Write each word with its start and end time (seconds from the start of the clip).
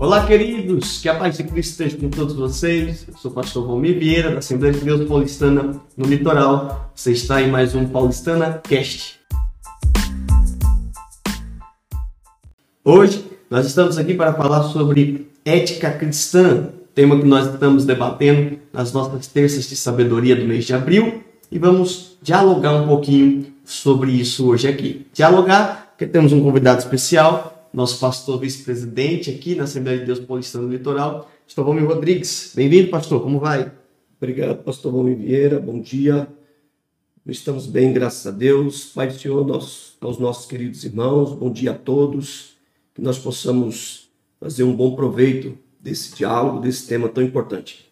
Olá, 0.00 0.26
queridos, 0.26 0.96
que 0.96 1.10
a 1.10 1.14
paz 1.14 1.36
de 1.36 1.44
Cristo 1.44 1.72
esteja 1.72 1.98
com 1.98 2.08
todos 2.08 2.34
vocês. 2.34 3.04
Eu 3.06 3.18
sou 3.18 3.30
o 3.30 3.34
pastor 3.34 3.66
Valmir 3.66 3.98
Vieira, 3.98 4.30
da 4.30 4.38
Assembleia 4.38 4.72
de 4.72 4.80
Deus 4.80 5.06
Paulistana 5.06 5.78
no 5.94 6.06
Litoral. 6.06 6.90
Você 6.94 7.12
está 7.12 7.42
em 7.42 7.50
mais 7.50 7.74
um 7.74 7.86
Paulistana 7.86 8.62
Cast. 8.66 9.20
Hoje 12.82 13.26
nós 13.50 13.66
estamos 13.66 13.98
aqui 13.98 14.14
para 14.14 14.32
falar 14.32 14.62
sobre 14.70 15.30
ética 15.44 15.90
cristã, 15.90 16.70
tema 16.94 17.20
que 17.20 17.26
nós 17.26 17.52
estamos 17.52 17.84
debatendo 17.84 18.58
nas 18.72 18.94
nossas 18.94 19.26
terças 19.26 19.68
de 19.68 19.76
sabedoria 19.76 20.34
do 20.34 20.46
mês 20.46 20.64
de 20.64 20.72
abril 20.72 21.22
e 21.52 21.58
vamos 21.58 22.16
dialogar 22.22 22.72
um 22.72 22.88
pouquinho 22.88 23.48
sobre 23.66 24.12
isso 24.12 24.48
hoje 24.48 24.66
aqui. 24.66 25.06
Dialogar, 25.12 25.88
porque 25.90 26.06
temos 26.06 26.32
um 26.32 26.42
convidado 26.42 26.78
especial, 26.78 27.59
nosso 27.72 27.98
pastor 28.00 28.40
vice-presidente 28.40 29.30
aqui 29.30 29.54
na 29.54 29.64
Assembleia 29.64 29.98
de 29.98 30.06
Deus 30.06 30.18
Paulistano 30.18 30.68
Litoral, 30.68 31.30
pastor 31.46 31.64
Valmir 31.64 31.86
Rodrigues. 31.86 32.52
Bem-vindo, 32.54 32.90
pastor, 32.90 33.22
como 33.22 33.38
vai? 33.38 33.72
Obrigado, 34.20 34.62
pastor 34.62 34.92
Valmir 34.92 35.16
Vieira, 35.16 35.60
bom 35.60 35.80
dia. 35.80 36.28
Estamos 37.26 37.66
bem, 37.66 37.92
graças 37.92 38.26
a 38.26 38.30
Deus. 38.36 38.86
Pai 38.86 39.06
do 39.06 39.14
Senhor, 39.14 39.46
nós, 39.46 39.96
aos 40.00 40.18
nossos 40.18 40.46
queridos 40.46 40.84
irmãos, 40.84 41.32
bom 41.32 41.52
dia 41.52 41.70
a 41.70 41.74
todos. 41.74 42.56
Que 42.92 43.00
nós 43.00 43.18
possamos 43.18 44.10
fazer 44.40 44.64
um 44.64 44.74
bom 44.74 44.96
proveito 44.96 45.56
desse 45.78 46.16
diálogo, 46.16 46.60
desse 46.60 46.88
tema 46.88 47.08
tão 47.08 47.22
importante. 47.22 47.88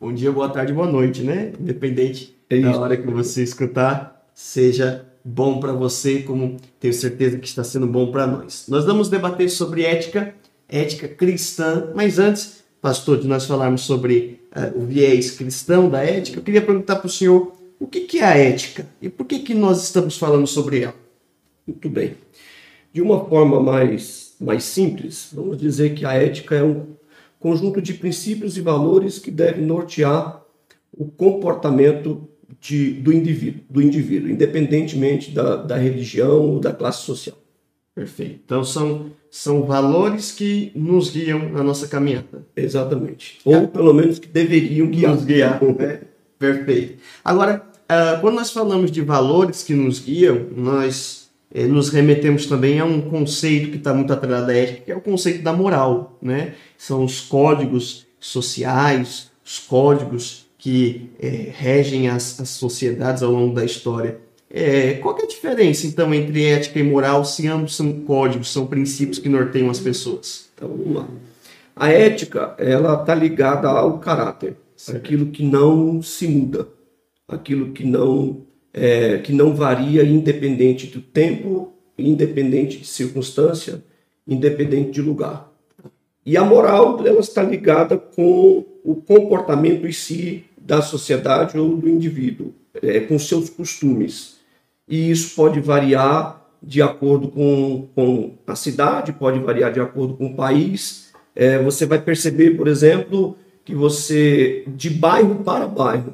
Bom 0.00 0.12
dia, 0.12 0.30
boa 0.30 0.48
tarde, 0.48 0.72
boa 0.72 0.86
noite, 0.86 1.22
né? 1.22 1.52
Independente 1.58 2.36
é 2.48 2.60
da 2.60 2.78
hora 2.78 2.96
que 2.96 3.06
você 3.10 3.42
escutar, 3.42 4.30
seja 4.34 5.04
bom 5.26 5.58
para 5.58 5.72
você, 5.72 6.22
como 6.22 6.56
tenho 6.78 6.94
certeza 6.94 7.36
que 7.36 7.48
está 7.48 7.64
sendo 7.64 7.86
bom 7.86 8.12
para 8.12 8.28
nós. 8.28 8.66
Nós 8.68 8.84
vamos 8.84 9.08
debater 9.08 9.50
sobre 9.50 9.82
ética, 9.82 10.32
ética 10.68 11.08
cristã, 11.08 11.90
mas 11.96 12.20
antes, 12.20 12.64
pastor, 12.80 13.18
de 13.18 13.26
nós 13.26 13.44
falarmos 13.44 13.80
sobre 13.80 14.40
uh, 14.54 14.80
o 14.80 14.86
viés 14.86 15.32
cristão 15.32 15.90
da 15.90 16.00
ética, 16.04 16.38
eu 16.38 16.44
queria 16.44 16.62
perguntar 16.62 16.96
para 16.96 17.08
o 17.08 17.10
senhor 17.10 17.52
o 17.80 17.88
que, 17.88 18.02
que, 18.02 18.20
é 18.20 18.24
a 18.24 18.36
ética 18.36 18.86
e 19.02 19.08
por 19.08 19.26
que, 19.26 19.40
que 19.40 19.52
nós 19.52 19.82
estamos 19.82 20.16
falando 20.16 20.46
sobre 20.46 20.82
ela? 20.82 20.94
Muito 21.66 21.90
bem. 21.90 22.14
De 22.92 23.02
uma 23.02 23.24
forma 23.24 23.60
mais, 23.60 24.36
mais 24.40 24.62
simples, 24.62 25.30
vamos 25.32 25.58
dizer 25.58 25.94
que 25.94 26.06
a 26.06 26.14
ética 26.14 26.54
é 26.54 26.62
um 26.62 26.86
conjunto 27.40 27.82
de 27.82 27.94
princípios 27.94 28.56
e 28.56 28.60
valores 28.60 29.18
que 29.18 29.32
devem 29.32 29.66
nortear 29.66 30.40
o 30.96 31.04
comportamento 31.04 32.28
de, 32.60 32.92
do, 32.92 33.12
indivíduo, 33.12 33.62
do 33.68 33.82
indivíduo, 33.82 34.30
independentemente 34.30 35.30
da, 35.30 35.56
da 35.56 35.76
religião 35.76 36.40
ou 36.40 36.60
da 36.60 36.72
classe 36.72 37.02
social. 37.02 37.36
Perfeito. 37.94 38.40
Então 38.44 38.62
são, 38.62 39.10
são 39.30 39.62
valores 39.62 40.30
que 40.30 40.70
nos 40.74 41.10
guiam 41.10 41.48
na 41.48 41.62
nossa 41.62 41.88
caminhada. 41.88 42.46
Exatamente. 42.54 43.38
Ou 43.44 43.54
é. 43.54 43.66
pelo 43.66 43.94
menos 43.94 44.18
que 44.18 44.28
deveriam 44.28 44.86
guiar. 44.88 45.14
Nos 45.14 45.24
guiar. 45.24 45.60
Né? 45.76 46.00
Perfeito. 46.38 46.98
Agora, 47.24 47.62
uh, 47.84 48.20
quando 48.20 48.34
nós 48.34 48.50
falamos 48.50 48.90
de 48.90 49.00
valores 49.00 49.62
que 49.62 49.74
nos 49.74 50.00
guiam, 50.00 50.46
nós 50.54 51.30
eh, 51.54 51.66
nos 51.66 51.88
remetemos 51.88 52.44
também 52.44 52.78
a 52.78 52.84
um 52.84 53.00
conceito 53.00 53.70
que 53.70 53.78
está 53.78 53.94
muito 53.94 54.12
atrelado 54.12 54.50
à 54.50 54.54
ética, 54.54 54.82
que 54.84 54.92
é 54.92 54.96
o 54.96 55.00
conceito 55.00 55.42
da 55.42 55.54
moral. 55.54 56.18
Né? 56.20 56.54
São 56.76 57.02
os 57.02 57.22
códigos 57.22 58.06
sociais, 58.20 59.30
os 59.42 59.58
códigos 59.58 60.45
que 60.66 61.10
é, 61.20 61.52
regem 61.56 62.08
as, 62.08 62.40
as, 62.40 62.48
sociedades 62.48 63.22
ao 63.22 63.30
longo 63.30 63.54
da 63.54 63.64
história. 63.64 64.18
É, 64.50 64.94
qual 64.94 65.16
é 65.16 65.22
a 65.22 65.26
diferença, 65.28 65.86
então, 65.86 66.12
entre 66.12 66.44
ética 66.44 66.80
e 66.80 66.82
moral, 66.82 67.24
se 67.24 67.46
ambos 67.46 67.76
são 67.76 68.00
códigos, 68.00 68.52
são 68.52 68.66
princípios 68.66 69.20
que 69.20 69.28
norteiam 69.28 69.70
as 69.70 69.78
pessoas? 69.78 70.48
Então, 70.56 70.68
vamos 70.68 70.96
lá. 70.96 71.08
A 71.76 71.88
ética, 71.90 72.56
ela 72.58 73.00
está 73.00 73.14
ligada 73.14 73.68
ao 73.68 74.00
caráter, 74.00 74.56
certo. 74.76 74.98
aquilo 74.98 75.26
que 75.26 75.44
não 75.44 76.02
se 76.02 76.26
muda, 76.26 76.66
aquilo 77.28 77.70
que 77.70 77.84
não, 77.84 78.38
é, 78.74 79.18
que 79.18 79.32
não 79.32 79.54
varia 79.54 80.02
independente 80.02 80.88
do 80.88 81.00
tempo, 81.00 81.74
independente 81.96 82.78
de 82.78 82.88
circunstância, 82.88 83.84
independente 84.26 84.90
de 84.90 85.00
lugar. 85.00 85.48
E 86.24 86.36
a 86.36 86.44
moral, 86.44 87.06
ela 87.06 87.20
está 87.20 87.40
ligada 87.40 87.96
com 87.96 88.64
o 88.82 88.96
comportamento 88.96 89.86
em 89.86 89.92
si 89.92 90.44
da 90.66 90.82
sociedade 90.82 91.56
ou 91.56 91.76
do 91.76 91.88
indivíduo, 91.88 92.52
é, 92.82 92.98
com 93.00 93.18
seus 93.18 93.48
costumes. 93.48 94.36
E 94.88 95.10
isso 95.10 95.34
pode 95.36 95.60
variar 95.60 96.44
de 96.62 96.82
acordo 96.82 97.28
com, 97.28 97.88
com 97.94 98.34
a 98.46 98.56
cidade, 98.56 99.12
pode 99.12 99.38
variar 99.38 99.72
de 99.72 99.80
acordo 99.80 100.14
com 100.14 100.26
o 100.26 100.34
país. 100.34 101.12
É, 101.34 101.62
você 101.62 101.86
vai 101.86 102.00
perceber, 102.00 102.56
por 102.56 102.66
exemplo, 102.66 103.36
que 103.64 103.74
você, 103.74 104.64
de 104.66 104.90
bairro 104.90 105.36
para 105.36 105.66
bairro, 105.68 106.12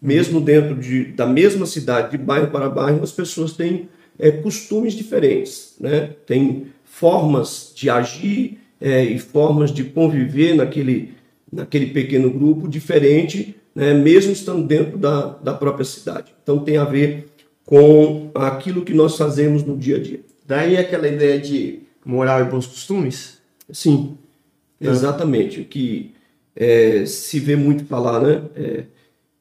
mesmo 0.00 0.40
dentro 0.40 0.74
de, 0.74 1.04
da 1.04 1.26
mesma 1.26 1.64
cidade, 1.64 2.10
de 2.10 2.18
bairro 2.18 2.48
para 2.48 2.68
bairro, 2.68 3.02
as 3.04 3.12
pessoas 3.12 3.52
têm 3.52 3.88
é, 4.18 4.32
costumes 4.32 4.94
diferentes, 4.94 5.76
né? 5.78 6.10
tem 6.26 6.66
formas 6.84 7.72
de 7.74 7.88
agir 7.88 8.58
é, 8.80 9.04
e 9.04 9.18
formas 9.18 9.70
de 9.70 9.84
conviver 9.84 10.54
naquele, 10.54 11.14
naquele 11.52 11.86
pequeno 11.86 12.30
grupo 12.30 12.66
diferente 12.66 13.54
né, 13.74 13.94
mesmo 13.94 14.32
estando 14.32 14.66
dentro 14.66 14.98
da, 14.98 15.26
da 15.26 15.54
própria 15.54 15.84
cidade. 15.84 16.34
Então 16.42 16.58
tem 16.58 16.76
a 16.76 16.84
ver 16.84 17.28
com 17.64 18.30
aquilo 18.34 18.84
que 18.84 18.92
nós 18.92 19.16
fazemos 19.16 19.62
no 19.62 19.76
dia 19.76 19.96
a 19.96 20.00
dia. 20.00 20.20
Daí 20.46 20.76
aquela 20.76 21.08
ideia 21.08 21.40
de 21.40 21.80
moral 22.04 22.40
e 22.40 22.44
bons 22.44 22.66
costumes? 22.66 23.38
Sim, 23.72 24.16
é. 24.80 24.88
exatamente. 24.88 25.60
O 25.60 25.64
que 25.64 26.12
é, 26.54 27.06
se 27.06 27.40
vê 27.40 27.56
muito 27.56 27.84
falar, 27.84 28.20
né? 28.20 28.42
É, 28.54 28.84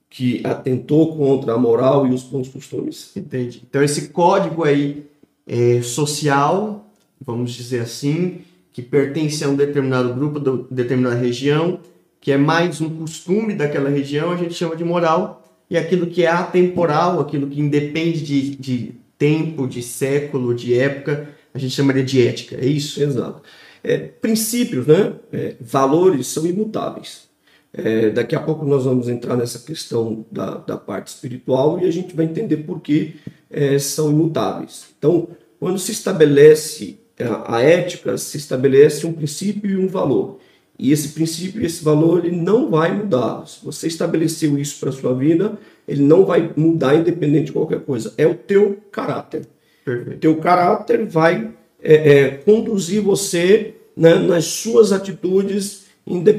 que 0.09 0.41
atentou 0.45 1.15
contra 1.15 1.53
a 1.53 1.57
moral 1.57 2.05
e 2.05 2.13
os 2.13 2.23
bons 2.23 2.49
costumes. 2.49 3.11
Entendi. 3.15 3.63
Então 3.67 3.81
esse 3.81 4.09
código 4.09 4.65
aí 4.65 5.05
é, 5.47 5.81
social, 5.81 6.85
vamos 7.25 7.53
dizer 7.53 7.79
assim, 7.79 8.41
que 8.73 8.81
pertence 8.81 9.43
a 9.43 9.47
um 9.47 9.55
determinado 9.55 10.13
grupo, 10.13 10.39
de 10.39 10.73
determinada 10.73 11.15
região, 11.15 11.79
que 12.21 12.31
é 12.31 12.37
mais 12.37 12.79
um 12.79 12.89
costume 12.97 13.55
daquela 13.55 13.89
região, 13.89 14.31
a 14.31 14.37
gente 14.37 14.53
chama 14.53 14.75
de 14.75 14.83
moral, 14.83 15.43
e 15.67 15.75
aquilo 15.75 16.05
que 16.05 16.23
é 16.23 16.27
atemporal, 16.27 17.19
aquilo 17.19 17.47
que 17.47 17.59
independe 17.59 18.21
de, 18.21 18.55
de 18.55 18.95
tempo, 19.17 19.67
de 19.67 19.81
século, 19.81 20.53
de 20.53 20.77
época, 20.77 21.29
a 21.51 21.57
gente 21.57 21.73
chamaria 21.73 22.03
de 22.03 22.25
ética, 22.25 22.57
é 22.61 22.65
isso? 22.65 23.01
Exato. 23.01 23.41
É, 23.83 23.97
princípios, 23.97 24.85
né? 24.85 25.13
É, 25.33 25.55
valores 25.59 26.27
são 26.27 26.45
imutáveis. 26.45 27.29
É, 27.73 28.09
daqui 28.09 28.35
a 28.35 28.39
pouco 28.39 28.65
nós 28.65 28.83
vamos 28.83 29.09
entrar 29.09 29.35
nessa 29.35 29.59
questão 29.59 30.25
da, 30.31 30.57
da 30.57 30.77
parte 30.77 31.07
espiritual 31.07 31.79
e 31.79 31.85
a 31.85 31.91
gente 31.91 32.15
vai 32.15 32.25
entender 32.25 32.57
por 32.57 32.81
que 32.81 33.15
é, 33.49 33.79
são 33.79 34.11
imutáveis. 34.11 34.87
Então, 34.97 35.29
quando 35.59 35.79
se 35.79 35.91
estabelece 35.91 36.99
a, 37.19 37.55
a 37.55 37.61
ética, 37.61 38.17
se 38.17 38.37
estabelece 38.37 39.07
um 39.07 39.13
princípio 39.13 39.71
e 39.71 39.77
um 39.77 39.87
valor. 39.87 40.39
E 40.81 40.91
esse 40.91 41.09
princípio, 41.09 41.63
esse 41.63 41.83
valor, 41.83 42.25
ele 42.25 42.35
não 42.35 42.71
vai 42.71 42.91
mudar. 42.91 43.45
Se 43.45 43.63
você 43.63 43.85
estabeleceu 43.85 44.57
isso 44.57 44.79
para 44.79 44.91
sua 44.91 45.13
vida, 45.13 45.55
ele 45.87 46.01
não 46.01 46.25
vai 46.25 46.51
mudar 46.57 46.95
independente 46.95 47.45
de 47.45 47.51
qualquer 47.51 47.81
coisa. 47.81 48.11
É 48.17 48.25
o 48.25 48.33
teu 48.33 48.79
caráter. 48.91 49.45
Perfeito. 49.85 50.17
O 50.17 50.19
teu 50.19 50.37
caráter 50.37 51.05
vai 51.05 51.51
é, 51.79 51.93
é, 51.93 52.29
conduzir 52.31 52.99
você 52.99 53.75
né, 53.95 54.15
nas 54.15 54.45
suas 54.45 54.91
atitudes, 54.91 55.85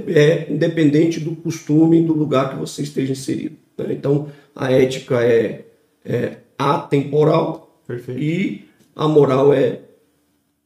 é, 0.09 0.53
independente 0.53 1.21
do 1.21 1.37
costume 1.37 2.01
e 2.01 2.05
do 2.05 2.13
lugar 2.13 2.51
que 2.51 2.57
você 2.57 2.83
esteja 2.83 3.13
inserido. 3.13 3.55
Né? 3.79 3.93
Então, 3.93 4.27
a 4.57 4.73
ética 4.73 5.23
é, 5.23 5.67
é 6.05 6.39
atemporal 6.59 7.81
Perfeito. 7.87 8.21
e 8.21 8.65
a 8.97 9.07
moral 9.07 9.55
é 9.55 9.83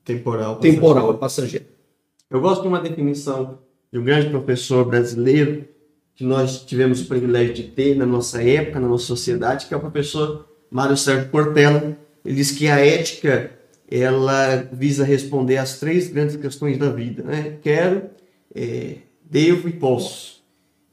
temporal, 0.02 0.56
temporal 0.60 1.10
é 1.12 1.16
passageira. 1.18 1.66
Eu 2.30 2.40
gosto 2.40 2.62
de 2.62 2.68
uma 2.68 2.80
definição 2.80 3.65
de 3.96 4.00
um 4.00 4.04
grande 4.04 4.28
professor 4.28 4.84
brasileiro 4.84 5.64
que 6.14 6.22
nós 6.22 6.60
tivemos 6.66 7.00
o 7.00 7.06
privilégio 7.06 7.54
de 7.54 7.62
ter 7.62 7.96
na 7.96 8.04
nossa 8.04 8.42
época, 8.42 8.78
na 8.78 8.88
nossa 8.88 9.06
sociedade, 9.06 9.64
que 9.64 9.72
é 9.72 9.76
o 9.76 9.80
professor 9.80 10.46
Mário 10.70 10.98
Sérgio 10.98 11.30
Portela. 11.30 11.96
Ele 12.22 12.34
diz 12.34 12.50
que 12.50 12.68
a 12.68 12.78
ética 12.78 13.52
ela 13.90 14.68
visa 14.70 15.02
responder 15.02 15.56
às 15.56 15.80
três 15.80 16.08
grandes 16.08 16.36
questões 16.36 16.76
da 16.76 16.90
vida, 16.90 17.22
né? 17.22 17.56
Quero, 17.62 18.10
é, 18.54 18.96
devo 19.24 19.66
e 19.66 19.72
posso. 19.72 20.44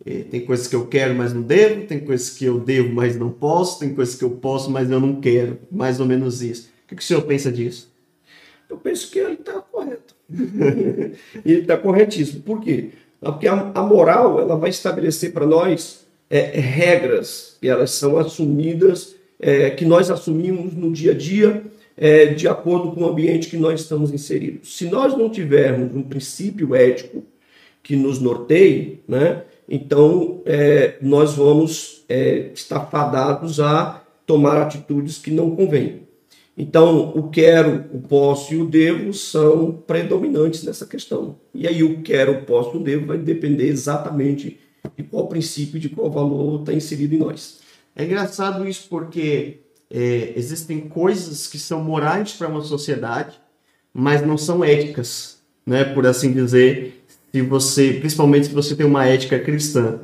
É, 0.06 0.20
tem 0.20 0.46
coisas 0.46 0.68
que 0.68 0.76
eu 0.76 0.88
quero, 0.88 1.14
mas 1.14 1.34
não 1.34 1.42
devo, 1.42 1.86
tem 1.86 2.00
coisas 2.00 2.30
que 2.30 2.46
eu 2.46 2.58
devo, 2.58 2.94
mas 2.94 3.18
não 3.18 3.30
posso, 3.30 3.80
tem 3.80 3.94
coisas 3.94 4.16
que 4.16 4.24
eu 4.24 4.32
posso, 4.32 4.72
mas 4.72 4.90
eu 4.90 5.02
não 5.02 5.20
quero. 5.20 5.60
Mais 5.70 6.00
ou 6.00 6.06
menos 6.06 6.42
isso. 6.42 6.70
O 6.86 6.88
que, 6.88 6.96
que 6.96 7.04
o 7.04 7.06
senhor 7.06 7.24
pensa 7.24 7.52
disso? 7.52 7.92
Eu 8.70 8.78
penso 8.78 9.12
que 9.12 9.20
ele 9.20 9.34
está 9.34 9.62
correto. 10.34 11.18
ele 11.46 11.60
está 11.62 11.78
corretíssimo. 11.78 12.42
Por 12.42 12.62
quê? 12.62 12.90
Porque 13.20 13.48
a, 13.48 13.72
a, 13.74 13.82
moral 13.82 14.40
ela 14.40 14.56
vai 14.56 14.70
estabelecer 14.70 15.32
para 15.32 15.46
nós 15.46 16.06
é, 16.30 16.58
é, 16.58 16.60
regras 16.60 17.58
e 17.62 17.70
elas 17.70 17.92
são 17.92 18.18
assumidas, 18.18 19.16
é, 19.40 19.70
que 19.70 19.86
nós 19.86 20.10
assumimos 20.10 20.74
no 20.74 20.92
dia 20.92 21.12
a 21.12 21.16
dia, 21.16 21.64
é, 21.96 22.28
de 22.28 22.48
acordo 22.48 22.92
com 22.92 23.02
o 23.02 23.08
ambiente 23.08 23.50
que 23.50 23.58
nós 23.58 23.82
estamos 23.82 24.12
inseridos. 24.12 24.76
Se 24.78 24.86
nós 24.86 25.16
não 25.16 25.30
tivermos 25.30 25.96
um 25.96 26.02
princípio 26.02 26.76
ético, 26.76 27.24
que 27.84 27.96
nos 27.96 28.20
norteie, 28.20 29.02
né? 29.08 29.44
então 29.68 30.42
é, 30.46 30.96
nós 31.02 31.36
vamos 31.36 32.06
é, 32.08 32.50
estar 32.54 32.86
fadados 32.86 33.60
a 33.60 34.02
tomar 34.26 34.62
atitudes 34.62 35.18
que 35.18 35.30
não 35.30 35.54
convêm. 35.54 36.03
Então, 36.56 37.10
o 37.16 37.30
quero, 37.30 37.86
o 37.92 38.00
posso 38.00 38.54
e 38.54 38.58
o 38.58 38.66
devo 38.66 39.12
são 39.14 39.72
predominantes 39.72 40.64
nessa 40.64 40.86
questão. 40.86 41.36
E 41.54 41.68
aí, 41.68 41.84
o 41.84 42.02
quero, 42.02 42.34
o 42.34 42.46
posso 42.46 42.76
e 42.76 42.80
o 42.80 42.84
devo 42.84 43.08
vai 43.08 43.18
depender 43.18 43.68
exatamente 43.68 44.60
de 44.96 45.04
qual 45.04 45.28
princípio, 45.28 45.80
de 45.80 45.90
qual 45.90 46.12
valor 46.12 46.60
está 46.60 46.74
inserido 46.74 47.16
em 47.16 47.20
nós. 47.20 47.60
É 47.96 48.04
engraçado 48.04 48.68
isso 48.68 48.88
porque 48.88 49.62
é, 49.90 50.34
existem 50.36 50.82
coisas 50.82 51.48
que 51.48 51.58
são 51.58 51.84
morais 51.84 52.34
para 52.34 52.48
uma 52.48 52.62
sociedade, 52.62 53.40
mas 53.94 54.26
não 54.26 54.38
são 54.38 54.64
éticas, 54.64 55.38
né? 55.66 55.84
Por 55.84 56.06
assim 56.06 56.34
dizer, 56.34 57.04
se 57.32 57.42
você, 57.42 57.94
principalmente 57.94 58.48
se 58.48 58.54
você 58.54 58.76
tem 58.76 58.86
uma 58.86 59.06
ética 59.06 59.40
cristã. 59.40 60.02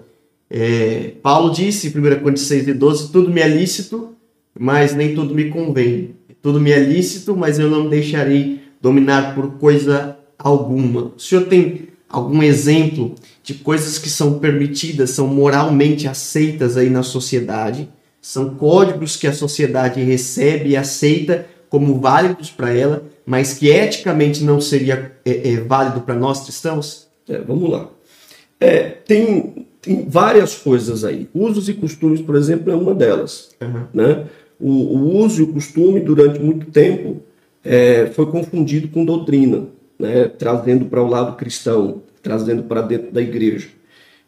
É, 0.50 1.14
Paulo 1.22 1.52
disse 1.54 1.88
em 1.88 1.92
1 1.92 2.22
Coríntios 2.22 2.48
6 2.48 2.68
e 2.70 2.74
12, 2.74 3.12
tudo 3.12 3.30
me 3.30 3.42
é 3.42 3.48
lícito, 3.48 4.16
mas 4.58 4.96
nem 4.96 5.14
tudo 5.14 5.36
me 5.36 5.50
convém. 5.50 6.16
Tudo 6.42 6.60
me 6.60 6.72
é 6.72 6.80
lícito, 6.80 7.36
mas 7.36 7.60
eu 7.60 7.70
não 7.70 7.84
me 7.84 7.90
deixarei 7.90 8.62
dominar 8.82 9.36
por 9.36 9.58
coisa 9.58 10.18
alguma. 10.38 11.14
O 11.16 11.20
senhor 11.20 11.46
tem 11.46 11.90
algum 12.08 12.42
exemplo 12.42 13.16
de 13.44 13.56
coisas 13.56 13.98
que 13.98 14.10
são 14.10 14.40
permitidas, 14.40 15.12
são 15.12 15.28
moralmente 15.28 16.08
aceitas 16.08 16.78
aí 16.78 16.90
na 16.90 17.04
sociedade? 17.04 17.90
São 18.22 18.56
códigos 18.56 19.16
que 19.16 19.28
a 19.28 19.34
sociedade 19.34 20.02
recebe 20.02 20.70
e 20.70 20.78
aceita 20.78 21.46
como 21.70 22.00
válidos 22.00 22.50
para 22.50 22.74
ela, 22.74 23.04
mas 23.26 23.54
que 23.54 23.68
eticamente 23.68 24.44
não 24.44 24.60
seria 24.60 25.14
é, 25.24 25.52
é, 25.52 25.58
válido 25.58 26.02
para 26.02 26.16
nós 26.16 26.42
cristãos? 26.42 27.08
É, 27.28 27.38
vamos 27.40 27.70
lá. 27.70 27.90
É, 28.60 28.90
tem, 28.90 29.68
tem 29.82 30.06
várias 30.10 30.56
coisas 30.56 31.06
aí. 31.06 31.30
Usos 31.34 31.70
e 31.70 31.74
costumes, 31.74 32.22
por 32.22 32.36
exemplo, 32.36 32.72
é 32.72 32.76
uma 32.76 32.94
delas. 32.94 33.52
Uhum. 33.62 33.84
Né? 33.94 34.26
O, 34.60 34.70
o, 34.70 35.18
uso 35.24 35.42
e 35.42 35.44
o 35.44 35.54
costume, 35.54 36.00
durante 36.00 36.40
muito 36.40 36.68
tempo, 36.68 37.22
é, 37.64 38.08
foi 38.08 38.26
confundido 38.26 38.88
com 38.90 39.06
doutrina, 39.06 39.68
né? 39.98 40.28
trazendo 40.28 40.86
para 40.86 41.02
o 41.02 41.08
lado 41.08 41.38
cristão, 41.38 42.02
trazendo 42.22 42.64
para 42.64 42.82
dentro 42.82 43.12
da 43.12 43.22
igreja. 43.22 43.70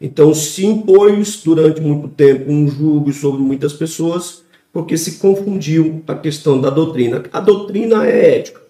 Então, 0.00 0.34
se 0.34 0.66
impôs 0.66 1.42
durante 1.44 1.80
muito 1.80 2.08
tempo 2.08 2.50
um 2.50 2.68
julgo 2.68 3.12
sobre 3.12 3.40
muitas 3.40 3.72
pessoas, 3.72 4.42
porque 4.72 4.96
se 4.96 5.18
confundiu 5.18 6.02
a 6.08 6.14
questão 6.14 6.60
da 6.60 6.70
doutrina. 6.70 7.22
A 7.32 7.40
doutrina 7.40 8.06
é 8.06 8.38
ética, 8.38 8.60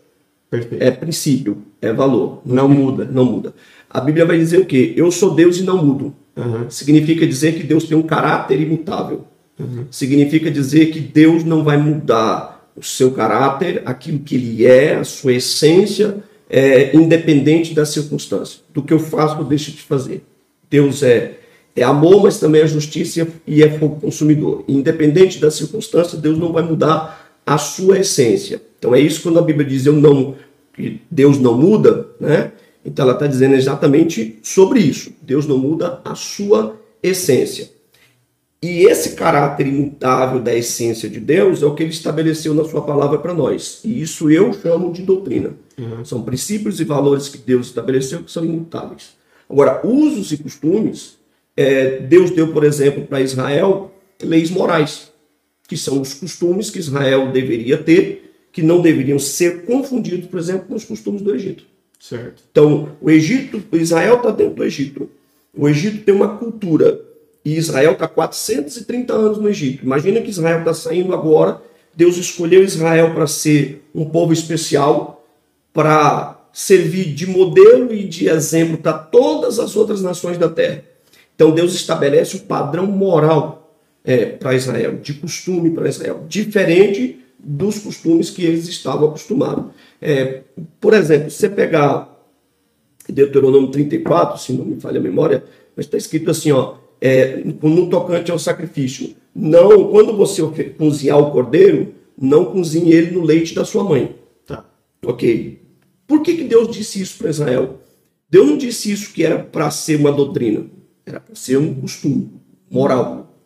Perfeito. 0.50 0.82
é 0.82 0.90
princípio, 0.90 1.58
é 1.80 1.92
valor, 1.92 2.42
não 2.44 2.68
muda, 2.68 3.04
não 3.04 3.24
muda. 3.24 3.54
A 3.88 4.00
Bíblia 4.00 4.26
vai 4.26 4.36
dizer 4.36 4.58
o 4.58 4.66
quê? 4.66 4.92
Eu 4.96 5.10
sou 5.10 5.34
Deus 5.34 5.58
e 5.58 5.62
não 5.62 5.82
mudo. 5.82 6.14
Uhum. 6.36 6.68
Significa 6.68 7.26
dizer 7.26 7.54
que 7.54 7.62
Deus 7.62 7.84
tem 7.84 7.96
um 7.96 8.02
caráter 8.02 8.60
imutável. 8.60 9.24
Uhum. 9.58 9.86
Significa 9.90 10.50
dizer 10.50 10.86
que 10.86 11.00
Deus 11.00 11.44
não 11.44 11.62
vai 11.62 11.76
mudar 11.76 12.70
o 12.76 12.82
seu 12.82 13.12
caráter, 13.12 13.82
aquilo 13.84 14.18
que 14.18 14.34
ele 14.34 14.66
é, 14.66 14.96
a 14.96 15.04
sua 15.04 15.34
essência, 15.34 16.16
é, 16.48 16.94
independente 16.96 17.74
da 17.74 17.84
circunstância. 17.84 18.60
Do 18.72 18.82
que 18.82 18.92
eu 18.92 18.98
faço 18.98 19.38
ou 19.38 19.44
deixo 19.44 19.70
de 19.70 19.82
fazer. 19.82 20.22
Deus 20.70 21.02
é, 21.02 21.38
é 21.76 21.82
amor, 21.82 22.22
mas 22.22 22.38
também 22.38 22.62
é 22.62 22.66
justiça 22.66 23.26
e 23.46 23.62
é 23.62 23.78
fogo 23.78 24.00
consumidor. 24.00 24.64
Independente 24.66 25.38
da 25.38 25.50
circunstância, 25.50 26.18
Deus 26.18 26.38
não 26.38 26.52
vai 26.52 26.62
mudar 26.62 27.36
a 27.46 27.58
sua 27.58 27.98
essência. 27.98 28.60
Então 28.78 28.94
é 28.94 29.00
isso 29.00 29.22
quando 29.22 29.38
a 29.38 29.42
Bíblia 29.42 29.66
diz 29.66 29.86
eu 29.86 29.94
não, 29.94 30.34
que 30.74 31.00
Deus 31.10 31.38
não 31.38 31.56
muda, 31.56 32.06
né? 32.18 32.52
Então 32.84 33.04
ela 33.04 33.14
está 33.14 33.26
dizendo 33.26 33.54
exatamente 33.54 34.38
sobre 34.42 34.80
isso. 34.80 35.12
Deus 35.22 35.46
não 35.46 35.56
muda 35.56 36.00
a 36.04 36.14
sua 36.14 36.76
essência. 37.02 37.70
E 38.62 38.84
esse 38.84 39.16
caráter 39.16 39.66
imutável 39.66 40.40
da 40.40 40.54
essência 40.54 41.10
de 41.10 41.18
Deus 41.18 41.62
é 41.62 41.66
o 41.66 41.74
que 41.74 41.82
ele 41.82 41.90
estabeleceu 41.90 42.54
na 42.54 42.64
sua 42.64 42.82
palavra 42.82 43.18
para 43.18 43.34
nós. 43.34 43.80
E 43.84 44.00
isso 44.00 44.30
eu 44.30 44.52
chamo 44.52 44.92
de 44.92 45.02
doutrina. 45.02 45.54
Uhum. 45.76 46.04
São 46.04 46.22
princípios 46.22 46.78
e 46.78 46.84
valores 46.84 47.28
que 47.28 47.38
Deus 47.38 47.66
estabeleceu 47.66 48.22
que 48.22 48.30
são 48.30 48.44
imutáveis. 48.44 49.14
Agora, 49.50 49.84
usos 49.84 50.30
e 50.30 50.36
costumes, 50.38 51.18
é, 51.56 51.98
Deus 51.98 52.30
deu, 52.30 52.52
por 52.52 52.62
exemplo, 52.62 53.04
para 53.04 53.20
Israel 53.20 53.92
leis 54.22 54.48
morais, 54.48 55.10
que 55.66 55.76
são 55.76 56.00
os 56.00 56.14
costumes 56.14 56.70
que 56.70 56.78
Israel 56.78 57.32
deveria 57.32 57.76
ter, 57.76 58.32
que 58.52 58.62
não 58.62 58.80
deveriam 58.80 59.18
ser 59.18 59.64
confundidos, 59.64 60.28
por 60.28 60.38
exemplo, 60.38 60.66
com 60.68 60.74
os 60.76 60.84
costumes 60.84 61.20
do 61.20 61.34
Egito. 61.34 61.64
Certo. 61.98 62.44
Então, 62.50 62.96
o 63.00 63.10
Egito, 63.10 63.60
Israel 63.72 64.18
está 64.18 64.30
dentro 64.30 64.54
do 64.54 64.64
Egito. 64.64 65.10
O 65.52 65.68
Egito 65.68 66.04
tem 66.04 66.14
uma 66.14 66.36
cultura 66.36 67.00
e 67.44 67.56
Israel 67.56 67.92
está 67.92 68.06
430 68.06 69.12
anos 69.12 69.38
no 69.38 69.48
Egito. 69.48 69.84
Imagina 69.84 70.20
que 70.20 70.30
Israel 70.30 70.60
está 70.60 70.74
saindo 70.74 71.12
agora. 71.12 71.60
Deus 71.94 72.16
escolheu 72.16 72.62
Israel 72.62 73.14
para 73.14 73.26
ser 73.26 73.84
um 73.94 74.04
povo 74.04 74.32
especial, 74.32 75.26
para 75.72 76.40
servir 76.52 77.14
de 77.14 77.26
modelo 77.26 77.92
e 77.92 78.04
de 78.06 78.28
exemplo 78.28 78.78
para 78.78 78.92
todas 78.92 79.58
as 79.58 79.74
outras 79.74 80.02
nações 80.02 80.38
da 80.38 80.48
terra. 80.48 80.84
Então 81.34 81.50
Deus 81.50 81.74
estabelece 81.74 82.36
um 82.36 82.40
padrão 82.40 82.86
moral 82.86 83.76
é, 84.04 84.26
para 84.26 84.54
Israel, 84.54 84.98
de 84.98 85.14
costume 85.14 85.70
para 85.70 85.88
Israel, 85.88 86.24
diferente 86.28 87.18
dos 87.38 87.78
costumes 87.78 88.30
que 88.30 88.44
eles 88.44 88.68
estavam 88.68 89.08
acostumados. 89.08 89.72
É, 90.00 90.42
por 90.80 90.94
exemplo, 90.94 91.30
se 91.30 91.38
você 91.38 91.48
pegar 91.48 92.08
Deuteronômio 93.08 93.70
34, 93.70 94.38
se 94.40 94.52
não 94.52 94.64
me 94.64 94.80
falha 94.80 95.00
a 95.00 95.02
memória, 95.02 95.42
mas 95.74 95.86
está 95.86 95.96
escrito 95.96 96.30
assim, 96.30 96.52
ó, 96.52 96.76
é, 97.02 97.42
no 97.60 97.90
tocante 97.90 98.30
ao 98.30 98.38
sacrifício, 98.38 99.16
não, 99.34 99.88
quando 99.90 100.16
você 100.16 100.40
cozinhar 100.78 101.18
o 101.18 101.32
cordeiro, 101.32 101.94
não 102.16 102.44
cozinhe 102.44 102.92
ele 102.92 103.10
no 103.10 103.24
leite 103.24 103.56
da 103.56 103.64
sua 103.64 103.82
mãe. 103.82 104.14
Tá. 104.46 104.64
Ok. 105.04 105.60
Por 106.06 106.22
que, 106.22 106.36
que 106.36 106.44
Deus 106.44 106.70
disse 106.70 107.02
isso 107.02 107.18
para 107.18 107.30
Israel? 107.30 107.80
Deus 108.30 108.46
não 108.46 108.56
disse 108.56 108.92
isso 108.92 109.12
que 109.12 109.24
era 109.24 109.40
para 109.40 109.68
ser 109.72 109.96
uma 109.96 110.12
doutrina, 110.12 110.64
era 111.04 111.18
para 111.18 111.34
ser 111.34 111.56
um 111.56 111.74
costume 111.74 112.30
moral. 112.70 113.36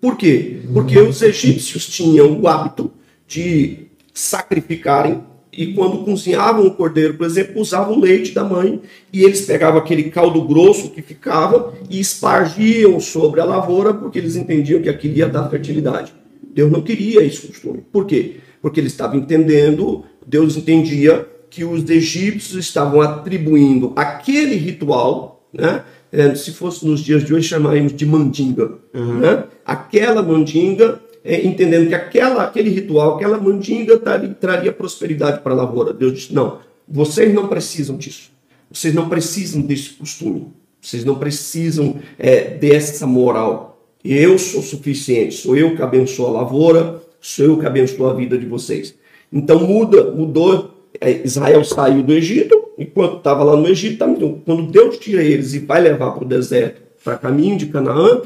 Por 0.00 0.16
quê? 0.16 0.62
Porque 0.72 0.98
os 0.98 1.22
egípcios 1.22 1.86
tinham 1.86 2.40
o 2.40 2.48
hábito 2.48 2.90
de 3.26 3.86
sacrificarem 4.12 5.22
e 5.56 5.72
quando 5.72 6.04
cozinhavam 6.04 6.66
o 6.66 6.74
cordeiro, 6.74 7.14
por 7.14 7.26
exemplo, 7.26 7.60
usavam 7.60 7.96
o 7.96 8.00
leite 8.00 8.34
da 8.34 8.44
mãe 8.44 8.80
e 9.12 9.24
eles 9.24 9.40
pegavam 9.42 9.80
aquele 9.80 10.04
caldo 10.04 10.42
grosso 10.42 10.90
que 10.90 11.00
ficava 11.00 11.72
e 11.88 11.98
espargiam 11.98 13.00
sobre 13.00 13.40
a 13.40 13.44
lavoura 13.44 13.94
porque 13.94 14.18
eles 14.18 14.36
entendiam 14.36 14.82
que 14.82 14.88
aquilo 14.88 15.16
ia 15.16 15.28
dar 15.28 15.48
fertilidade. 15.48 16.12
Deus 16.54 16.70
não 16.70 16.82
queria 16.82 17.24
esse 17.24 17.46
costume. 17.46 17.82
Por 17.90 18.06
quê? 18.06 18.36
Porque 18.60 18.80
ele 18.80 18.86
estava 18.86 19.16
entendendo, 19.16 20.04
Deus 20.26 20.56
entendia 20.56 21.26
que 21.48 21.64
os 21.64 21.88
egípcios 21.88 22.58
estavam 22.58 23.00
atribuindo 23.00 23.92
aquele 23.96 24.56
ritual, 24.56 25.48
né? 25.52 25.82
É, 26.12 26.34
se 26.34 26.52
fosse 26.52 26.86
nos 26.86 27.00
dias 27.00 27.24
de 27.24 27.34
hoje, 27.34 27.48
chamaríamos 27.48 27.92
de 27.92 28.06
mandinga. 28.06 28.78
Uhum. 28.94 29.18
Né? 29.18 29.44
Aquela 29.64 30.22
mandinga 30.22 31.00
é, 31.26 31.44
entendendo 31.44 31.88
que 31.88 31.94
aquela, 31.94 32.44
aquele 32.44 32.70
ritual, 32.70 33.16
aquela 33.16 33.38
mandinga 33.38 33.98
traria, 33.98 34.72
prosperidade 34.72 35.40
para 35.40 35.52
a 35.52 35.56
lavoura. 35.56 35.92
Deus 35.92 36.12
disse: 36.14 36.32
não, 36.32 36.58
vocês 36.88 37.34
não 37.34 37.48
precisam 37.48 37.96
disso. 37.96 38.30
Vocês 38.70 38.94
não 38.94 39.08
precisam 39.08 39.60
desse 39.60 39.90
costume. 39.90 40.48
Vocês 40.80 41.04
não 41.04 41.16
precisam 41.16 41.96
é, 42.16 42.50
dessa 42.50 43.06
moral. 43.06 43.82
Eu 44.04 44.38
sou 44.38 44.62
suficiente. 44.62 45.34
Sou 45.34 45.56
eu 45.56 45.74
que 45.74 45.82
abençoo 45.82 46.26
a 46.26 46.30
lavoura. 46.30 47.02
Sou 47.20 47.44
eu 47.44 47.58
que 47.58 47.66
abençoo 47.66 48.08
a 48.08 48.14
vida 48.14 48.38
de 48.38 48.46
vocês. 48.46 48.94
Então 49.32 49.66
muda, 49.66 50.10
mudou. 50.12 50.74
É, 51.00 51.22
Israel 51.24 51.64
saiu 51.64 52.04
do 52.04 52.12
Egito. 52.12 52.54
Enquanto 52.78 53.16
estava 53.16 53.42
lá 53.42 53.56
no 53.56 53.66
Egito, 53.66 53.98
tá, 53.98 54.06
quando 54.44 54.70
Deus 54.70 54.98
tira 54.98 55.24
eles 55.24 55.54
e 55.54 55.58
vai 55.58 55.80
levar 55.80 56.12
para 56.12 56.24
o 56.24 56.28
deserto, 56.28 56.82
para 57.02 57.16
caminho 57.16 57.56
de 57.56 57.66
Canaã, 57.66 58.22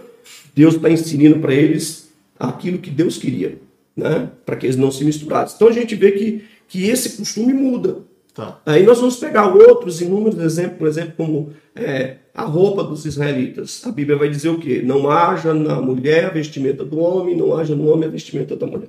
Deus 0.54 0.74
está 0.74 0.90
ensinando 0.90 1.38
para 1.38 1.54
eles 1.54 2.09
aquilo 2.40 2.78
que 2.78 2.90
Deus 2.90 3.18
queria, 3.18 3.58
né? 3.94 4.30
para 4.46 4.56
que 4.56 4.64
eles 4.64 4.76
não 4.76 4.90
se 4.90 5.04
misturassem. 5.04 5.56
Então 5.56 5.68
a 5.68 5.72
gente 5.72 5.94
vê 5.94 6.12
que, 6.12 6.44
que 6.66 6.88
esse 6.88 7.18
costume 7.18 7.52
muda. 7.52 7.98
Tá. 8.34 8.60
Aí 8.64 8.84
nós 8.84 8.98
vamos 8.98 9.16
pegar 9.16 9.54
outros 9.54 10.00
inúmeros 10.00 10.40
exemplos, 10.40 10.78
por 10.78 10.88
exemplo, 10.88 11.12
como 11.16 11.52
é, 11.74 12.16
a 12.34 12.44
roupa 12.44 12.82
dos 12.82 13.04
israelitas. 13.04 13.86
A 13.86 13.92
Bíblia 13.92 14.16
vai 14.16 14.30
dizer 14.30 14.48
o 14.48 14.58
quê? 14.58 14.80
Não 14.82 15.10
haja 15.10 15.52
na 15.52 15.80
mulher 15.80 16.26
a 16.26 16.30
vestimenta 16.30 16.84
do 16.84 16.98
homem, 16.98 17.36
não 17.36 17.54
haja 17.54 17.76
no 17.76 17.88
homem 17.92 18.08
a 18.08 18.12
vestimenta 18.12 18.56
da 18.56 18.66
mulher. 18.66 18.88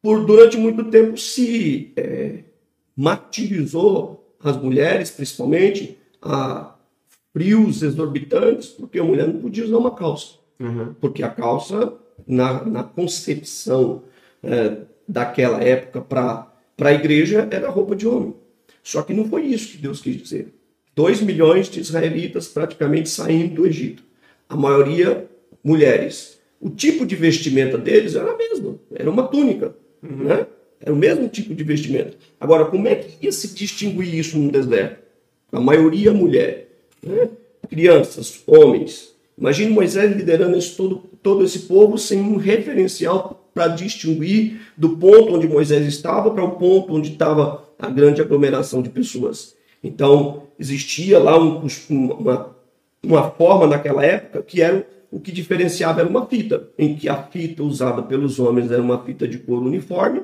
Por 0.00 0.24
durante 0.24 0.56
muito 0.56 0.84
tempo 0.84 1.18
se 1.18 1.92
é, 1.96 2.44
martirizou 2.96 4.34
as 4.42 4.56
mulheres, 4.56 5.10
principalmente, 5.10 5.98
a 6.22 6.74
frios 7.32 7.82
exorbitantes, 7.82 8.68
porque 8.68 8.98
a 8.98 9.04
mulher 9.04 9.26
não 9.26 9.40
podia 9.40 9.64
usar 9.64 9.76
uma 9.76 9.94
calça. 9.94 10.45
Uhum. 10.58 10.94
Porque 11.00 11.22
a 11.22 11.28
calça, 11.28 11.94
na, 12.26 12.64
na 12.64 12.82
concepção 12.82 14.02
é, 14.42 14.78
daquela 15.06 15.62
época 15.62 16.00
para 16.00 16.52
a 16.78 16.92
igreja, 16.92 17.48
era 17.50 17.68
roupa 17.68 17.94
de 17.94 18.06
homem. 18.06 18.34
Só 18.82 19.02
que 19.02 19.12
não 19.12 19.28
foi 19.28 19.46
isso 19.46 19.72
que 19.72 19.78
Deus 19.78 20.00
quis 20.00 20.16
dizer. 20.16 20.54
2 20.94 21.20
milhões 21.22 21.68
de 21.68 21.80
israelitas 21.80 22.48
praticamente 22.48 23.08
saindo 23.08 23.54
do 23.56 23.66
Egito. 23.66 24.02
A 24.48 24.56
maioria 24.56 25.28
mulheres. 25.66 26.38
O 26.60 26.70
tipo 26.70 27.04
de 27.04 27.16
vestimenta 27.16 27.76
deles 27.76 28.14
era 28.14 28.30
a 28.30 28.36
mesma, 28.36 28.78
era 28.94 29.10
uma 29.10 29.26
túnica. 29.26 29.74
Uhum. 30.00 30.24
Né? 30.24 30.46
Era 30.80 30.92
o 30.92 30.96
mesmo 30.96 31.28
tipo 31.28 31.52
de 31.54 31.64
vestimenta. 31.64 32.16
Agora, 32.38 32.66
como 32.66 32.86
é 32.86 32.94
que 32.94 33.26
ia 33.26 33.32
se 33.32 33.52
distinguir 33.52 34.14
isso 34.14 34.38
no 34.38 34.50
deserto? 34.50 35.02
A 35.50 35.58
maioria 35.58 36.12
mulher. 36.12 36.68
Né? 37.02 37.28
Crianças, 37.68 38.42
homens. 38.46 39.15
Imagine 39.38 39.70
Moisés 39.70 40.16
liderando 40.16 40.56
esse, 40.56 40.74
todo, 40.76 41.02
todo 41.22 41.44
esse 41.44 41.60
povo 41.60 41.98
sem 41.98 42.20
um 42.20 42.36
referencial 42.36 43.50
para 43.52 43.68
distinguir 43.68 44.60
do 44.76 44.96
ponto 44.96 45.34
onde 45.34 45.48
Moisés 45.48 45.86
estava 45.86 46.30
para 46.30 46.44
o 46.44 46.52
ponto 46.52 46.94
onde 46.94 47.12
estava 47.12 47.64
a 47.78 47.90
grande 47.90 48.20
aglomeração 48.20 48.80
de 48.80 48.88
pessoas. 48.88 49.54
Então, 49.82 50.44
existia 50.58 51.18
lá 51.18 51.38
um, 51.38 51.66
uma, 51.90 52.56
uma 53.02 53.30
forma 53.30 53.66
naquela 53.66 54.04
época 54.04 54.42
que 54.42 54.62
era 54.62 54.86
o 55.10 55.20
que 55.20 55.30
diferenciava 55.30 56.00
era 56.00 56.08
uma 56.08 56.26
fita, 56.26 56.68
em 56.76 56.94
que 56.94 57.08
a 57.08 57.22
fita 57.22 57.62
usada 57.62 58.02
pelos 58.02 58.38
homens 58.38 58.70
era 58.70 58.82
uma 58.82 59.02
fita 59.04 59.26
de 59.26 59.38
cor 59.38 59.62
uniforme 59.62 60.22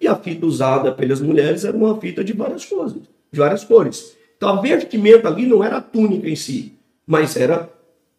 e 0.00 0.08
a 0.08 0.16
fita 0.16 0.46
usada 0.46 0.92
pelas 0.92 1.20
mulheres 1.20 1.64
era 1.64 1.76
uma 1.76 2.00
fita 2.00 2.24
de 2.24 2.32
várias 2.32 2.64
cores. 2.64 2.94
De 3.30 3.38
várias 3.38 3.64
cores. 3.64 4.16
Então 4.36 4.48
a 4.48 4.60
vestimenta 4.60 5.28
ali 5.28 5.46
não 5.46 5.62
era 5.62 5.76
a 5.76 5.80
túnica 5.80 6.28
em 6.28 6.36
si, 6.36 6.74
mas 7.06 7.36
era 7.36 7.70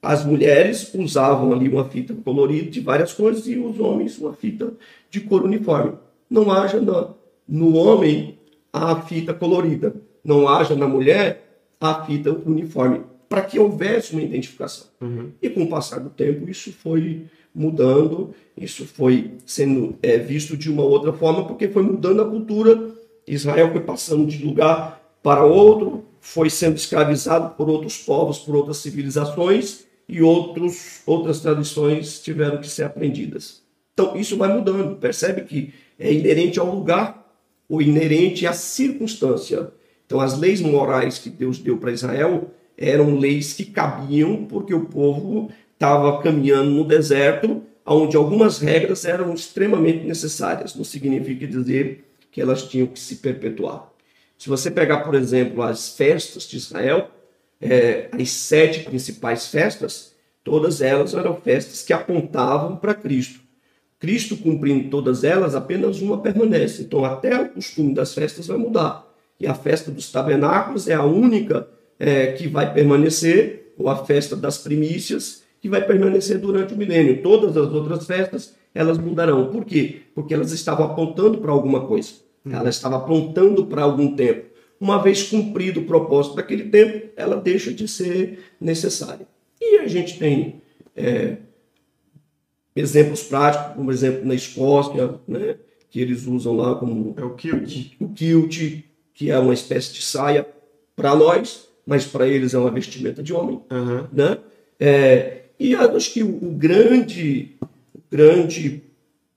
as 0.06 0.24
mulheres 0.24 0.94
usavam 0.94 1.52
ali 1.52 1.68
uma 1.68 1.84
fita 1.90 2.14
colorida 2.14 2.70
de 2.70 2.80
várias 2.80 3.12
cores 3.12 3.48
e 3.48 3.58
os 3.58 3.80
homens 3.80 4.20
uma 4.20 4.34
fita 4.34 4.72
de 5.10 5.20
cor 5.20 5.44
uniforme. 5.44 5.94
Não 6.30 6.52
haja 6.52 6.80
no, 6.80 7.16
no 7.48 7.76
homem 7.76 8.38
a 8.72 9.02
fita 9.02 9.34
colorida, 9.34 9.96
não 10.24 10.48
haja 10.48 10.76
na 10.76 10.88
mulher 10.88 11.60
a 11.82 12.06
fita 12.06 12.32
uniforme, 12.46 13.02
para 13.28 13.42
que 13.42 13.58
houvesse 13.58 14.14
uma 14.14 14.22
identificação. 14.22 14.88
Uhum. 15.02 15.32
E 15.42 15.50
com 15.50 15.64
o 15.64 15.70
passar 15.70 16.00
do 16.00 16.12
tempo 16.12 16.48
isso 16.48 16.72
foi 16.72 17.24
mudando, 17.54 18.30
isso 18.56 18.86
foi 18.86 19.32
sendo 19.44 19.98
é, 20.04 20.20
visto 20.20 20.56
de 20.56 20.70
uma 20.70 20.84
outra 20.84 21.14
forma, 21.14 21.48
porque 21.48 21.68
foi 21.68 21.82
mudando 21.82 22.22
a 22.22 22.30
cultura. 22.30 22.92
Israel 23.28 23.72
foi 23.72 23.82
passando 23.82 24.28
de 24.28 24.46
lugar 24.46 25.02
para 25.24 25.44
outro, 25.44 26.04
foi 26.20 26.48
sendo 26.52 26.76
escravizado 26.76 27.56
por 27.56 27.68
outros 27.68 27.98
povos, 27.98 28.38
por 28.38 28.56
outras 28.56 28.78
civilizações, 28.78 29.85
e 30.08 30.22
outros, 30.22 31.02
outras 31.06 31.40
tradições 31.40 32.20
tiveram 32.22 32.60
que 32.60 32.68
ser 32.68 32.84
aprendidas. 32.84 33.64
Então, 33.94 34.16
isso 34.16 34.38
vai 34.38 34.54
mudando. 34.54 34.98
Percebe 34.98 35.42
que 35.42 35.74
é 35.98 36.14
inerente 36.14 36.60
ao 36.60 36.74
lugar 36.74 37.26
ou 37.68 37.82
inerente 37.82 38.46
à 38.46 38.54
circunstância. 38.54 39.72
Então, 40.06 40.20
as 40.20 40.38
leis 40.38 40.62
morais 40.62 41.18
que 41.18 41.30
Deus 41.30 41.58
deu 41.58 41.78
para 41.78 41.92
Israel 41.92 42.52
eram 42.78 43.18
leis 43.18 43.54
que 43.54 43.66
cabiam 43.66 44.46
porque 44.46 44.74
o 44.74 44.86
povo 44.86 45.50
estava 45.74 46.22
caminhando 46.22 46.72
no 46.72 46.84
deserto, 46.84 47.64
onde 47.86 48.16
algumas 48.16 48.60
regras 48.60 49.06
eram 49.06 49.34
extremamente 49.34 50.06
necessárias. 50.06 50.76
Não 50.76 50.84
significa 50.84 51.48
dizer 51.48 52.06
que 52.32 52.42
elas 52.42 52.64
tinham 52.64 52.88
que 52.88 53.00
se 53.00 53.18
perpetuar. 53.18 53.90
Se 54.38 54.50
você 54.50 54.70
pegar, 54.70 55.00
por 55.00 55.16
exemplo, 55.16 55.64
as 55.64 55.96
festas 55.96 56.44
de 56.44 56.58
Israel, 56.58 57.10
é, 57.62 58.10
as 58.12 58.30
sete 58.32 58.82
principais 58.82 59.48
festas, 59.48 60.14
todas 60.44 60.82
elas 60.82 61.14
eram 61.14 61.36
festas 61.36 61.84
que 61.84 61.94
apontavam 61.94 62.76
para 62.76 62.94
Cristo. 62.94 63.40
Cristo 64.00 64.38
cumprindo 64.38 64.90
todas 64.90 65.24
elas, 65.24 65.56
apenas 65.56 66.02
uma 66.02 66.22
permanece. 66.22 66.84
Então, 66.84 67.06
até 67.06 67.42
o 67.42 67.50
costume 67.50 67.94
das 67.94 68.14
festas 68.14 68.48
vai 68.48 68.58
mudar. 68.58 69.08
E 69.40 69.48
a 69.48 69.54
festa 69.54 69.90
dos 69.90 70.12
tabernáculos 70.12 70.88
é 70.88 70.94
a 70.94 71.04
única 71.04 71.68
é, 71.98 72.34
que 72.34 72.48
vai 72.48 72.74
permanecer, 72.74 73.74
ou 73.78 73.90
a 73.90 74.06
festa 74.06 74.36
das 74.36 74.58
primícias, 74.58 75.44
que 75.62 75.70
vai 75.70 75.82
permanecer 75.86 76.38
durante 76.38 76.74
o 76.74 76.78
milênio. 76.78 77.22
Todas 77.24 77.58
as 77.58 77.74
outras 77.74 78.06
festas, 78.06 78.54
elas 78.74 78.98
mudarão. 78.98 79.50
Por 79.50 79.66
quê? 79.66 80.02
Porque 80.14 80.34
elas 80.34 80.52
estavam 80.52 80.86
apontando 80.86 81.40
para 81.40 81.52
alguma 81.52 81.88
coisa. 81.88 82.14
Elas 82.48 82.76
estavam 82.76 83.00
apontando 83.00 83.66
para 83.66 83.82
algum 83.82 84.16
tempo 84.16 84.55
uma 84.80 85.02
vez 85.02 85.24
cumprido 85.24 85.82
o 85.82 85.86
propósito 85.86 86.36
daquele 86.36 86.66
tempo, 86.70 87.08
ela 87.16 87.36
deixa 87.36 87.74
de 87.74 87.88
ser 87.88 88.40
necessária. 88.60 89.28
E 89.60 89.80
a 89.80 89.88
gente 89.88 90.20
tem 90.20 90.62
é, 90.96 91.38
exemplos 92.76 93.24
práticos, 93.24 93.76
como 93.76 93.92
exemplo 93.92 94.26
na 94.26 94.36
Escócia, 94.36 95.16
né, 95.28 95.56
que 95.90 96.00
eles 96.00 96.26
usam 96.28 96.56
lá 96.56 96.76
como 96.76 97.14
é 97.18 97.24
o 97.24 97.36
kilt. 97.36 97.94
o 98.00 98.10
kilt, 98.10 98.84
que 99.14 99.32
é 99.32 99.40
uma 99.40 99.54
espécie 99.54 99.94
de 99.94 100.02
saia 100.02 100.46
para 100.96 101.16
nós, 101.16 101.70
mas 101.86 102.06
para 102.06 102.28
eles 102.28 102.54
é 102.54 102.58
uma 102.58 102.72
vestimenta 102.72 103.24
de 103.24 103.34
homem, 103.34 103.62
uhum. 103.72 104.08
né? 104.12 104.38
É, 104.80 105.44
e 105.58 105.74
acho 105.74 106.12
que 106.12 106.22
o, 106.22 106.52
grande, 106.52 107.56
o 107.62 108.00
grande 108.12 108.84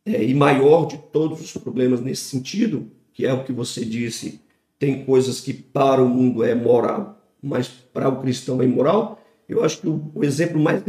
é, 0.04 0.24
e 0.24 0.34
maior 0.34 0.86
de 0.86 0.98
todos 1.12 1.40
os 1.40 1.52
problemas 1.52 2.00
nesse 2.00 2.24
sentido, 2.24 2.90
que 3.12 3.24
é 3.24 3.32
o 3.32 3.44
que 3.44 3.52
você 3.52 3.84
disse 3.84 4.40
tem 4.78 5.04
coisas 5.04 5.40
que 5.40 5.52
para 5.52 6.02
o 6.02 6.08
mundo 6.08 6.44
é 6.44 6.54
moral, 6.54 7.20
mas 7.42 7.68
para 7.68 8.08
o 8.08 8.20
cristão 8.20 8.62
é 8.62 8.64
imoral. 8.64 9.20
Eu 9.48 9.64
acho 9.64 9.80
que 9.80 9.88
o, 9.88 10.10
o 10.14 10.24
exemplo 10.24 10.60
mais 10.60 10.82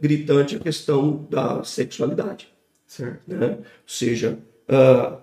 gritante 0.00 0.54
é 0.54 0.58
a 0.58 0.60
questão 0.60 1.26
da 1.28 1.64
sexualidade. 1.64 2.48
Certo. 2.86 3.22
Né? 3.26 3.56
Ou 3.58 3.64
seja, 3.86 4.38
uh, 4.68 5.16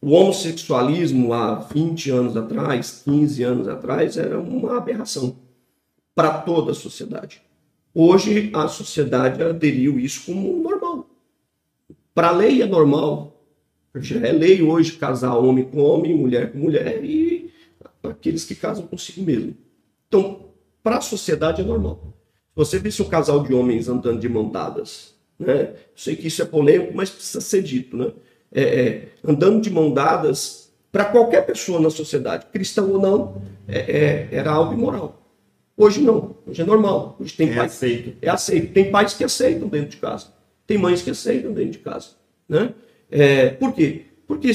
o 0.00 0.12
homossexualismo 0.12 1.32
há 1.32 1.56
20 1.56 2.10
anos 2.10 2.36
atrás, 2.36 3.02
15 3.04 3.42
anos 3.42 3.68
atrás, 3.68 4.16
era 4.16 4.40
uma 4.40 4.78
aberração 4.78 5.36
para 6.14 6.38
toda 6.38 6.72
a 6.72 6.74
sociedade. 6.74 7.42
Hoje 7.94 8.50
a 8.54 8.66
sociedade 8.68 9.42
aderiu 9.42 9.98
isso 9.98 10.26
como 10.26 10.62
normal. 10.62 11.06
Para 12.14 12.28
a 12.28 12.32
lei 12.32 12.62
é 12.62 12.66
normal. 12.66 13.36
Já 13.96 14.26
é 14.26 14.32
lei 14.32 14.62
hoje 14.62 14.92
casar 14.92 15.36
homem 15.36 15.64
com 15.64 15.80
homem, 15.82 16.16
mulher 16.16 16.52
com 16.52 16.58
mulher 16.58 17.04
e 17.04 17.39
aqueles 18.02 18.44
que 18.44 18.54
casam 18.54 18.86
consigo 18.86 19.22
mesmo. 19.22 19.56
Então, 20.08 20.50
para 20.82 20.98
a 20.98 21.00
sociedade 21.00 21.60
é 21.60 21.64
normal. 21.64 22.14
Você 22.54 22.78
visse 22.78 23.00
um 23.02 23.08
casal 23.08 23.42
de 23.42 23.54
homens 23.54 23.88
andando 23.88 24.20
de 24.20 24.28
mão 24.28 24.48
dadas, 24.48 25.14
né? 25.38 25.74
sei 25.94 26.16
que 26.16 26.26
isso 26.26 26.42
é 26.42 26.44
polêmico, 26.44 26.92
mas 26.94 27.10
precisa 27.10 27.40
ser 27.40 27.62
dito, 27.62 27.96
né? 27.96 28.12
É, 28.52 28.62
é, 28.62 29.08
andando 29.24 29.60
de 29.60 29.70
mão 29.70 29.92
dadas, 29.92 30.72
para 30.90 31.04
qualquer 31.04 31.46
pessoa 31.46 31.78
na 31.78 31.88
sociedade, 31.88 32.46
cristão 32.52 32.90
ou 32.90 33.00
não, 33.00 33.42
é, 33.68 33.78
é, 33.78 34.28
era 34.32 34.50
algo 34.50 34.74
imoral. 34.74 35.20
Hoje 35.76 36.02
não, 36.02 36.36
hoje 36.46 36.60
é 36.60 36.64
normal. 36.64 37.16
Hoje 37.18 37.34
tem 37.34 37.50
é 37.50 37.54
pais, 37.54 37.72
aceito. 37.72 38.16
É 38.20 38.28
aceito. 38.28 38.72
Tem 38.72 38.90
pais 38.90 39.14
que 39.14 39.24
aceitam 39.24 39.68
dentro 39.68 39.90
de 39.90 39.96
casa. 39.96 40.26
Tem 40.66 40.76
mães 40.76 41.00
que 41.00 41.10
aceitam 41.10 41.52
dentro 41.52 41.70
de 41.70 41.78
casa. 41.78 42.08
Né? 42.46 42.74
É, 43.10 43.50
por 43.50 43.72
quê? 43.72 44.02
Porque 44.26 44.52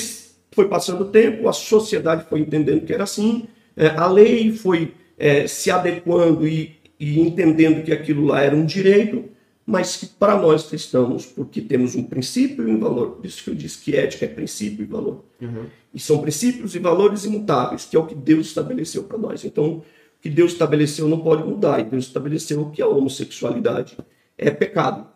foi 0.55 0.67
passando 0.69 1.01
o 1.01 1.05
tempo, 1.05 1.49
a 1.49 1.53
sociedade 1.53 2.25
foi 2.29 2.39
entendendo 2.39 2.85
que 2.85 2.93
era 2.93 3.03
assim, 3.03 3.45
é, 3.75 3.87
a 3.89 4.07
lei 4.07 4.53
foi 4.53 4.93
é, 5.17 5.45
se 5.47 5.69
adequando 5.69 6.47
e, 6.47 6.75
e 6.99 7.19
entendendo 7.19 7.83
que 7.83 7.91
aquilo 7.91 8.25
lá 8.25 8.41
era 8.41 8.55
um 8.55 8.65
direito, 8.65 9.25
mas 9.65 9.97
que 9.97 10.05
para 10.05 10.37
nós 10.37 10.67
cristãos, 10.67 11.25
porque 11.25 11.59
temos 11.59 11.95
um 11.95 12.03
princípio 12.03 12.67
e 12.67 12.71
um 12.71 12.79
valor, 12.79 13.11
por 13.11 13.25
isso 13.25 13.43
que 13.43 13.49
eu 13.49 13.55
disse 13.55 13.83
que 13.83 13.95
ética 13.95 14.25
é 14.25 14.27
princípio 14.27 14.83
e 14.83 14.85
valor. 14.87 15.25
Uhum. 15.41 15.65
E 15.93 15.99
são 15.99 16.19
princípios 16.19 16.75
e 16.75 16.79
valores 16.79 17.25
imutáveis, 17.25 17.85
que 17.85 17.95
é 17.95 17.99
o 17.99 18.05
que 18.05 18.15
Deus 18.15 18.47
estabeleceu 18.47 19.03
para 19.03 19.17
nós. 19.17 19.43
Então, 19.43 19.77
o 19.77 19.83
que 20.21 20.29
Deus 20.29 20.53
estabeleceu 20.53 21.07
não 21.07 21.19
pode 21.19 21.43
mudar, 21.43 21.79
e 21.79 21.83
Deus 21.83 22.05
estabeleceu 22.05 22.69
que 22.69 22.81
a 22.81 22.87
homossexualidade 22.87 23.97
é 24.37 24.51
pecado. 24.51 25.07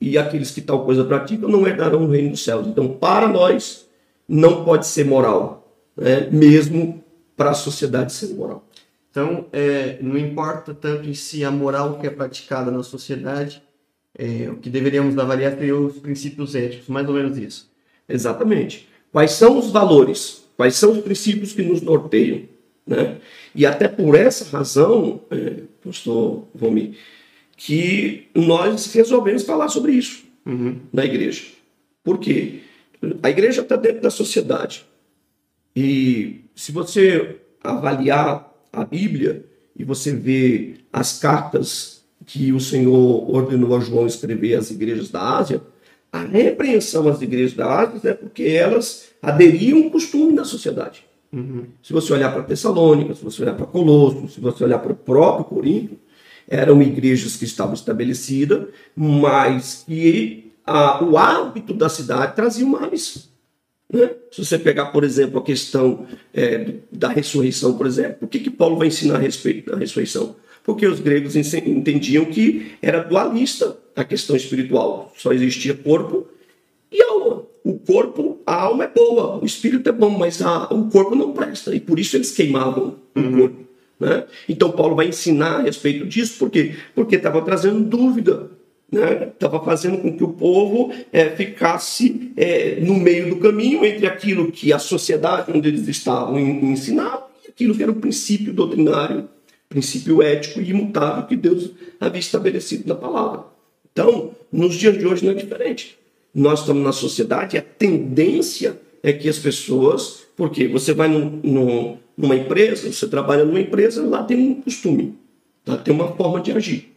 E 0.00 0.16
aqueles 0.16 0.50
que 0.50 0.62
tal 0.62 0.84
coisa 0.84 1.04
praticam 1.04 1.48
não 1.48 1.66
herdarão 1.66 2.04
o 2.04 2.10
reino 2.10 2.30
dos 2.30 2.42
céus. 2.42 2.66
Então, 2.66 2.88
para 2.88 3.28
nós, 3.28 3.86
não 4.30 4.64
pode 4.64 4.86
ser 4.86 5.04
moral, 5.04 5.68
né? 5.96 6.28
mesmo 6.30 7.02
para 7.36 7.50
a 7.50 7.54
sociedade 7.54 8.12
ser 8.12 8.28
moral. 8.34 8.64
Então, 9.10 9.46
é, 9.52 9.98
não 10.00 10.16
importa 10.16 10.72
tanto 10.72 11.08
em 11.08 11.14
si 11.14 11.44
a 11.44 11.50
moral 11.50 11.98
que 11.98 12.06
é 12.06 12.10
praticada 12.10 12.70
na 12.70 12.84
sociedade, 12.84 13.60
é, 14.16 14.48
o 14.48 14.56
que 14.56 14.70
deveríamos 14.70 15.18
avaliar 15.18 15.52
seria 15.54 15.76
os 15.76 15.98
princípios 15.98 16.54
éticos, 16.54 16.86
mais 16.86 17.08
ou 17.08 17.14
menos 17.14 17.36
isso. 17.36 17.68
Exatamente. 18.08 18.88
Quais 19.10 19.32
são 19.32 19.58
os 19.58 19.70
valores? 19.70 20.44
Quais 20.56 20.76
são 20.76 20.92
os 20.92 20.98
princípios 20.98 21.52
que 21.52 21.62
nos 21.62 21.82
norteiam? 21.82 22.42
Né? 22.86 23.16
E 23.52 23.66
até 23.66 23.88
por 23.88 24.14
essa 24.14 24.56
razão, 24.56 25.22
é, 25.28 25.62
pastor 25.84 26.44
Vomi, 26.54 26.96
que 27.56 28.28
nós 28.32 28.92
resolvemos 28.92 29.42
falar 29.42 29.68
sobre 29.68 29.92
isso 29.92 30.22
uhum. 30.46 30.76
na 30.92 31.04
igreja. 31.04 31.42
Por 32.04 32.18
quê? 32.18 32.60
A 33.22 33.30
igreja 33.30 33.62
está 33.62 33.76
dentro 33.76 34.02
da 34.02 34.10
sociedade. 34.10 34.86
E 35.74 36.44
se 36.54 36.72
você 36.72 37.40
avaliar 37.62 38.52
a 38.72 38.84
Bíblia 38.84 39.44
e 39.76 39.84
você 39.84 40.12
vê 40.12 40.74
as 40.92 41.18
cartas 41.18 42.02
que 42.26 42.52
o 42.52 42.60
Senhor 42.60 43.34
ordenou 43.34 43.76
a 43.76 43.80
João 43.80 44.06
escrever 44.06 44.54
às 44.54 44.70
igrejas 44.70 45.10
da 45.10 45.38
Ásia, 45.38 45.62
a 46.12 46.22
repreensão 46.24 47.08
às 47.08 47.22
igrejas 47.22 47.54
da 47.54 47.80
Ásia 47.80 48.10
é 48.10 48.14
porque 48.14 48.44
elas 48.44 49.08
aderiam 49.22 49.84
ao 49.84 49.90
costume 49.90 50.34
da 50.34 50.44
sociedade. 50.44 51.04
Uhum. 51.32 51.66
Se 51.82 51.92
você 51.92 52.12
olhar 52.12 52.32
para 52.32 52.42
Tessalônica, 52.42 53.14
se 53.14 53.24
você 53.24 53.42
olhar 53.42 53.54
para 53.54 53.66
Colosso, 53.66 54.28
se 54.28 54.40
você 54.40 54.64
olhar 54.64 54.80
para 54.80 54.92
o 54.92 54.96
próprio 54.96 55.44
Corinto, 55.44 55.96
eram 56.48 56.82
igrejas 56.82 57.36
que 57.36 57.44
estavam 57.44 57.74
estabelecidas, 57.74 58.66
mas 58.96 59.84
que 59.86 60.49
a, 60.70 61.02
o 61.02 61.18
hábito 61.18 61.74
da 61.74 61.88
cidade 61.88 62.36
trazia 62.36 62.66
males. 62.66 63.28
Né? 63.92 64.10
Se 64.30 64.44
você 64.44 64.58
pegar, 64.58 64.86
por 64.86 65.02
exemplo, 65.02 65.40
a 65.40 65.42
questão 65.42 66.06
é, 66.32 66.74
da 66.92 67.08
ressurreição, 67.08 67.76
por 67.76 67.86
exemplo, 67.86 68.18
o 68.22 68.28
que, 68.28 68.38
que 68.38 68.50
Paulo 68.50 68.76
vai 68.76 68.86
ensinar 68.86 69.16
a 69.16 69.18
respeito 69.18 69.70
da 69.70 69.76
ressurreição? 69.76 70.36
Porque 70.62 70.86
os 70.86 71.00
gregos 71.00 71.34
entendiam 71.34 72.24
que 72.26 72.72
era 72.80 73.02
dualista 73.02 73.76
a 73.96 74.04
questão 74.04 74.36
espiritual, 74.36 75.12
só 75.16 75.32
existia 75.32 75.74
corpo 75.74 76.28
e 76.92 77.02
alma. 77.02 77.42
O 77.64 77.78
corpo, 77.78 78.38
a 78.46 78.54
alma 78.54 78.84
é 78.84 78.88
boa, 78.88 79.42
o 79.42 79.44
espírito 79.44 79.88
é 79.88 79.92
bom, 79.92 80.10
mas 80.10 80.40
a, 80.40 80.64
o 80.72 80.88
corpo 80.88 81.14
não 81.14 81.32
presta, 81.32 81.74
e 81.74 81.80
por 81.80 81.98
isso 81.98 82.16
eles 82.16 82.30
queimavam 82.30 82.96
uhum. 83.14 83.28
o 83.28 83.38
corpo. 83.38 83.64
Né? 83.98 84.24
Então 84.48 84.70
Paulo 84.70 84.94
vai 84.94 85.08
ensinar 85.08 85.56
a 85.56 85.62
respeito 85.62 86.06
disso, 86.06 86.38
por 86.38 86.50
quê? 86.50 86.76
Porque 86.94 87.16
estava 87.16 87.42
trazendo 87.42 87.80
dúvida, 87.80 88.50
estava 88.92 89.58
né? 89.58 89.64
fazendo 89.64 89.98
com 89.98 90.16
que 90.16 90.24
o 90.24 90.28
povo 90.28 90.92
é, 91.12 91.30
ficasse 91.30 92.32
é, 92.36 92.80
no 92.80 92.94
meio 92.94 93.30
do 93.30 93.36
caminho 93.36 93.84
entre 93.84 94.06
aquilo 94.06 94.50
que 94.50 94.72
a 94.72 94.78
sociedade 94.78 95.52
onde 95.54 95.68
eles 95.68 95.86
estavam 95.86 96.38
ensinava 96.38 97.28
e 97.46 97.50
aquilo 97.50 97.74
que 97.74 97.82
era 97.82 97.92
o 97.92 97.96
princípio 97.96 98.52
doutrinário, 98.52 99.28
princípio 99.68 100.20
ético 100.20 100.60
e 100.60 100.70
imutável 100.70 101.26
que 101.26 101.36
Deus 101.36 101.70
havia 102.00 102.18
estabelecido 102.18 102.88
na 102.88 102.94
palavra. 102.96 103.44
Então, 103.92 104.32
nos 104.52 104.74
dias 104.74 104.98
de 104.98 105.06
hoje 105.06 105.24
não 105.24 105.32
é 105.32 105.34
diferente. 105.34 105.96
Nós 106.34 106.60
estamos 106.60 106.82
na 106.82 106.92
sociedade, 106.92 107.56
a 107.56 107.62
tendência 107.62 108.80
é 109.02 109.12
que 109.12 109.28
as 109.28 109.38
pessoas, 109.38 110.24
porque 110.36 110.68
você 110.68 110.92
vai 110.92 111.08
num, 111.08 111.40
num, 111.42 111.96
numa 112.16 112.36
empresa, 112.36 112.92
você 112.92 113.08
trabalha 113.08 113.44
numa 113.44 113.60
empresa, 113.60 114.04
lá 114.06 114.22
tem 114.22 114.36
um 114.36 114.54
costume, 114.60 115.14
lá 115.66 115.76
tem 115.76 115.94
uma 115.94 116.12
forma 116.12 116.40
de 116.40 116.52
agir. 116.52 116.89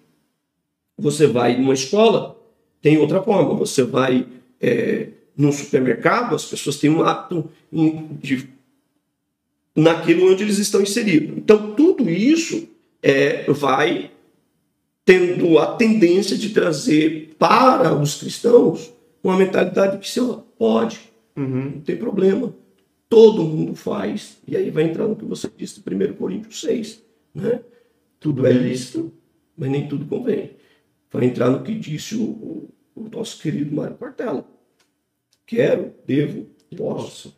Você 1.04 1.28
vai 1.28 1.60
numa 1.60 1.74
escola, 1.74 2.40
tem 2.82 2.98
outra 2.98 3.22
forma. 3.22 3.54
Você 3.56 3.84
vai 3.84 4.26
é, 4.62 5.10
num 5.36 5.52
supermercado, 5.52 6.34
as 6.34 6.46
pessoas 6.46 6.78
têm 6.78 6.90
um 6.90 7.04
hábito 7.04 7.50
de, 8.22 8.48
naquilo 9.76 10.32
onde 10.32 10.44
eles 10.44 10.60
estão 10.60 10.82
inseridos. 10.82 11.38
Então, 11.38 11.76
tudo 11.76 12.10
isso 12.10 12.70
é, 13.02 13.44
vai 13.52 14.12
tendo 15.04 15.60
a 15.60 15.76
tendência 15.76 16.38
de 16.38 16.52
trazer 16.52 17.36
para 17.38 17.94
os 17.94 18.16
cristãos 18.16 18.94
uma 19.22 19.36
mentalidade 19.36 19.98
que, 19.98 20.10
se 20.10 20.22
pode, 20.58 21.02
uhum. 21.36 21.72
não 21.76 21.82
tem 21.82 21.98
problema. 21.98 22.56
Todo 23.10 23.44
mundo 23.44 23.76
faz. 23.76 24.38
E 24.48 24.56
aí 24.56 24.70
vai 24.70 24.84
entrar 24.86 25.06
no 25.06 25.18
que 25.18 25.26
você 25.26 25.50
disse 25.58 25.82
em 25.86 26.12
1 26.12 26.14
Coríntios 26.14 26.62
6. 26.62 27.04
Né? 27.36 27.60
Tudo 28.22 28.48
é 28.48 28.54
lícito, 28.54 29.12
mas 29.58 29.70
nem 29.70 29.86
tudo 29.86 30.06
convém. 30.06 30.52
Vai 31.14 31.26
entrar 31.26 31.52
no 31.52 31.62
que 31.62 31.76
disse 31.76 32.16
o, 32.16 32.70
o 32.96 33.10
nosso 33.12 33.40
querido 33.40 33.74
Mário 33.76 33.96
Cortella. 33.96 34.44
Quero, 35.46 35.94
devo, 36.08 36.48
posso. 36.76 37.38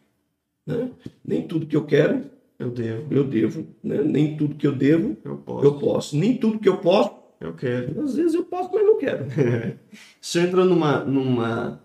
Né? 0.65 0.89
Nem 1.23 1.45
tudo 1.45 1.65
que 1.65 1.75
eu 1.75 1.85
quero, 1.85 2.23
eu 2.57 2.71
devo. 2.71 3.13
Eu 3.13 3.23
devo. 3.25 3.67
Né? 3.83 4.01
Nem 4.01 4.37
tudo 4.37 4.55
que 4.55 4.65
eu 4.65 4.73
devo, 4.73 5.17
eu 5.25 5.37
posso. 5.37 5.65
eu 5.65 5.77
posso. 5.77 6.17
Nem 6.17 6.37
tudo 6.37 6.57
que 6.57 6.69
eu 6.69 6.77
posso, 6.77 7.11
eu 7.41 7.53
quero. 7.53 8.01
Às 8.01 8.15
vezes 8.15 8.33
eu 8.33 8.45
posso, 8.45 8.69
mas 8.73 8.85
não 8.85 8.97
quero. 8.97 9.25
Você 10.21 10.39
entrou 10.39 10.63
numa, 10.63 11.03
numa 11.03 11.83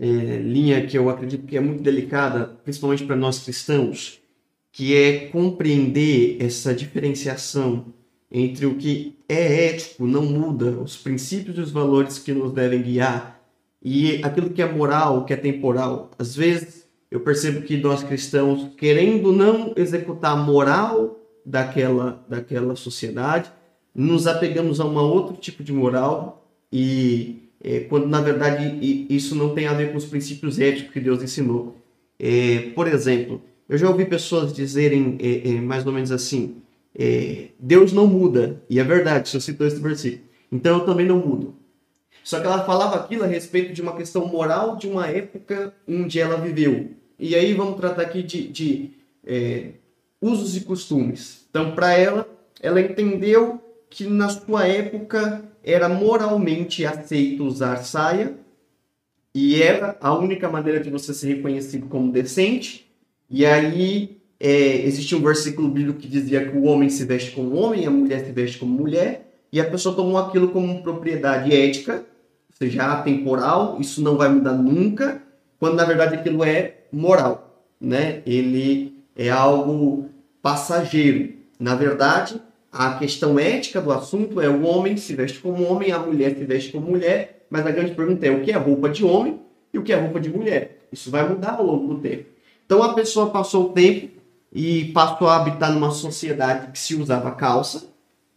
é, 0.00 0.06
linha 0.06 0.86
que 0.86 0.96
eu 0.96 1.10
acredito 1.10 1.46
que 1.46 1.56
é 1.56 1.60
muito 1.60 1.82
delicada, 1.82 2.46
principalmente 2.64 3.04
para 3.04 3.14
nós 3.14 3.40
cristãos, 3.40 4.20
que 4.72 4.96
é 4.96 5.26
compreender 5.28 6.38
essa 6.40 6.74
diferenciação 6.74 7.92
entre 8.30 8.66
o 8.66 8.74
que 8.74 9.16
é 9.28 9.66
ético, 9.68 10.06
não 10.06 10.22
muda, 10.22 10.70
os 10.70 10.96
princípios 10.96 11.56
e 11.56 11.60
os 11.60 11.70
valores 11.70 12.18
que 12.18 12.32
nos 12.32 12.52
devem 12.52 12.82
guiar, 12.82 13.40
e 13.82 14.20
aquilo 14.24 14.50
que 14.50 14.60
é 14.62 14.70
moral, 14.70 15.24
que 15.24 15.32
é 15.32 15.36
temporal. 15.36 16.10
Às 16.18 16.34
vezes 16.34 16.86
eu 17.10 17.20
percebo 17.20 17.62
que 17.62 17.76
nós 17.76 18.02
cristãos, 18.02 18.68
querendo 18.76 19.32
não 19.32 19.72
executar 19.76 20.32
a 20.32 20.36
moral 20.36 21.20
daquela, 21.44 22.24
daquela 22.28 22.74
sociedade, 22.74 23.50
nos 23.94 24.26
apegamos 24.26 24.80
a 24.80 24.84
um 24.84 24.96
outro 24.96 25.36
tipo 25.36 25.62
de 25.62 25.72
moral 25.72 26.44
e 26.70 27.48
é, 27.62 27.80
quando 27.80 28.06
na 28.06 28.20
verdade 28.20 29.06
isso 29.08 29.34
não 29.34 29.54
tem 29.54 29.66
a 29.66 29.72
ver 29.72 29.90
com 29.90 29.96
os 29.96 30.04
princípios 30.04 30.58
éticos 30.58 30.92
que 30.92 31.00
Deus 31.00 31.22
ensinou. 31.22 31.76
É, 32.18 32.70
por 32.74 32.88
exemplo, 32.88 33.40
eu 33.68 33.78
já 33.78 33.88
ouvi 33.88 34.04
pessoas 34.04 34.52
dizerem 34.52 35.16
é, 35.20 35.48
é 35.48 35.60
mais 35.60 35.86
ou 35.86 35.92
menos 35.92 36.12
assim: 36.12 36.56
é, 36.98 37.48
Deus 37.58 37.92
não 37.92 38.06
muda, 38.06 38.62
e 38.70 38.80
é 38.80 38.84
verdade, 38.84 39.28
você 39.28 39.40
citou 39.40 39.66
esse 39.66 39.80
versículo, 39.80 40.22
então 40.50 40.78
eu 40.78 40.84
também 40.86 41.06
não 41.06 41.18
mudo. 41.18 41.54
Só 42.24 42.40
que 42.40 42.46
ela 42.46 42.64
falava 42.64 42.96
aquilo 42.96 43.22
a 43.22 43.26
respeito 43.26 43.72
de 43.72 43.80
uma 43.80 43.94
questão 43.94 44.26
moral 44.26 44.76
de 44.76 44.88
uma 44.88 45.06
época 45.06 45.72
onde 45.86 46.18
ela 46.18 46.36
viveu. 46.36 46.90
E 47.18 47.34
aí 47.36 47.54
vamos 47.54 47.76
tratar 47.76 48.02
aqui 48.02 48.22
de, 48.22 48.48
de 48.48 48.90
é, 49.24 49.70
usos 50.20 50.56
e 50.56 50.62
costumes. 50.62 51.46
Então, 51.48 51.74
para 51.74 51.94
ela, 51.94 52.28
ela 52.60 52.80
entendeu 52.80 53.60
que 53.88 54.04
na 54.04 54.28
sua 54.28 54.66
época 54.66 55.44
era 55.62 55.88
moralmente 55.88 56.84
aceito 56.84 57.44
usar 57.44 57.76
saia 57.84 58.36
e 59.34 59.62
era 59.62 59.96
a 60.00 60.12
única 60.12 60.48
maneira 60.48 60.80
de 60.80 60.90
você 60.90 61.14
ser 61.14 61.34
reconhecido 61.34 61.86
como 61.86 62.10
decente. 62.10 62.90
E 63.28 63.44
aí 63.44 64.15
é, 64.38 64.84
existia 64.86 65.16
um 65.16 65.22
versículo 65.22 65.68
bíblico 65.68 65.98
que 65.98 66.08
dizia 66.08 66.46
que 66.46 66.56
o 66.56 66.64
homem 66.64 66.88
se 66.88 67.04
veste 67.04 67.30
como 67.30 67.56
homem, 67.56 67.86
a 67.86 67.90
mulher 67.90 68.24
se 68.24 68.32
veste 68.32 68.58
como 68.58 68.72
mulher, 68.72 69.26
e 69.52 69.60
a 69.60 69.64
pessoa 69.64 69.94
tomou 69.94 70.18
aquilo 70.18 70.48
como 70.48 70.82
propriedade 70.82 71.54
ética, 71.54 72.04
ou 72.50 72.56
seja, 72.56 72.84
atemporal, 72.84 73.78
isso 73.80 74.02
não 74.02 74.16
vai 74.16 74.28
mudar 74.28 74.52
nunca, 74.52 75.22
quando 75.58 75.76
na 75.76 75.84
verdade 75.84 76.16
aquilo 76.16 76.44
é 76.44 76.74
moral, 76.92 77.64
né? 77.80 78.22
Ele 78.26 78.94
é 79.16 79.30
algo 79.30 80.10
passageiro. 80.42 81.34
Na 81.58 81.74
verdade, 81.74 82.40
a 82.70 82.94
questão 82.98 83.38
ética 83.38 83.80
do 83.80 83.90
assunto 83.90 84.40
é 84.40 84.48
o 84.48 84.62
homem 84.64 84.96
se 84.96 85.14
veste 85.14 85.38
como 85.38 85.64
homem, 85.64 85.92
a 85.92 85.98
mulher 85.98 86.36
se 86.36 86.44
veste 86.44 86.72
como 86.72 86.90
mulher, 86.90 87.46
mas 87.48 87.66
a 87.66 87.70
grande 87.70 87.94
pergunta 87.94 88.26
é 88.26 88.30
o 88.30 88.42
que 88.42 88.52
é 88.52 88.56
roupa 88.56 88.88
de 88.90 89.04
homem 89.04 89.40
e 89.72 89.78
o 89.78 89.82
que 89.82 89.92
é 89.92 89.96
roupa 89.96 90.20
de 90.20 90.28
mulher. 90.28 90.86
Isso 90.92 91.10
vai 91.10 91.26
mudar 91.26 91.52
ao 91.52 91.64
longo 91.64 91.94
do 91.94 92.00
tempo. 92.00 92.26
Então 92.66 92.82
a 92.82 92.92
pessoa 92.92 93.30
passou 93.30 93.66
o 93.66 93.68
tempo 93.70 94.15
e 94.56 94.86
passou 94.86 95.28
a 95.28 95.36
habitar 95.36 95.70
numa 95.70 95.90
sociedade 95.90 96.72
que 96.72 96.78
se 96.78 96.94
usava 96.94 97.30
calça, 97.32 97.90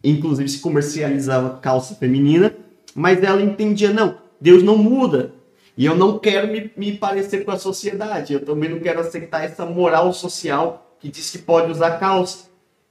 inclusive 0.04 0.50
se 0.50 0.58
comercializava 0.58 1.58
calça 1.62 1.94
feminina, 1.94 2.54
mas 2.94 3.22
ela 3.22 3.40
entendia, 3.40 3.90
não, 3.90 4.18
Deus 4.38 4.62
não 4.62 4.76
muda. 4.76 5.32
E 5.78 5.86
eu 5.86 5.96
não 5.96 6.18
quero 6.18 6.48
me, 6.48 6.70
me 6.76 6.92
parecer 6.92 7.42
com 7.42 7.50
a 7.50 7.58
sociedade, 7.58 8.34
eu 8.34 8.44
também 8.44 8.68
não 8.68 8.80
quero 8.80 9.00
aceitar 9.00 9.44
essa 9.44 9.64
moral 9.64 10.12
social 10.12 10.94
que 11.00 11.08
diz 11.08 11.30
que 11.30 11.38
pode 11.38 11.72
usar 11.72 11.98
calça. 11.98 12.50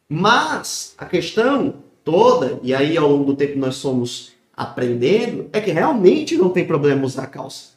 Mas 0.10 0.96
a 0.98 1.06
questão 1.06 1.76
toda, 2.04 2.60
e 2.64 2.74
aí 2.74 2.98
ao 2.98 3.12
longo 3.12 3.26
do 3.26 3.36
tempo 3.36 3.60
nós 3.60 3.76
somos 3.76 4.32
aprendendo, 4.58 5.48
é 5.54 5.62
que 5.62 5.70
realmente 5.70 6.36
não 6.36 6.50
tem 6.50 6.66
problema 6.66 7.06
usar 7.06 7.28
calça. 7.28 7.74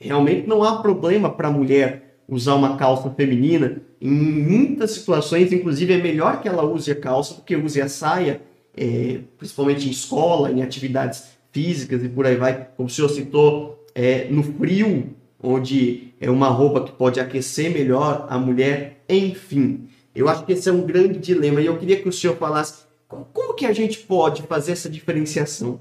Realmente 0.00 0.48
não 0.48 0.64
há 0.64 0.82
problema 0.82 1.30
para 1.30 1.46
a 1.46 1.52
mulher 1.52 2.18
usar 2.28 2.56
uma 2.56 2.76
calça 2.76 3.08
feminina. 3.10 3.82
Em 4.00 4.10
muitas 4.10 4.92
situações, 4.92 5.52
inclusive, 5.52 5.92
é 5.92 5.96
melhor 5.96 6.40
que 6.40 6.48
ela 6.48 6.64
use 6.64 6.90
a 6.90 6.94
calça 6.94 7.34
do 7.34 7.42
que 7.42 7.56
use 7.56 7.80
a 7.80 7.88
saia, 7.88 8.42
é, 8.76 9.20
principalmente 9.38 9.88
em 9.88 9.90
escola, 9.90 10.50
em 10.50 10.62
atividades 10.62 11.24
físicas 11.50 12.04
e 12.04 12.08
por 12.08 12.26
aí 12.26 12.36
vai. 12.36 12.68
Como 12.76 12.88
o 12.88 12.90
senhor 12.90 13.08
citou, 13.08 13.84
é, 13.94 14.28
no 14.30 14.42
frio, 14.42 15.14
onde 15.42 16.12
é 16.20 16.30
uma 16.30 16.48
roupa 16.48 16.84
que 16.84 16.92
pode 16.92 17.18
aquecer 17.18 17.70
melhor 17.70 18.26
a 18.28 18.38
mulher, 18.38 19.02
enfim. 19.08 19.88
Eu 20.14 20.28
acho 20.28 20.44
que 20.44 20.52
esse 20.52 20.68
é 20.68 20.72
um 20.72 20.82
grande 20.82 21.18
dilema 21.18 21.60
e 21.60 21.66
eu 21.66 21.78
queria 21.78 22.00
que 22.00 22.08
o 22.08 22.12
senhor 22.12 22.36
falasse 22.36 22.84
como, 23.08 23.54
que 23.54 23.64
a 23.64 23.72
gente 23.72 23.98
pode 23.98 24.42
fazer 24.42 24.72
essa 24.72 24.88
diferenciação 24.88 25.80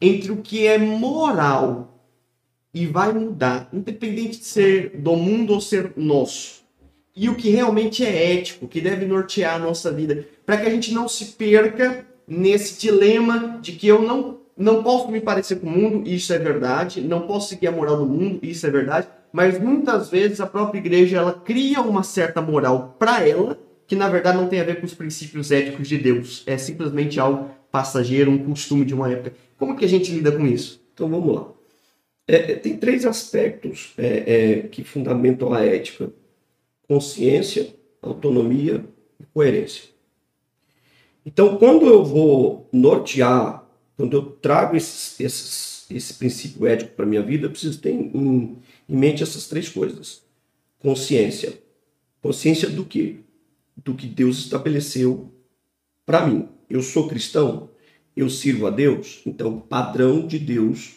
entre 0.00 0.30
o 0.30 0.36
que 0.36 0.66
é 0.66 0.78
moral 0.78 1.92
e 2.72 2.86
vai 2.86 3.12
mudar, 3.12 3.68
independente 3.72 4.38
de 4.38 4.44
ser 4.44 4.90
do 4.96 5.16
mundo 5.16 5.54
ou 5.54 5.60
ser 5.60 5.92
nosso, 5.96 6.62
e 7.16 7.30
o 7.30 7.34
que 7.34 7.48
realmente 7.48 8.04
é 8.04 8.34
ético, 8.34 8.68
que 8.68 8.80
deve 8.80 9.06
nortear 9.06 9.56
a 9.56 9.58
nossa 9.58 9.90
vida, 9.90 10.26
para 10.44 10.58
que 10.58 10.66
a 10.66 10.70
gente 10.70 10.92
não 10.92 11.08
se 11.08 11.24
perca 11.24 12.06
nesse 12.28 12.78
dilema 12.78 13.58
de 13.62 13.72
que 13.72 13.88
eu 13.88 14.02
não 14.02 14.36
não 14.58 14.82
posso 14.82 15.10
me 15.10 15.20
parecer 15.20 15.56
com 15.56 15.66
o 15.66 15.70
mundo, 15.70 16.08
isso 16.08 16.32
é 16.32 16.38
verdade, 16.38 17.02
não 17.02 17.26
posso 17.26 17.50
seguir 17.50 17.66
a 17.66 17.72
moral 17.72 17.98
do 17.98 18.06
mundo, 18.06 18.38
isso 18.42 18.66
é 18.66 18.70
verdade, 18.70 19.06
mas 19.30 19.60
muitas 19.60 20.08
vezes 20.08 20.40
a 20.40 20.46
própria 20.46 20.78
igreja 20.78 21.18
ela 21.18 21.34
cria 21.34 21.82
uma 21.82 22.02
certa 22.02 22.40
moral 22.40 22.96
para 22.98 23.26
ela 23.28 23.58
que 23.86 23.94
na 23.94 24.08
verdade 24.08 24.38
não 24.38 24.48
tem 24.48 24.58
a 24.60 24.64
ver 24.64 24.80
com 24.80 24.86
os 24.86 24.94
princípios 24.94 25.50
éticos 25.50 25.86
de 25.86 25.98
Deus. 25.98 26.42
É 26.46 26.56
simplesmente 26.56 27.20
algo 27.20 27.50
passageiro, 27.70 28.30
um 28.30 28.38
costume 28.38 28.84
de 28.84 28.94
uma 28.94 29.10
época. 29.10 29.34
Como 29.58 29.76
que 29.76 29.84
a 29.84 29.88
gente 29.88 30.10
lida 30.10 30.32
com 30.32 30.46
isso? 30.46 30.82
Então 30.94 31.08
vamos 31.08 31.34
lá. 31.34 31.48
É, 32.26 32.52
é 32.52 32.54
tem 32.56 32.76
três 32.76 33.04
aspectos 33.04 33.92
é, 33.96 34.06
é, 34.06 34.68
que 34.68 34.82
fundamentam 34.82 35.52
a 35.52 35.64
ética: 35.64 36.10
consciência, 36.88 37.74
autonomia 38.00 38.84
e 39.20 39.24
coerência. 39.26 39.84
Então, 41.24 41.58
quando 41.58 41.86
eu 41.86 42.04
vou 42.04 42.68
nortear, 42.72 43.66
quando 43.96 44.16
eu 44.16 44.22
trago 44.22 44.76
esses, 44.76 45.18
esses, 45.18 45.86
esse 45.90 46.14
princípio 46.14 46.66
ético 46.66 46.94
para 46.94 47.04
a 47.04 47.08
minha 47.08 47.22
vida, 47.22 47.46
eu 47.46 47.50
preciso 47.50 47.80
ter 47.80 47.90
em, 47.90 48.58
em 48.88 48.96
mente 48.96 49.22
essas 49.22 49.48
três 49.48 49.68
coisas. 49.68 50.22
Consciência. 50.78 51.58
Consciência 52.22 52.68
do 52.70 52.84
quê? 52.84 53.16
Do 53.76 53.94
que 53.94 54.06
Deus 54.06 54.38
estabeleceu 54.38 55.32
para 56.04 56.26
mim. 56.26 56.48
Eu 56.70 56.82
sou 56.82 57.08
cristão, 57.08 57.70
eu 58.16 58.30
sirvo 58.30 58.66
a 58.66 58.70
Deus, 58.70 59.22
então 59.26 59.56
o 59.56 59.60
padrão 59.60 60.26
de 60.26 60.38
Deus 60.38 60.96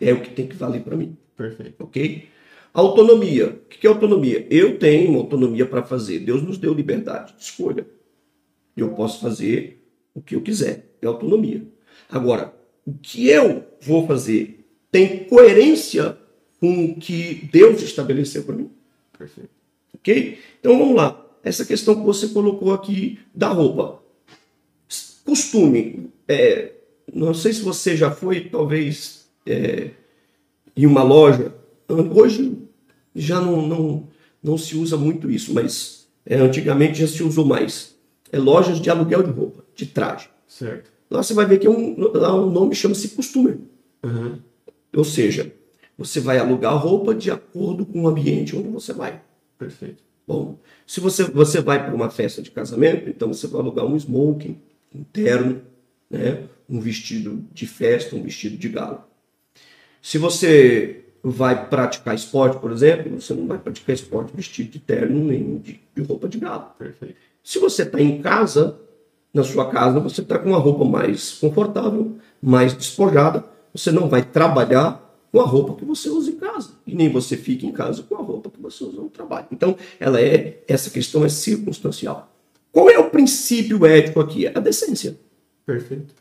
é 0.00 0.12
o 0.12 0.20
que 0.20 0.30
tem 0.30 0.46
que 0.46 0.56
valer 0.56 0.82
para 0.82 0.96
mim. 0.96 1.16
Perfeito. 1.36 1.82
Ok? 1.82 2.28
Autonomia. 2.72 3.60
O 3.64 3.68
que 3.68 3.86
é 3.86 3.90
autonomia? 3.90 4.46
Eu 4.50 4.78
tenho 4.78 5.16
autonomia 5.16 5.66
para 5.66 5.82
fazer. 5.82 6.20
Deus 6.20 6.42
nos 6.42 6.58
deu 6.58 6.72
liberdade 6.72 7.34
de 7.36 7.42
escolha. 7.42 7.86
Eu 8.76 8.90
posso 8.90 9.20
fazer 9.20 9.84
o 10.14 10.22
que 10.22 10.36
eu 10.36 10.40
quiser. 10.40 10.86
É 11.02 11.06
autonomia. 11.06 11.66
Agora, 12.08 12.54
o 12.86 12.92
que 12.92 13.28
eu 13.28 13.64
vou 13.80 14.06
fazer 14.06 14.66
tem 14.90 15.24
coerência 15.24 16.16
com 16.60 16.86
o 16.86 16.96
que 16.96 17.48
Deus 17.52 17.82
estabeleceu 17.82 18.44
para 18.44 18.54
mim. 18.54 18.70
Perfeito. 19.16 19.50
Ok? 19.94 20.38
Então 20.60 20.78
vamos 20.78 20.94
lá. 20.94 21.26
Essa 21.42 21.64
questão 21.64 21.94
que 21.94 22.02
você 22.02 22.28
colocou 22.28 22.72
aqui 22.72 23.18
da 23.34 23.48
roupa. 23.48 24.00
Costume. 25.24 26.10
É, 26.28 26.72
não 27.12 27.34
sei 27.34 27.52
se 27.52 27.62
você 27.62 27.96
já 27.96 28.10
foi, 28.10 28.48
talvez, 28.48 29.26
é, 29.46 29.90
em 30.76 30.86
uma 30.86 31.02
loja. 31.02 31.59
Hoje 31.92 32.56
já 33.14 33.40
não, 33.40 33.66
não, 33.66 34.08
não 34.42 34.58
se 34.58 34.76
usa 34.76 34.96
muito 34.96 35.30
isso, 35.30 35.52
mas 35.52 36.08
é, 36.24 36.36
antigamente 36.36 37.00
já 37.00 37.06
se 37.06 37.22
usou 37.22 37.44
mais. 37.44 37.96
É 38.32 38.38
lojas 38.38 38.80
de 38.80 38.88
aluguel 38.88 39.22
de 39.22 39.30
roupa, 39.30 39.64
de 39.74 39.86
traje. 39.86 40.28
Certo. 40.46 40.90
Lá 41.10 41.22
você 41.22 41.34
vai 41.34 41.46
ver 41.46 41.58
que 41.58 41.66
é 41.66 41.70
um, 41.70 41.96
lá 41.98 42.34
o 42.34 42.50
nome 42.50 42.74
chama-se 42.74 43.08
costume. 43.08 43.58
Uhum. 44.02 44.38
Ou 44.94 45.04
seja, 45.04 45.52
você 45.98 46.20
vai 46.20 46.38
alugar 46.38 46.76
roupa 46.76 47.14
de 47.14 47.30
acordo 47.30 47.84
com 47.84 48.02
o 48.02 48.08
ambiente 48.08 48.56
onde 48.56 48.68
você 48.68 48.92
vai. 48.92 49.20
Perfeito. 49.58 50.02
Bom, 50.26 50.58
se 50.86 51.00
você, 51.00 51.24
você 51.24 51.60
vai 51.60 51.84
para 51.84 51.94
uma 51.94 52.08
festa 52.08 52.40
de 52.40 52.50
casamento, 52.50 53.10
então 53.10 53.32
você 53.32 53.46
vai 53.48 53.60
alugar 53.60 53.84
um 53.84 53.96
smoking, 53.96 54.56
um 54.94 55.02
terno, 55.02 55.60
né? 56.08 56.44
um 56.68 56.80
vestido 56.80 57.44
de 57.52 57.66
festa, 57.66 58.14
um 58.14 58.22
vestido 58.22 58.56
de 58.56 58.68
gala. 58.68 59.08
Se 60.00 60.18
você 60.18 61.04
vai 61.22 61.68
praticar 61.68 62.14
esporte, 62.14 62.58
por 62.58 62.72
exemplo, 62.72 63.20
você 63.20 63.34
não 63.34 63.46
vai 63.46 63.58
praticar 63.58 63.94
esporte 63.94 64.34
vestido 64.34 64.70
de 64.70 64.78
terno 64.78 65.24
nem 65.24 65.58
de, 65.58 65.80
de 65.94 66.02
roupa 66.02 66.28
de 66.28 66.38
gala. 66.38 66.74
Perfeito. 66.78 67.16
Se 67.42 67.58
você 67.58 67.82
está 67.82 68.00
em 68.00 68.20
casa, 68.20 68.78
na 69.32 69.44
sua 69.44 69.70
casa, 69.70 70.00
você 70.00 70.22
está 70.22 70.38
com 70.38 70.50
uma 70.50 70.58
roupa 70.58 70.84
mais 70.84 71.32
confortável, 71.32 72.16
mais 72.42 72.72
despojada, 72.72 73.44
você 73.72 73.92
não 73.92 74.08
vai 74.08 74.22
trabalhar 74.22 75.08
com 75.30 75.40
a 75.40 75.44
roupa 75.44 75.74
que 75.74 75.84
você 75.84 76.08
usa 76.08 76.30
em 76.30 76.36
casa. 76.36 76.70
E 76.86 76.94
nem 76.94 77.08
você 77.10 77.36
fica 77.36 77.64
em 77.64 77.72
casa 77.72 78.02
com 78.02 78.16
a 78.16 78.20
roupa 78.20 78.50
que 78.50 78.60
você 78.60 78.82
usa 78.82 79.00
no 79.00 79.08
trabalho. 79.08 79.46
Então, 79.52 79.76
ela 79.98 80.20
é, 80.20 80.62
essa 80.66 80.90
questão 80.90 81.24
é 81.24 81.28
circunstancial. 81.28 82.32
Qual 82.72 82.90
é 82.90 82.98
o 82.98 83.10
princípio 83.10 83.84
ético 83.86 84.20
aqui? 84.20 84.46
É 84.46 84.52
a 84.54 84.60
decência. 84.60 85.18
Perfeito. 85.64 86.14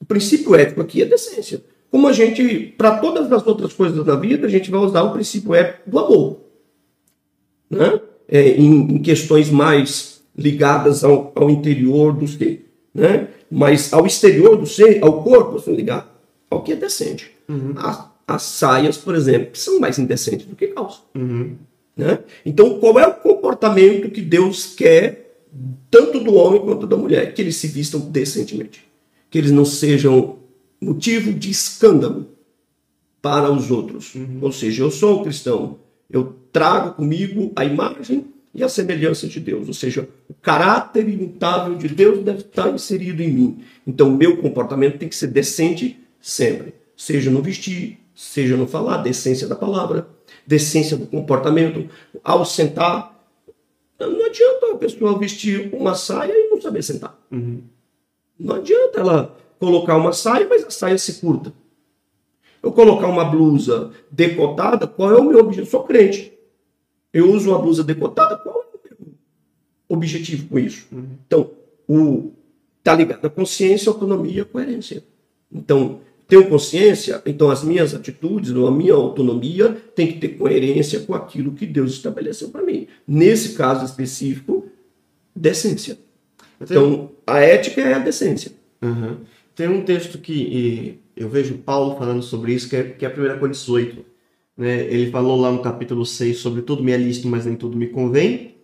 O 0.00 0.04
princípio 0.04 0.54
ético 0.54 0.80
aqui 0.80 1.02
é 1.02 1.06
a 1.06 1.08
decência. 1.08 1.62
Como 1.96 2.08
a 2.08 2.12
gente, 2.12 2.74
para 2.76 2.98
todas 2.98 3.32
as 3.32 3.46
outras 3.46 3.72
coisas 3.72 4.04
da 4.04 4.14
vida, 4.16 4.46
a 4.46 4.50
gente 4.50 4.70
vai 4.70 4.80
usar 4.80 5.02
o 5.02 5.14
princípio 5.14 5.54
ético 5.54 5.90
do 5.90 5.98
amor. 5.98 6.40
Né? 7.70 8.00
É, 8.28 8.50
em, 8.50 8.96
em, 8.96 8.98
questões 8.98 9.48
mais 9.48 10.20
ligadas 10.36 11.02
ao, 11.02 11.32
ao 11.34 11.48
interior 11.48 12.12
do 12.12 12.28
ser. 12.28 12.70
Né? 12.94 13.28
Mas 13.50 13.94
ao 13.94 14.04
exterior 14.04 14.58
do 14.58 14.66
ser, 14.66 15.02
ao 15.02 15.22
corpo, 15.22 15.52
você 15.52 15.72
ligar 15.72 16.14
ao 16.50 16.62
que 16.62 16.72
é 16.72 16.76
decente. 16.76 17.30
Uhum. 17.48 17.72
As, 17.78 18.04
as, 18.28 18.42
saias, 18.42 18.98
por 18.98 19.14
exemplo, 19.14 19.52
são 19.54 19.80
mais 19.80 19.98
indecentes 19.98 20.44
do 20.44 20.54
que 20.54 20.66
calça. 20.66 20.98
Uhum. 21.14 21.56
Né? 21.96 22.18
Então, 22.44 22.78
qual 22.78 23.00
é 23.00 23.06
o 23.06 23.14
comportamento 23.14 24.10
que 24.10 24.20
Deus 24.20 24.74
quer, 24.74 25.38
tanto 25.90 26.20
do 26.20 26.34
homem 26.34 26.60
quanto 26.60 26.86
da 26.86 26.94
mulher? 26.98 27.32
Que 27.32 27.40
eles 27.40 27.56
se 27.56 27.68
vistam 27.68 28.00
decentemente. 28.00 28.86
Que 29.30 29.38
eles 29.38 29.50
não 29.50 29.64
sejam 29.64 30.44
motivo 30.86 31.32
de 31.32 31.50
escândalo 31.50 32.28
para 33.20 33.50
os 33.50 33.70
outros. 33.70 34.14
Uhum. 34.14 34.38
Ou 34.40 34.52
seja, 34.52 34.84
eu 34.84 34.90
sou 34.90 35.20
um 35.20 35.22
cristão, 35.24 35.78
eu 36.08 36.36
trago 36.52 36.94
comigo 36.94 37.52
a 37.56 37.64
imagem 37.64 38.26
e 38.54 38.62
a 38.62 38.68
semelhança 38.68 39.26
de 39.26 39.40
Deus, 39.40 39.68
ou 39.68 39.74
seja, 39.74 40.08
o 40.28 40.34
caráter 40.34 41.06
imutável 41.08 41.74
de 41.74 41.88
Deus 41.88 42.24
deve 42.24 42.38
estar 42.38 42.72
inserido 42.72 43.22
em 43.22 43.30
mim. 43.30 43.58
Então, 43.86 44.08
o 44.08 44.16
meu 44.16 44.38
comportamento 44.38 44.98
tem 44.98 45.08
que 45.08 45.16
ser 45.16 45.26
decente 45.26 46.00
sempre, 46.20 46.72
seja 46.96 47.30
no 47.30 47.42
vestir, 47.42 47.98
seja 48.14 48.56
no 48.56 48.66
falar, 48.66 48.98
decência 48.98 49.46
da 49.46 49.56
palavra, 49.56 50.08
decência 50.46 50.96
do 50.96 51.06
comportamento, 51.06 51.90
ao 52.24 52.46
sentar. 52.46 53.14
Não 53.98 54.24
adianta 54.24 54.72
a 54.72 54.78
pessoa 54.78 55.18
vestir 55.18 55.68
uma 55.74 55.94
saia 55.94 56.32
e 56.32 56.48
não 56.48 56.60
saber 56.60 56.82
sentar. 56.82 57.18
Uhum. 57.30 57.60
Não 58.38 58.56
adianta 58.56 59.00
ela 59.00 59.36
colocar 59.58 59.96
uma 59.96 60.12
saia, 60.12 60.46
mas 60.48 60.64
a 60.64 60.70
saia 60.70 60.98
se 60.98 61.14
curta. 61.14 61.52
Eu 62.62 62.72
colocar 62.72 63.06
uma 63.06 63.24
blusa 63.24 63.92
decotada, 64.10 64.86
qual 64.86 65.10
é 65.10 65.16
o 65.16 65.24
meu 65.24 65.38
objetivo? 65.38 65.66
Eu 65.66 65.70
sou 65.70 65.84
crente. 65.84 66.32
Eu 67.12 67.30
uso 67.30 67.50
uma 67.50 67.58
blusa 67.58 67.84
decotada, 67.84 68.36
qual 68.36 68.56
é 68.56 68.58
o 68.58 68.80
meu 69.00 69.14
objetivo 69.88 70.48
com 70.48 70.58
isso? 70.58 70.86
Uhum. 70.92 71.06
Então, 71.26 71.50
o 71.88 72.32
tá 72.82 72.94
ligado 72.94 73.26
à 73.26 73.30
consciência, 73.30 73.90
autonomia, 73.90 74.44
coerência. 74.44 75.02
Então, 75.52 76.00
tenho 76.28 76.48
consciência, 76.48 77.22
então 77.24 77.50
as 77.50 77.62
minhas 77.62 77.94
atitudes, 77.94 78.52
a 78.52 78.70
minha 78.70 78.94
autonomia 78.94 79.76
tem 79.94 80.06
que 80.08 80.18
ter 80.18 80.30
coerência 80.30 81.00
com 81.00 81.14
aquilo 81.14 81.52
que 81.52 81.66
Deus 81.66 81.92
estabeleceu 81.92 82.48
para 82.48 82.62
mim. 82.62 82.86
Nesse 83.06 83.54
caso 83.54 83.84
específico, 83.84 84.66
decência. 85.34 85.98
Então, 86.60 87.10
a 87.26 87.38
ética 87.40 87.80
é 87.80 87.94
a 87.94 87.98
decência. 87.98 88.52
Uhum. 88.82 89.18
Tem 89.56 89.68
um 89.68 89.80
texto 89.82 90.18
que 90.18 91.00
eu 91.16 91.30
vejo 91.30 91.54
Paulo 91.54 91.96
falando 91.96 92.22
sobre 92.22 92.52
isso, 92.52 92.68
que 92.68 92.76
é, 92.76 92.82
que 92.82 93.06
é 93.06 93.08
a 93.08 93.10
1 93.10 93.38
Coríntios 93.38 93.66
8. 93.66 94.04
Né? 94.54 94.82
Ele 94.82 95.10
falou 95.10 95.40
lá 95.40 95.50
no 95.50 95.62
capítulo 95.62 96.04
6 96.04 96.36
sobre 96.36 96.60
tudo 96.60 96.84
me 96.84 96.92
é 96.92 96.96
lícito, 96.98 97.26
mas 97.26 97.46
nem 97.46 97.56
tudo 97.56 97.74
me 97.74 97.86
convém. 97.86 98.54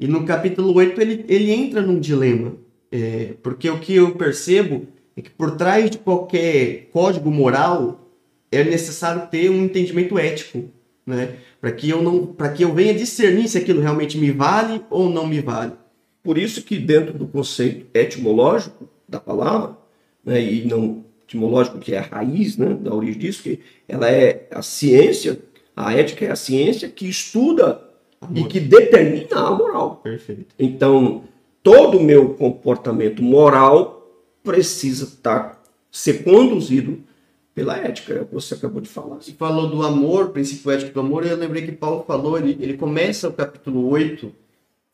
E 0.00 0.08
no 0.08 0.24
capítulo 0.24 0.74
8 0.74 1.00
ele, 1.00 1.24
ele 1.28 1.52
entra 1.52 1.80
num 1.80 2.00
dilema. 2.00 2.56
É, 2.90 3.34
porque 3.40 3.70
o 3.70 3.78
que 3.78 3.94
eu 3.94 4.16
percebo 4.16 4.88
é 5.16 5.22
que 5.22 5.30
por 5.30 5.52
trás 5.52 5.88
de 5.88 5.98
qualquer 5.98 6.88
código 6.92 7.30
moral 7.30 8.10
é 8.50 8.64
necessário 8.64 9.28
ter 9.30 9.48
um 9.48 9.64
entendimento 9.64 10.18
ético, 10.18 10.64
né? 11.06 11.36
Para 11.60 11.70
que 11.70 11.88
eu 11.88 12.02
não, 12.02 12.26
para 12.26 12.48
que 12.48 12.64
eu 12.64 12.74
venha 12.74 12.92
discernir 12.92 13.48
se 13.48 13.56
aquilo 13.56 13.80
realmente 13.80 14.18
me 14.18 14.32
vale 14.32 14.82
ou 14.90 15.08
não 15.08 15.24
me 15.24 15.40
vale. 15.40 15.72
Por 16.20 16.36
isso 16.36 16.62
que 16.62 16.78
dentro 16.78 17.16
do 17.16 17.26
conceito 17.28 17.86
etimológico 17.94 18.88
da 19.08 19.20
palavra, 19.20 19.76
né, 20.24 20.42
e 20.42 20.64
não 20.64 21.04
etimológico 21.32 21.78
que 21.78 21.94
é 21.94 21.98
a 21.98 22.02
raiz 22.02 22.56
né, 22.56 22.74
da 22.74 22.94
origem 22.94 23.18
disso, 23.18 23.42
que 23.42 23.60
ela 23.88 24.10
é 24.10 24.46
a 24.50 24.62
ciência, 24.62 25.38
a 25.74 25.94
ética 25.94 26.26
é 26.26 26.30
a 26.30 26.36
ciência 26.36 26.88
que 26.88 27.08
estuda 27.08 27.82
Amor. 28.20 28.38
e 28.38 28.44
que 28.44 28.60
determina 28.60 29.40
a 29.40 29.50
moral. 29.50 29.96
Perfeito. 29.96 30.54
Então, 30.58 31.24
todo 31.62 31.98
o 31.98 32.02
meu 32.02 32.34
comportamento 32.34 33.22
moral 33.22 34.06
precisa 34.42 35.04
estar, 35.04 35.62
ser 35.90 36.22
conduzido 36.22 37.00
pela 37.54 37.76
ética, 37.76 38.14
é 38.14 38.20
o 38.22 38.26
que 38.26 38.34
você 38.34 38.54
acabou 38.54 38.80
de 38.80 38.88
falar. 38.88 39.16
Você 39.16 39.32
falou 39.32 39.68
do 39.68 39.82
amor, 39.82 40.30
princípio 40.30 40.70
ético 40.70 40.92
do 40.92 41.00
amor, 41.00 41.26
eu 41.26 41.36
lembrei 41.36 41.62
que 41.62 41.72
Paulo 41.72 42.04
falou, 42.06 42.38
ele, 42.38 42.56
ele 42.60 42.76
começa 42.76 43.28
o 43.28 43.32
capítulo 43.32 43.88
8 43.88 44.32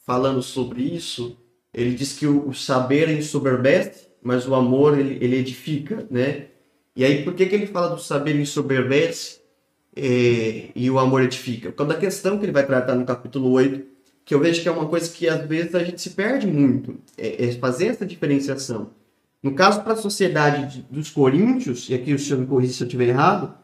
falando 0.04 0.42
sobre 0.42 0.82
isso, 0.82 1.36
ele 1.72 1.94
diz 1.94 2.14
que 2.14 2.26
o, 2.26 2.48
o 2.48 2.54
saber 2.54 3.08
ensoberbece, 3.10 4.07
mas 4.28 4.46
o 4.46 4.54
amor 4.54 4.98
ele, 4.98 5.16
ele 5.22 5.36
edifica, 5.36 6.06
né? 6.10 6.48
E 6.94 7.02
aí 7.02 7.24
por 7.24 7.32
que, 7.32 7.46
que 7.46 7.54
ele 7.54 7.66
fala 7.66 7.88
do 7.88 7.98
saber 7.98 8.38
ensoberbece 8.38 9.38
é, 9.96 10.66
e 10.76 10.90
o 10.90 10.98
amor 10.98 11.22
edifica? 11.22 11.70
Por 11.70 11.76
causa 11.78 11.94
da 11.94 11.98
questão 11.98 12.36
que 12.36 12.44
ele 12.44 12.52
vai 12.52 12.66
tratar 12.66 12.94
no 12.94 13.06
capítulo 13.06 13.50
8, 13.52 13.86
que 14.26 14.34
eu 14.34 14.38
vejo 14.38 14.60
que 14.60 14.68
é 14.68 14.70
uma 14.70 14.84
coisa 14.84 15.10
que 15.10 15.26
às 15.26 15.48
vezes 15.48 15.74
a 15.74 15.82
gente 15.82 16.02
se 16.02 16.10
perde 16.10 16.46
muito, 16.46 16.96
é, 17.16 17.46
é 17.46 17.52
fazer 17.52 17.86
essa 17.86 18.04
diferenciação. 18.04 18.90
No 19.42 19.54
caso 19.54 19.82
para 19.82 19.94
a 19.94 19.96
sociedade 19.96 20.74
de, 20.74 20.82
dos 20.90 21.08
coríntios, 21.08 21.88
e 21.88 21.94
aqui 21.94 22.12
o 22.12 22.18
senhor 22.18 22.38
me 22.38 22.46
corrija 22.46 22.74
se 22.74 22.82
eu 22.82 22.86
estiver 22.86 23.08
errado, 23.08 23.54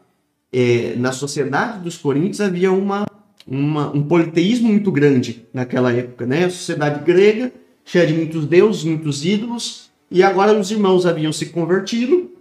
é, 0.51 0.95
na 0.95 1.11
sociedade 1.11 1.83
dos 1.83 1.95
coríntios 1.95 2.41
havia 2.41 2.71
uma, 2.71 3.05
uma, 3.45 3.91
um 3.91 4.01
politeísmo 4.01 4.69
muito 4.69 4.91
grande 4.91 5.45
naquela 5.53 5.93
época, 5.93 6.25
né? 6.25 6.45
A 6.45 6.49
sociedade 6.49 7.05
grega, 7.05 7.53
cheia 7.83 8.07
de 8.07 8.15
muitos 8.15 8.47
deuses, 8.47 8.83
muitos 8.83 9.23
ídolos, 9.23 9.84
e 10.09 10.23
agora 10.23 10.57
os 10.57 10.71
irmãos 10.71 11.05
haviam 11.05 11.33
se 11.33 11.47
convertido 11.47 12.31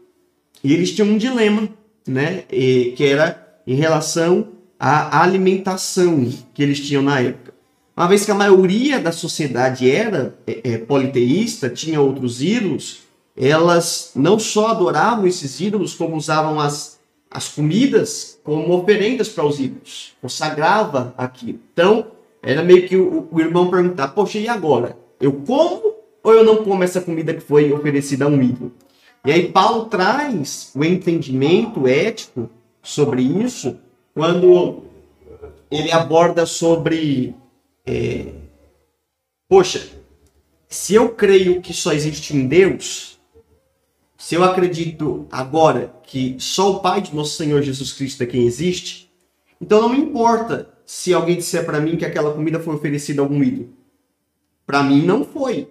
e 0.63 0.73
eles 0.73 0.93
tinham 0.93 1.09
um 1.09 1.19
dilema, 1.19 1.69
né? 2.07 2.45
E, 2.51 2.95
que 2.97 3.05
era 3.05 3.59
em 3.67 3.75
relação 3.75 4.49
à 4.79 5.23
alimentação 5.23 6.31
que 6.53 6.63
eles 6.63 6.81
tinham 6.81 7.03
na 7.03 7.21
época. 7.21 7.55
uma 7.97 8.07
vez 8.07 8.25
que 8.25 8.31
a 8.31 8.35
maioria 8.35 8.99
da 8.99 9.13
sociedade 9.13 9.91
era 9.91 10.37
é, 10.47 10.73
é, 10.73 10.79
politeísta, 10.79 11.71
tinha 11.71 12.01
outros 12.01 12.43
ídolos, 12.43 13.03
elas 13.37 14.13
não 14.15 14.39
só 14.39 14.69
adoravam 14.69 15.27
esses 15.27 15.61
ídolos, 15.61 15.95
como 15.95 16.17
usavam 16.17 16.61
as, 16.61 16.99
as 17.31 17.49
comidas 17.49 18.39
como 18.45 18.75
oferendas 18.77 19.29
para 19.29 19.45
os 19.45 19.59
ídolos, 19.59 20.13
consagrava 20.21 21.15
aquilo. 21.17 21.59
Então, 21.73 22.07
era 22.43 22.63
meio 22.63 22.87
que 22.87 22.97
o, 22.97 23.27
o 23.31 23.41
irmão 23.41 23.71
perguntar: 23.71 24.09
Poxa, 24.09 24.39
e 24.39 24.47
agora? 24.47 24.97
Eu 25.21 25.33
como 25.33 25.94
ou 26.25 26.33
eu 26.33 26.43
não 26.43 26.65
como 26.65 26.83
essa 26.83 27.01
comida 27.01 27.33
que 27.33 27.41
foi 27.41 27.73
oferecida 27.73 28.25
a 28.25 28.29
um 28.29 28.43
ídolo? 28.43 28.73
E 29.25 29.31
aí, 29.31 29.53
Paulo 29.53 29.85
traz 29.85 30.73
o 30.75 30.83
entendimento 30.85 31.87
ético 31.87 32.51
sobre 32.83 33.23
isso 33.23 33.79
quando 34.13 34.83
ele 35.71 35.93
aborda 35.93 36.45
sobre 36.47 37.35
é, 37.87 38.33
poxa, 39.49 39.87
se 40.69 40.95
eu 40.95 41.11
creio 41.11 41.61
que 41.61 41.73
só 41.73 41.93
existe 41.93 42.35
um 42.35 42.47
Deus, 42.47 43.19
se 44.17 44.35
eu 44.35 44.43
acredito 44.43 45.27
agora 45.31 45.95
que 46.03 46.37
só 46.39 46.73
o 46.73 46.81
Pai 46.81 47.01
de 47.03 47.15
nosso 47.15 47.37
Senhor 47.37 47.61
Jesus 47.63 47.93
Cristo 47.93 48.23
é 48.23 48.27
quem 48.27 48.47
existe, 48.47 49.11
então 49.61 49.83
não 49.83 49.91
me 49.91 49.99
importa 49.99 50.73
se 50.87 51.13
alguém 51.13 51.37
disser 51.37 51.65
para 51.65 51.81
mim 51.81 51.97
que 51.97 52.05
aquela 52.05 52.33
comida 52.33 52.59
foi 52.59 52.75
oferecida 52.75 53.21
a 53.21 53.25
algum 53.25 53.43
ídolo. 53.43 53.69
Para 54.67 54.83
mim 54.83 55.03
não 55.05 55.25
foi. 55.25 55.69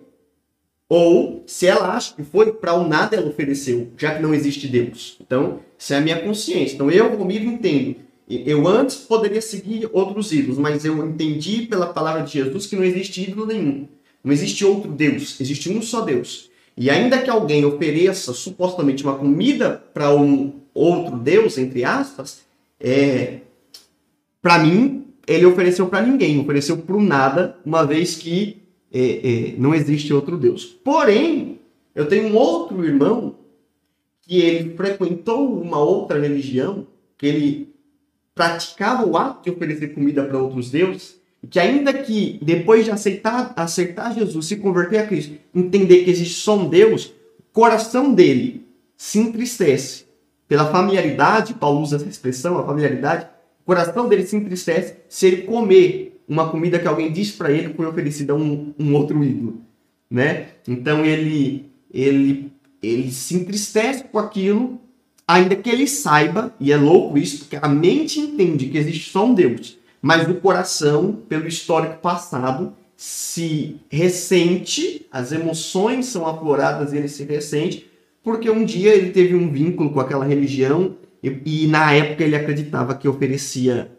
Ou 0.90 1.44
se 1.48 1.66
ela 1.66 1.96
acha 1.96 2.14
que 2.16 2.24
foi, 2.24 2.52
para 2.52 2.74
o 2.74 2.88
nada 2.88 3.16
ela 3.16 3.30
ofereceu, 3.30 3.90
já 3.98 4.16
que 4.16 4.22
não 4.22 4.34
existe 4.34 4.68
Deus. 4.68 5.18
Então, 5.22 5.60
essa 5.80 5.96
é 5.96 5.98
a 5.98 6.02
minha 6.02 6.22
consciência. 6.22 6.76
Então 6.76 6.92
eu 6.92 7.18
comigo 7.18 7.50
entendo 7.50 7.96
eu 8.28 8.68
antes 8.68 8.98
poderia 8.98 9.42
seguir 9.42 9.90
outros 9.92 10.32
ídolos, 10.32 10.58
mas 10.58 10.86
eu 10.86 11.06
entendi 11.06 11.64
pela 11.64 11.88
palavra 11.88 12.24
de 12.24 12.34
Jesus 12.34 12.66
que 12.66 12.76
não 12.76 12.84
existe 12.84 13.22
ídolo 13.22 13.46
nenhum. 13.46 13.88
Não 14.24 14.32
existe 14.32 14.64
outro 14.66 14.90
Deus, 14.90 15.40
existe 15.40 15.70
um 15.70 15.82
só 15.82 16.02
Deus. 16.02 16.50
E 16.76 16.90
ainda 16.90 17.22
que 17.22 17.30
alguém 17.30 17.66
ofereça 17.66 18.34
supostamente 18.34 19.04
uma 19.04 19.16
comida 19.16 19.84
para 19.94 20.14
um 20.16 20.62
outro 20.74 21.18
Deus, 21.18 21.58
entre 21.58 21.84
aspas, 21.84 22.44
é, 22.80 23.42
para 24.42 24.60
mim, 24.60 25.06
ele 25.28 25.46
ofereceu 25.46 25.88
para 25.88 26.02
ninguém, 26.02 26.40
ofereceu 26.40 26.78
para 26.78 26.96
nada, 26.98 27.58
uma 27.66 27.86
vez 27.86 28.16
que 28.16 28.63
é, 28.94 29.00
é, 29.00 29.56
não 29.58 29.74
existe 29.74 30.14
outro 30.14 30.38
Deus. 30.38 30.66
Porém, 30.66 31.60
eu 31.96 32.08
tenho 32.08 32.28
um 32.28 32.38
outro 32.38 32.86
irmão 32.86 33.36
que 34.22 34.40
ele 34.40 34.76
frequentou 34.76 35.60
uma 35.60 35.80
outra 35.80 36.20
religião, 36.20 36.88
que 37.18 37.26
ele 37.26 37.74
praticava 38.36 39.06
o 39.06 39.18
ato 39.18 39.44
de 39.44 39.52
oferecer 39.52 39.94
comida 39.94 40.24
para 40.24 40.38
outros 40.38 40.70
deuses, 40.70 41.20
e 41.42 41.48
que 41.48 41.60
ainda 41.60 41.94
que 41.94 42.40
depois 42.42 42.86
de 42.86 42.92
aceitar, 42.92 43.54
aceitar 43.56 44.14
Jesus, 44.14 44.46
se 44.46 44.56
converter 44.58 45.00
a 45.00 45.08
Cristo, 45.08 45.36
entender 45.54 46.04
que 46.04 46.12
existe 46.12 46.40
só 46.40 46.56
um 46.56 46.70
Deus, 46.70 47.08
o 47.40 47.44
coração 47.52 48.14
dele 48.14 48.66
se 48.96 49.20
entristece. 49.20 50.06
Pela 50.48 50.72
familiaridade, 50.72 51.54
Paulo 51.56 51.82
usa 51.82 51.98
essa 51.98 52.08
expressão, 52.08 52.58
a 52.58 52.66
familiaridade, 52.66 53.28
o 53.62 53.66
coração 53.66 54.08
dele 54.08 54.26
se 54.26 54.36
entristece 54.36 54.98
se 55.10 55.28
ele 55.28 55.42
comer 55.44 56.13
uma 56.28 56.50
comida 56.50 56.80
que 56.80 56.88
alguém 56.88 57.12
diz 57.12 57.32
para 57.32 57.52
ele 57.52 57.74
foi 57.74 57.86
oferecida 57.86 58.34
a 58.34 58.36
um, 58.36 58.74
um 58.80 58.94
outro 58.96 59.24
ídolo, 59.24 59.62
né? 60.10 60.48
Então 60.68 61.06
ele 61.06 61.66
ele 61.94 62.52
ele 62.82 63.12
se 63.12 63.36
entristece 63.36 64.04
com 64.06 64.20
aquilo 64.20 64.80
ainda 65.28 65.56
que 65.56 65.70
ele 65.70 65.88
saiba, 65.88 66.54
e 66.60 66.72
é 66.72 66.78
louco 66.78 67.18
isso, 67.18 67.40
porque 67.40 67.58
a 67.62 67.68
mente 67.68 68.20
entende 68.20 68.68
que 68.68 68.78
existe 68.78 69.10
só 69.10 69.26
um 69.26 69.34
Deus, 69.34 69.78
mas 70.02 70.28
o 70.28 70.36
coração, 70.36 71.18
pelo 71.30 71.48
histórico 71.48 72.00
passado, 72.00 72.74
se 72.96 73.78
ressente, 73.90 75.06
as 75.12 75.32
emoções 75.32 76.08
são 76.08 76.28
afloradas 76.28 76.94
e 76.94 76.98
ele 76.98 77.08
se 77.08 77.24
ressente, 77.24 77.90
porque 78.24 78.50
um 78.50 78.64
dia 78.64 78.94
ele 78.94 79.12
teve 79.12 79.36
um 79.36 79.52
vínculo 79.52 79.92
com 79.92 80.00
aquela 80.00 80.26
religião 80.26 80.96
e, 81.22 81.64
e 81.64 81.68
na 81.68 81.94
época 81.94 82.24
ele 82.24 82.36
acreditava 82.36 82.96
que 82.96 83.08
oferecia 83.08 83.92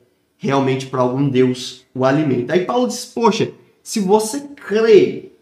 realmente 0.44 0.86
para 0.86 1.00
algum 1.00 1.26
Deus 1.26 1.86
o 1.94 2.04
alimento. 2.04 2.50
Aí 2.50 2.66
Paulo 2.66 2.86
diz: 2.86 3.06
Poxa, 3.06 3.50
se 3.82 3.98
você 3.98 4.40
crê 4.40 5.32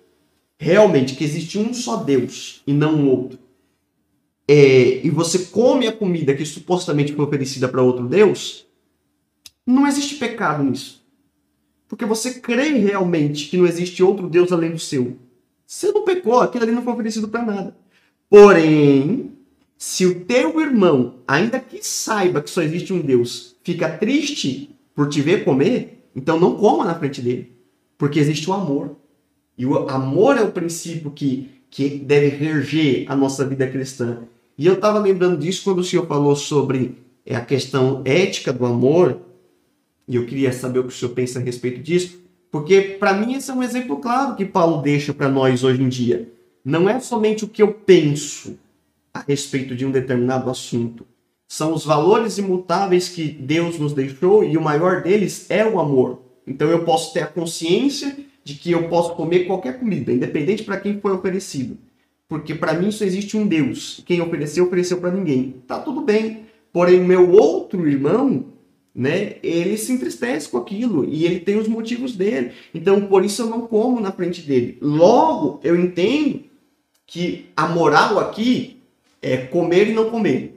realmente 0.58 1.16
que 1.16 1.24
existe 1.24 1.58
um 1.58 1.74
só 1.74 1.96
Deus 1.96 2.62
e 2.64 2.72
não 2.72 3.08
outro, 3.08 3.38
é, 4.46 5.04
e 5.04 5.10
você 5.10 5.46
come 5.46 5.88
a 5.88 5.92
comida 5.92 6.34
que 6.34 6.44
supostamente 6.44 7.12
foi 7.12 7.24
oferecida 7.24 7.68
para 7.68 7.82
outro 7.82 8.06
Deus, 8.06 8.64
não 9.66 9.86
existe 9.88 10.16
pecado 10.16 10.62
nisso. 10.62 11.02
Porque 11.88 12.06
você 12.06 12.34
crê 12.34 12.68
realmente 12.70 13.48
que 13.48 13.56
não 13.56 13.66
existe 13.66 14.02
outro 14.02 14.28
Deus 14.28 14.52
além 14.52 14.70
do 14.70 14.78
seu. 14.78 15.16
Você 15.66 15.90
não 15.90 16.04
pecou, 16.04 16.40
aquilo 16.40 16.64
ali 16.64 16.72
não 16.72 16.82
foi 16.82 16.92
oferecido 16.92 17.28
para 17.28 17.44
nada. 17.44 17.76
Porém, 18.30 19.32
se 19.76 20.06
o 20.06 20.24
teu 20.24 20.60
irmão, 20.60 21.16
ainda 21.26 21.58
que 21.58 21.82
saiba 21.82 22.40
que 22.40 22.50
só 22.50 22.62
existe 22.62 22.92
um 22.92 23.00
Deus, 23.00 23.56
fica 23.64 23.90
triste 23.90 24.72
por 24.94 25.08
te 25.08 25.20
ver 25.20 25.44
comer, 25.44 26.08
então 26.14 26.38
não 26.38 26.56
coma 26.56 26.84
na 26.84 26.94
frente 26.94 27.20
dele. 27.20 27.52
Porque 27.96 28.18
existe 28.18 28.48
o 28.48 28.52
amor. 28.52 28.96
E 29.56 29.64
o 29.64 29.88
amor 29.88 30.36
é 30.36 30.42
o 30.42 30.52
princípio 30.52 31.10
que, 31.10 31.50
que 31.70 31.88
deve 31.88 32.28
reger 32.28 33.04
a 33.08 33.16
nossa 33.16 33.46
vida 33.46 33.66
cristã. 33.66 34.18
E 34.56 34.66
eu 34.66 34.74
estava 34.74 34.98
lembrando 34.98 35.38
disso 35.38 35.64
quando 35.64 35.78
o 35.78 35.84
senhor 35.84 36.06
falou 36.06 36.36
sobre 36.36 36.96
é, 37.24 37.34
a 37.34 37.40
questão 37.40 38.02
ética 38.04 38.52
do 38.52 38.66
amor, 38.66 39.20
e 40.06 40.16
eu 40.16 40.26
queria 40.26 40.52
saber 40.52 40.80
o 40.80 40.84
que 40.84 40.92
o 40.92 40.96
senhor 40.96 41.12
pensa 41.12 41.38
a 41.38 41.42
respeito 41.42 41.80
disso, 41.80 42.20
porque 42.50 42.80
para 42.80 43.14
mim 43.14 43.34
esse 43.34 43.50
é 43.50 43.54
um 43.54 43.62
exemplo 43.62 43.96
claro 43.96 44.36
que 44.36 44.44
Paulo 44.44 44.82
deixa 44.82 45.14
para 45.14 45.28
nós 45.28 45.64
hoje 45.64 45.82
em 45.82 45.88
dia. 45.88 46.28
Não 46.64 46.88
é 46.88 47.00
somente 47.00 47.44
o 47.44 47.48
que 47.48 47.62
eu 47.62 47.72
penso 47.72 48.58
a 49.12 49.20
respeito 49.20 49.74
de 49.74 49.86
um 49.86 49.90
determinado 49.90 50.50
assunto, 50.50 51.06
são 51.52 51.74
os 51.74 51.84
valores 51.84 52.38
imutáveis 52.38 53.10
que 53.10 53.24
Deus 53.28 53.78
nos 53.78 53.92
deixou 53.92 54.42
e 54.42 54.56
o 54.56 54.62
maior 54.62 55.02
deles 55.02 55.50
é 55.50 55.62
o 55.62 55.78
amor. 55.78 56.22
Então 56.46 56.70
eu 56.70 56.82
posso 56.82 57.12
ter 57.12 57.20
a 57.20 57.26
consciência 57.26 58.16
de 58.42 58.54
que 58.54 58.70
eu 58.70 58.88
posso 58.88 59.14
comer 59.14 59.40
qualquer 59.40 59.78
comida, 59.78 60.10
independente 60.10 60.62
para 60.62 60.80
quem 60.80 60.98
foi 60.98 61.12
oferecido. 61.12 61.76
Porque 62.26 62.54
para 62.54 62.72
mim 62.72 62.90
só 62.90 63.04
existe 63.04 63.36
um 63.36 63.46
Deus. 63.46 64.02
Quem 64.06 64.22
ofereceu, 64.22 64.64
ofereceu 64.64 64.96
para 64.96 65.10
ninguém. 65.10 65.56
Tá 65.66 65.78
tudo 65.78 66.00
bem. 66.00 66.46
Porém, 66.72 67.00
meu 67.00 67.30
outro 67.30 67.86
irmão, 67.86 68.46
né, 68.94 69.34
ele 69.42 69.76
se 69.76 69.92
entristece 69.92 70.48
com 70.48 70.56
aquilo 70.56 71.04
e 71.04 71.26
ele 71.26 71.40
tem 71.40 71.58
os 71.58 71.68
motivos 71.68 72.16
dele. 72.16 72.52
Então, 72.72 73.02
por 73.02 73.26
isso 73.26 73.42
eu 73.42 73.46
não 73.46 73.66
como 73.66 74.00
na 74.00 74.10
frente 74.10 74.40
dele. 74.40 74.78
Logo, 74.80 75.60
eu 75.62 75.78
entendo 75.78 76.44
que 77.06 77.50
a 77.54 77.68
moral 77.68 78.18
aqui 78.18 78.78
é 79.20 79.36
comer 79.36 79.88
e 79.88 79.92
não 79.92 80.08
comer. 80.08 80.51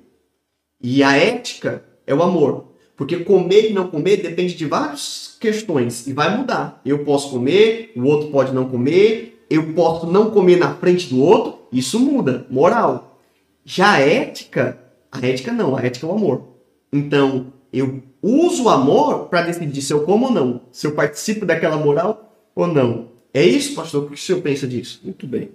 E 0.88 1.02
a 1.02 1.18
ética 1.18 1.84
é 2.06 2.14
o 2.14 2.22
amor. 2.22 2.66
Porque 2.96 3.18
comer 3.18 3.72
e 3.72 3.74
não 3.74 3.88
comer 3.88 4.18
depende 4.18 4.54
de 4.54 4.68
várias 4.68 5.36
questões 5.40 6.06
e 6.06 6.14
vai 6.14 6.38
mudar. 6.38 6.80
Eu 6.86 7.04
posso 7.04 7.32
comer, 7.32 7.92
o 7.96 8.04
outro 8.04 8.30
pode 8.30 8.54
não 8.54 8.70
comer, 8.70 9.44
eu 9.50 9.74
posso 9.74 10.06
não 10.06 10.30
comer 10.30 10.58
na 10.58 10.76
frente 10.76 11.10
do 11.10 11.20
outro, 11.20 11.62
isso 11.72 12.00
muda, 12.00 12.46
moral. 12.52 13.20
Já 13.66 13.94
a 13.94 14.00
ética, 14.00 14.80
a 15.12 15.26
ética 15.26 15.52
não, 15.52 15.76
a 15.76 15.82
ética 15.82 16.06
é 16.06 16.10
o 16.10 16.14
amor. 16.14 16.50
Então, 16.94 17.52
eu 17.74 18.04
uso 18.22 18.66
o 18.66 18.70
amor 18.70 19.28
para 19.28 19.42
decidir 19.42 19.82
se 19.82 19.92
eu 19.92 20.04
como 20.04 20.28
ou 20.28 20.32
não, 20.32 20.62
se 20.72 20.86
eu 20.86 20.92
participo 20.92 21.48
daquela 21.48 21.78
moral 21.78 22.32
ou 22.54 22.68
não. 22.68 23.08
É 23.34 23.44
isso, 23.44 23.74
pastor? 23.74 24.04
O 24.04 24.08
que 24.10 24.14
o 24.14 24.18
senhor 24.18 24.40
pensa 24.42 24.68
disso? 24.68 25.02
Muito 25.04 25.26
bem. 25.26 25.50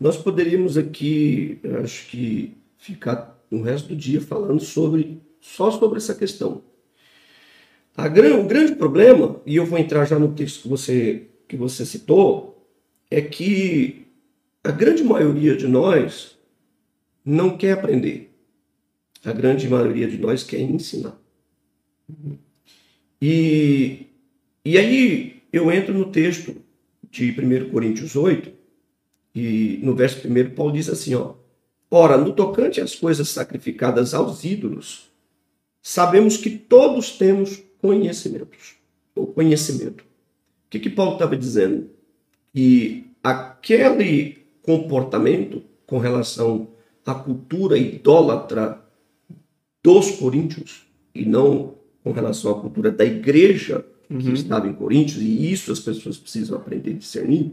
Nós 0.00 0.16
poderíamos 0.16 0.76
aqui, 0.76 1.60
acho 1.84 2.08
que, 2.08 2.52
ficar 2.82 3.31
o 3.56 3.62
resto 3.62 3.88
do 3.88 3.96
dia 3.96 4.20
falando 4.20 4.60
sobre 4.60 5.20
só 5.40 5.70
sobre 5.70 5.98
essa 5.98 6.14
questão. 6.14 6.62
A, 7.96 8.06
o 8.06 8.44
grande 8.46 8.74
problema, 8.74 9.40
e 9.44 9.56
eu 9.56 9.66
vou 9.66 9.78
entrar 9.78 10.04
já 10.06 10.18
no 10.18 10.32
texto 10.32 10.62
que 10.62 10.68
você, 10.68 11.28
que 11.46 11.56
você 11.56 11.84
citou, 11.84 12.66
é 13.10 13.20
que 13.20 14.06
a 14.64 14.70
grande 14.70 15.04
maioria 15.04 15.54
de 15.54 15.66
nós 15.66 16.38
não 17.24 17.56
quer 17.56 17.72
aprender. 17.72 18.32
A 19.24 19.32
grande 19.32 19.68
maioria 19.68 20.08
de 20.08 20.16
nós 20.18 20.42
quer 20.42 20.60
ensinar. 20.60 21.20
E, 23.20 24.06
e 24.64 24.78
aí 24.78 25.42
eu 25.52 25.70
entro 25.70 25.92
no 25.92 26.10
texto 26.10 26.56
de 27.10 27.30
1 27.30 27.70
Coríntios 27.70 28.16
8, 28.16 28.50
e 29.34 29.78
no 29.82 29.94
verso 29.94 30.26
1 30.26 30.54
Paulo 30.54 30.72
diz 30.72 30.88
assim, 30.88 31.14
ó, 31.14 31.34
Ora, 31.94 32.16
no 32.16 32.32
tocante 32.32 32.80
às 32.80 32.94
coisas 32.94 33.28
sacrificadas 33.28 34.14
aos 34.14 34.44
ídolos, 34.44 35.10
sabemos 35.82 36.38
que 36.38 36.48
todos 36.48 37.18
temos 37.18 37.62
conhecimentos, 37.82 38.76
ou 39.14 39.26
conhecimento. 39.26 40.02
O 40.02 40.70
que, 40.70 40.80
que 40.80 40.88
Paulo 40.88 41.12
estava 41.12 41.36
dizendo? 41.36 41.90
Que 42.54 43.10
aquele 43.22 44.38
comportamento 44.62 45.62
com 45.84 45.98
relação 45.98 46.68
à 47.04 47.14
cultura 47.14 47.76
idólatra 47.76 48.82
dos 49.84 50.12
coríntios 50.12 50.86
e 51.14 51.26
não 51.26 51.74
com 52.02 52.12
relação 52.12 52.52
à 52.52 52.58
cultura 52.58 52.90
da 52.90 53.04
igreja 53.04 53.84
uhum. 54.08 54.18
que 54.18 54.32
estava 54.32 54.66
em 54.66 54.72
Coríntios, 54.72 55.20
e 55.20 55.52
isso 55.52 55.70
as 55.70 55.78
pessoas 55.78 56.16
precisam 56.16 56.56
aprender 56.56 56.92
a 56.92 56.94
discernir. 56.94 57.52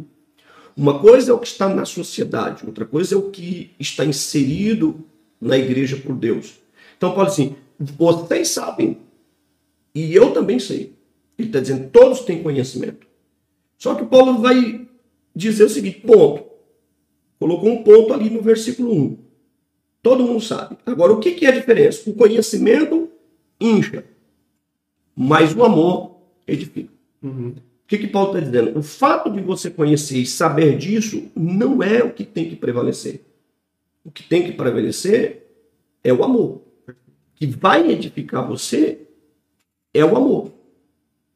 Uma 0.76 1.00
coisa 1.00 1.32
é 1.32 1.34
o 1.34 1.40
que 1.40 1.48
está 1.48 1.68
na 1.68 1.86
sociedade, 1.86 2.66
outra 2.66 2.86
coisa 2.86 3.16
é 3.16 3.18
o 3.18 3.30
que 3.30 3.72
está 3.80 4.06
inserido 4.06 5.06
na 5.40 5.58
igreja 5.58 5.98
por 5.98 6.16
Deus. 6.16 6.56
Então, 6.98 7.14
Paulo 7.14 7.30
assim, 7.30 7.56
vocês 7.80 8.50
sabem, 8.50 8.98
e 9.94 10.14
eu 10.14 10.32
também 10.32 10.60
sei. 10.60 10.94
Ele 11.38 11.48
está 11.48 11.60
dizendo, 11.60 11.90
todos 11.90 12.22
têm 12.22 12.44
conhecimento. 12.44 13.08
Só 13.78 13.96
que 13.96 14.06
Paulo 14.06 14.40
vai 14.40 14.88
dizer 15.34 15.64
o 15.64 15.70
seguinte, 15.70 16.02
ponto. 16.02 16.50
Colocou 17.40 17.70
um 17.70 17.84
ponto 17.84 18.14
ali 18.14 18.30
no 18.30 18.42
versículo 18.42 18.94
1. 18.94 19.18
Todo 20.02 20.24
mundo 20.24 20.42
sabe. 20.42 20.78
Agora, 20.86 21.14
o 21.14 21.20
que, 21.20 21.46
é 21.46 21.50
a 21.50 21.58
diferença? 21.58 22.10
O 22.10 22.14
conhecimento 22.14 23.10
incha, 23.60 24.06
mas 25.16 25.56
o 25.56 25.64
amor 25.64 26.18
edifica. 26.46 26.92
Uhum. 27.22 27.56
O 27.90 27.96
que, 27.98 27.98
que 27.98 28.08
Paulo 28.08 28.38
está 28.38 28.40
dizendo? 28.40 28.78
O 28.78 28.84
fato 28.84 29.32
de 29.32 29.42
você 29.42 29.68
conhecer 29.68 30.20
e 30.20 30.26
saber 30.28 30.78
disso 30.78 31.24
não 31.36 31.82
é 31.82 32.04
o 32.04 32.14
que 32.14 32.24
tem 32.24 32.48
que 32.48 32.56
prevalecer. 32.56 33.26
O 34.06 34.12
que 34.12 34.22
tem 34.22 34.44
que 34.44 34.52
prevalecer 34.52 35.48
é 36.04 36.14
o 36.14 36.24
amor. 36.24 36.62
O 36.88 36.94
que 37.34 37.48
vai 37.48 37.90
edificar 37.90 38.48
você 38.48 39.08
é 39.92 40.06
o 40.06 40.16
amor. 40.16 40.54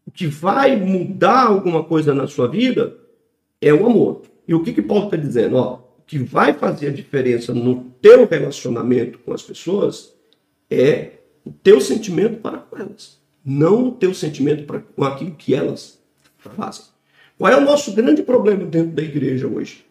O 0.06 0.12
que 0.12 0.28
vai 0.28 0.76
mudar 0.76 1.48
alguma 1.48 1.84
coisa 1.84 2.14
na 2.14 2.28
sua 2.28 2.48
vida 2.48 3.00
é 3.60 3.74
o 3.74 3.88
amor. 3.88 4.22
E 4.48 4.54
o 4.54 4.62
que, 4.62 4.74
que 4.74 4.82
Paulo 4.84 5.06
está 5.06 5.18
dizendo? 5.18 5.56
Ó, 5.56 5.80
o 5.98 6.02
que 6.06 6.20
vai 6.20 6.54
fazer 6.54 6.90
a 6.90 6.94
diferença 6.94 7.52
no 7.52 7.86
teu 8.00 8.28
relacionamento 8.28 9.18
com 9.18 9.34
as 9.34 9.42
pessoas 9.42 10.14
é 10.70 11.14
o 11.44 11.52
teu 11.52 11.82
sentimento 11.82 12.42
para 12.42 12.60
com 12.60 12.78
elas, 12.78 13.20
não 13.44 13.88
o 13.88 13.92
teu 13.92 14.14
sentimento 14.14 14.66
para 14.66 14.82
com 14.82 15.04
aquilo 15.04 15.32
que 15.32 15.56
elas 15.56 16.03
fazem. 16.50 16.86
Qual 17.38 17.52
é 17.52 17.58
o 17.58 17.62
nosso 17.62 17.94
grande 17.94 18.24
problema 18.24 18.66
dentro 18.66 18.92
da 18.92 19.02
igreja 19.02 19.48
hoje? 19.48 19.86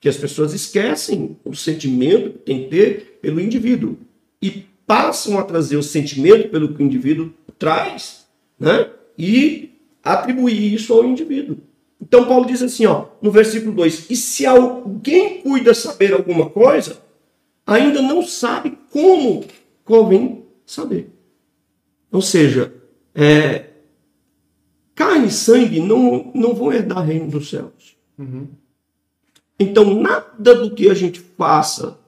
Que 0.00 0.08
as 0.08 0.16
pessoas 0.16 0.52
esquecem 0.52 1.36
o 1.44 1.54
sentimento 1.54 2.30
que 2.30 2.38
tem 2.38 2.64
que 2.64 2.70
ter 2.70 3.18
pelo 3.20 3.40
indivíduo 3.40 3.98
e 4.40 4.64
passam 4.86 5.38
a 5.38 5.42
trazer 5.42 5.76
o 5.76 5.82
sentimento 5.82 6.48
pelo 6.48 6.72
que 6.72 6.82
o 6.82 6.86
indivíduo 6.86 7.32
traz, 7.58 8.26
né? 8.58 8.90
E 9.18 9.70
atribuir 10.02 10.72
isso 10.72 10.92
ao 10.92 11.04
indivíduo. 11.04 11.58
Então 12.00 12.26
Paulo 12.26 12.46
diz 12.46 12.62
assim, 12.62 12.86
ó, 12.86 13.06
no 13.20 13.30
versículo 13.30 13.72
2: 13.72 14.10
"E 14.10 14.16
se 14.16 14.46
alguém 14.46 15.40
cuida 15.40 15.74
saber 15.74 16.12
alguma 16.12 16.48
coisa, 16.48 16.98
ainda 17.66 18.00
não 18.00 18.22
sabe 18.22 18.78
como 18.90 19.44
convém 19.84 20.44
saber". 20.64 21.10
Ou 22.12 22.22
seja, 22.22 22.72
é, 23.14 23.70
carne 24.96 25.28
e 25.28 25.30
sangue 25.30 25.78
não, 25.78 26.32
não 26.34 26.54
vão 26.54 26.72
herdar 26.72 26.98
o 26.98 27.02
reino 27.06 27.30
dos 27.30 27.50
céus. 27.50 27.96
Uhum. 28.18 28.48
Então, 29.60 29.94
nada 29.94 30.54
do 30.54 30.74
que 30.74 30.88
a 30.88 30.94
gente 30.94 31.20
faça 31.20 31.98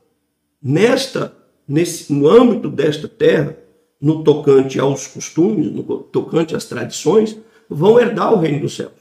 nesta, 0.60 1.32
nesse, 1.66 2.12
no 2.12 2.28
âmbito 2.28 2.68
desta 2.68 3.06
terra, 3.06 3.56
no 4.00 4.24
tocante 4.24 4.80
aos 4.80 5.06
costumes, 5.06 5.70
no 5.70 5.82
tocante 5.82 6.56
às 6.56 6.64
tradições, 6.64 7.36
vão 7.68 8.00
herdar 8.00 8.32
o 8.32 8.38
reino 8.38 8.60
dos 8.60 8.74
céus. 8.74 8.92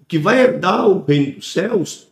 O 0.00 0.04
que 0.06 0.18
vai 0.18 0.40
herdar 0.40 0.88
o 0.88 1.04
reino 1.04 1.36
dos 1.36 1.52
céus 1.52 2.08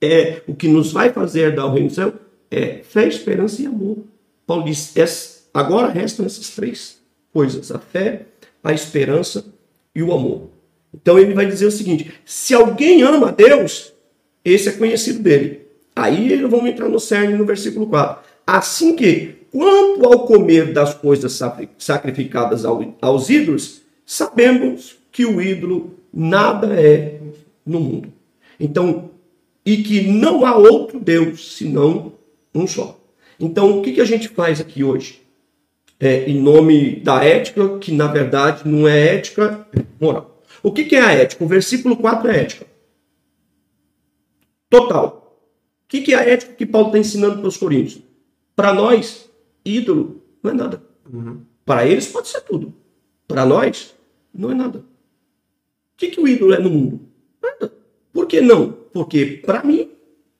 é 0.00 0.42
o 0.46 0.54
que 0.54 0.68
nos 0.68 0.92
vai 0.92 1.12
fazer 1.12 1.40
herdar 1.40 1.66
o 1.66 1.72
reino 1.72 1.88
dos 1.88 1.96
céus 1.96 2.14
é 2.50 2.82
fé, 2.82 3.06
esperança 3.06 3.62
e 3.62 3.66
amor. 3.66 3.98
Paulo 4.46 4.64
diz: 4.64 4.94
agora 5.52 5.88
restam 5.88 6.26
essas 6.26 6.50
três 6.50 7.00
coisas: 7.32 7.70
a 7.70 7.78
fé, 7.78 8.26
a 8.62 8.72
esperança 8.72 9.44
e 9.94 10.02
o 10.02 10.12
amor. 10.12 10.55
Então 10.94 11.18
ele 11.18 11.34
vai 11.34 11.46
dizer 11.46 11.66
o 11.66 11.70
seguinte: 11.70 12.12
se 12.24 12.54
alguém 12.54 13.02
ama 13.02 13.28
a 13.28 13.32
Deus, 13.32 13.92
esse 14.44 14.68
é 14.68 14.72
conhecido 14.72 15.20
dele. 15.20 15.66
Aí 15.94 16.36
vamos 16.42 16.68
entrar 16.68 16.88
no 16.88 17.00
cerne 17.00 17.34
no 17.34 17.44
versículo 17.44 17.86
4. 17.86 18.22
Assim 18.46 18.94
que, 18.94 19.34
quanto 19.50 20.04
ao 20.04 20.26
comer 20.26 20.72
das 20.72 20.94
coisas 20.94 21.40
sacrificadas 21.78 22.64
aos 23.00 23.30
ídolos, 23.30 23.80
sabemos 24.04 24.98
que 25.10 25.24
o 25.24 25.40
ídolo 25.40 25.94
nada 26.12 26.78
é 26.78 27.18
no 27.64 27.80
mundo. 27.80 28.12
Então, 28.60 29.10
e 29.64 29.78
que 29.78 30.02
não 30.02 30.46
há 30.46 30.56
outro 30.56 31.00
Deus 31.00 31.56
senão 31.56 32.12
um 32.54 32.66
só. 32.66 32.98
Então, 33.38 33.78
o 33.78 33.82
que, 33.82 34.00
a 34.00 34.04
gente 34.04 34.28
faz 34.28 34.60
aqui 34.60 34.84
hoje? 34.84 35.20
É, 35.98 36.28
em 36.28 36.40
nome 36.40 36.96
da 37.00 37.24
ética, 37.24 37.78
que 37.78 37.90
na 37.90 38.06
verdade 38.06 38.68
não 38.68 38.86
é 38.86 39.16
ética 39.16 39.66
moral. 40.00 40.35
O 40.66 40.72
que, 40.72 40.84
que 40.84 40.96
é 40.96 41.00
a 41.00 41.12
ética? 41.12 41.44
O 41.44 41.46
versículo 41.46 41.96
4 41.96 42.28
é 42.28 42.40
ética. 42.40 42.66
Total. 44.68 45.38
O 45.84 45.86
que, 45.86 46.00
que 46.00 46.12
é 46.12 46.16
a 46.16 46.28
ética 46.28 46.54
que 46.54 46.66
Paulo 46.66 46.88
está 46.88 46.98
ensinando 46.98 47.38
para 47.38 47.46
os 47.46 47.56
coríntios? 47.56 48.02
Para 48.56 48.74
nós, 48.74 49.30
ídolo 49.64 50.20
não 50.42 50.50
é 50.50 50.54
nada. 50.54 50.82
Uhum. 51.08 51.42
Para 51.64 51.86
eles 51.86 52.08
pode 52.08 52.26
ser 52.26 52.40
tudo. 52.40 52.74
Para 53.28 53.46
nós, 53.46 53.94
não 54.34 54.50
é 54.50 54.54
nada. 54.54 54.80
O 54.80 54.84
que, 55.96 56.08
que 56.08 56.20
o 56.20 56.26
ídolo 56.26 56.52
é 56.52 56.58
no 56.58 56.68
mundo? 56.68 57.00
Nada. 57.40 57.72
Por 58.12 58.26
que 58.26 58.40
não? 58.40 58.72
Porque 58.72 59.40
para 59.46 59.62
mim, 59.62 59.92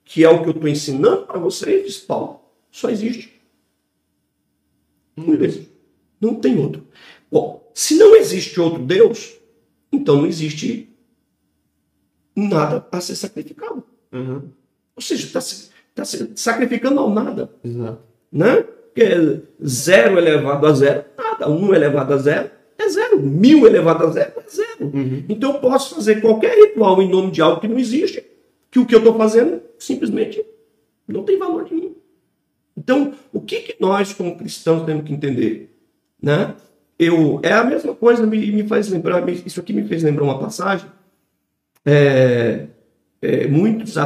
que 0.05 0.25
é 0.25 0.29
o 0.29 0.43
que 0.43 0.49
eu 0.49 0.55
estou 0.55 0.69
ensinando 0.69 1.25
para 1.27 1.39
vocês, 1.39 1.87
diz 1.87 1.99
Paulo, 1.99 2.41
só 2.69 2.91
existe 2.91 3.33
um 5.17 5.37
Deus. 5.37 5.61
Não 6.21 6.35
tem 6.35 6.59
outro. 6.59 6.85
Bom, 7.31 7.71
se 7.73 7.95
não 7.95 8.17
existe 8.17 8.61
outro 8.61 8.83
Deus, 8.83 9.37
então 9.93 10.17
não 10.17 10.27
existe 10.27 10.89
nada 12.35 12.87
a 12.91 13.01
ser 13.01 13.17
sacrificado. 13.17 13.83
Uhum. 14.13 14.43
Ou 14.95 15.03
seja, 15.03 15.27
está 15.27 15.41
tá 15.95 16.05
se 16.05 16.33
sacrificando 16.37 17.01
ao 17.01 17.11
nada. 17.11 17.51
Exato. 17.65 18.01
Né? 18.31 18.63
Porque 18.63 19.43
zero 19.65 20.19
elevado 20.19 20.67
a 20.67 20.73
zero, 20.73 21.05
nada. 21.17 21.51
Um 21.51 21.75
elevado 21.75 22.15
a 22.15 22.19
zero, 22.19 22.51
é 22.79 22.89
zero. 22.89 23.21
Mil 23.21 23.67
elevado 23.67 24.05
a 24.05 24.11
zero 24.11 24.33
é 24.37 24.51
zero. 24.51 24.85
Uhum. 24.85 25.25
Então 25.29 25.55
eu 25.55 25.61
posso 25.61 25.95
fazer 25.95 26.21
qualquer 26.21 26.57
ritual 26.57 27.01
em 27.03 27.09
nome 27.09 27.31
de 27.31 27.41
algo 27.41 27.61
que 27.61 27.69
não 27.69 27.79
existe, 27.79 28.25
que 28.71 28.79
o 28.79 28.87
que 28.87 28.95
eu 28.95 28.99
estou 28.99 29.17
fazendo 29.17 29.61
simplesmente 29.79 30.45
não 31.07 31.23
tem 31.23 31.39
valor 31.39 31.67
nenhum. 31.71 31.95
Então, 32.77 33.15
o 33.33 33.41
que, 33.41 33.61
que 33.61 33.77
nós, 33.81 34.13
como 34.13 34.37
cristãos, 34.37 34.85
temos 34.85 35.05
que 35.05 35.13
entender? 35.13 35.75
Né? 36.21 36.55
Eu, 36.99 37.41
é 37.43 37.53
a 37.53 37.65
mesma 37.65 37.95
coisa, 37.95 38.27
me, 38.27 38.51
me 38.51 38.67
faz 38.67 38.89
lembrar, 38.89 39.29
isso 39.29 39.61
aqui 39.61 39.73
me 39.73 39.87
fez 39.87 40.03
lembrar 40.03 40.25
uma 40.25 40.39
passagem. 40.39 40.89
É, 41.85 42.67
é, 43.21 43.47
muitos 43.47 43.97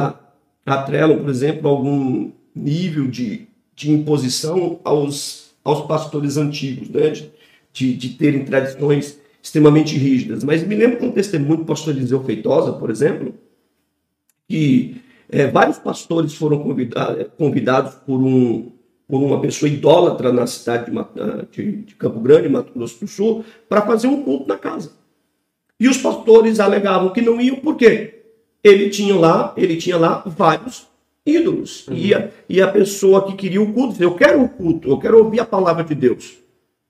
atrelam, 0.65 1.19
por 1.19 1.29
exemplo, 1.29 1.69
algum 1.69 2.31
nível 2.55 3.07
de, 3.07 3.47
de 3.75 3.91
imposição 3.91 4.79
aos, 4.83 5.51
aos 5.63 5.85
pastores 5.87 6.37
antigos, 6.37 6.89
né? 6.89 7.09
de, 7.11 7.31
de, 7.71 7.95
de 7.95 8.09
terem 8.09 8.43
tradições 8.43 9.19
extremamente 9.41 9.97
rígidas. 9.97 10.43
Mas 10.43 10.65
me 10.65 10.75
lembro 10.75 10.99
de 10.99 11.05
um 11.05 11.11
testemunho 11.11 11.57
do 11.57 11.65
pastor 11.65 11.95
Eliseu 11.95 12.23
Feitosa, 12.23 12.73
por 12.73 12.89
exemplo, 12.89 13.33
que 14.47 15.01
é, 15.29 15.47
vários 15.47 15.79
pastores 15.79 16.35
foram 16.35 16.59
convidados, 16.59 17.27
convidados 17.37 17.95
por, 17.95 18.19
um, 18.19 18.71
por 19.11 19.21
uma 19.21 19.41
pessoa 19.41 19.69
idólatra 19.69 20.31
na 20.31 20.47
cidade 20.47 20.89
de, 20.89 21.47
de, 21.51 21.81
de 21.81 21.95
Campo 21.95 22.21
Grande, 22.21 22.47
Mato 22.47 22.71
Grosso 22.73 22.97
do 23.01 23.07
Sul, 23.09 23.43
para 23.67 23.81
fazer 23.81 24.07
um 24.07 24.23
culto 24.23 24.47
na 24.47 24.57
casa. 24.57 24.93
E 25.77 25.89
os 25.89 25.97
pastores 25.97 26.61
alegavam 26.61 27.09
que 27.09 27.21
não 27.21 27.41
iam, 27.41 27.57
por 27.57 27.75
quê? 27.75 28.21
Ele 28.63 28.89
tinha 28.89 29.13
lá, 29.13 29.53
ele 29.57 29.75
tinha 29.75 29.97
lá 29.97 30.23
vários 30.25 30.87
ídolos. 31.25 31.89
Uhum. 31.89 31.97
E, 31.97 32.13
a, 32.13 32.29
e 32.47 32.61
a 32.61 32.69
pessoa 32.69 33.27
que 33.27 33.35
queria 33.35 33.61
o 33.61 33.73
culto, 33.73 34.01
eu 34.01 34.15
quero 34.15 34.43
o 34.43 34.47
culto, 34.47 34.89
eu 34.89 34.97
quero 34.97 35.17
ouvir 35.17 35.41
a 35.41 35.45
palavra 35.45 35.83
de 35.83 35.93
Deus, 35.93 36.37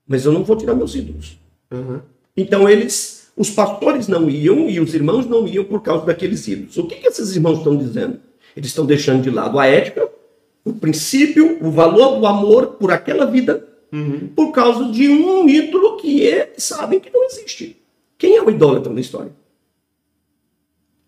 mas 0.06 0.24
eu 0.24 0.30
não 0.30 0.44
vou 0.44 0.54
tirar 0.54 0.76
meus 0.76 0.94
ídolos. 0.94 1.36
Uhum. 1.72 2.02
Então 2.36 2.68
eles, 2.68 3.32
os 3.36 3.50
pastores 3.50 4.06
não 4.06 4.30
iam 4.30 4.70
e 4.70 4.78
os 4.78 4.94
irmãos 4.94 5.26
não 5.26 5.48
iam 5.48 5.64
por 5.64 5.82
causa 5.82 6.06
daqueles 6.06 6.46
ídolos. 6.46 6.78
O 6.78 6.86
que, 6.86 6.94
que 6.94 7.08
esses 7.08 7.34
irmãos 7.34 7.58
estão 7.58 7.76
dizendo? 7.76 8.20
Eles 8.56 8.68
estão 8.68 8.86
deixando 8.86 9.24
de 9.24 9.30
lado 9.30 9.58
a 9.58 9.66
ética, 9.66 10.08
o 10.64 10.72
princípio, 10.72 11.58
o 11.64 11.70
valor 11.70 12.18
do 12.18 12.26
amor 12.26 12.66
por 12.78 12.92
aquela 12.92 13.26
vida, 13.26 13.66
uhum. 13.92 14.28
por 14.34 14.52
causa 14.52 14.90
de 14.92 15.08
um 15.08 15.48
ídolo 15.48 15.96
que 15.96 16.20
eles 16.20 16.62
sabem 16.62 17.00
que 17.00 17.10
não 17.10 17.24
existe. 17.24 17.76
Quem 18.16 18.36
é 18.36 18.42
o 18.42 18.50
idólatra 18.50 18.92
da 18.92 19.00
história? 19.00 19.32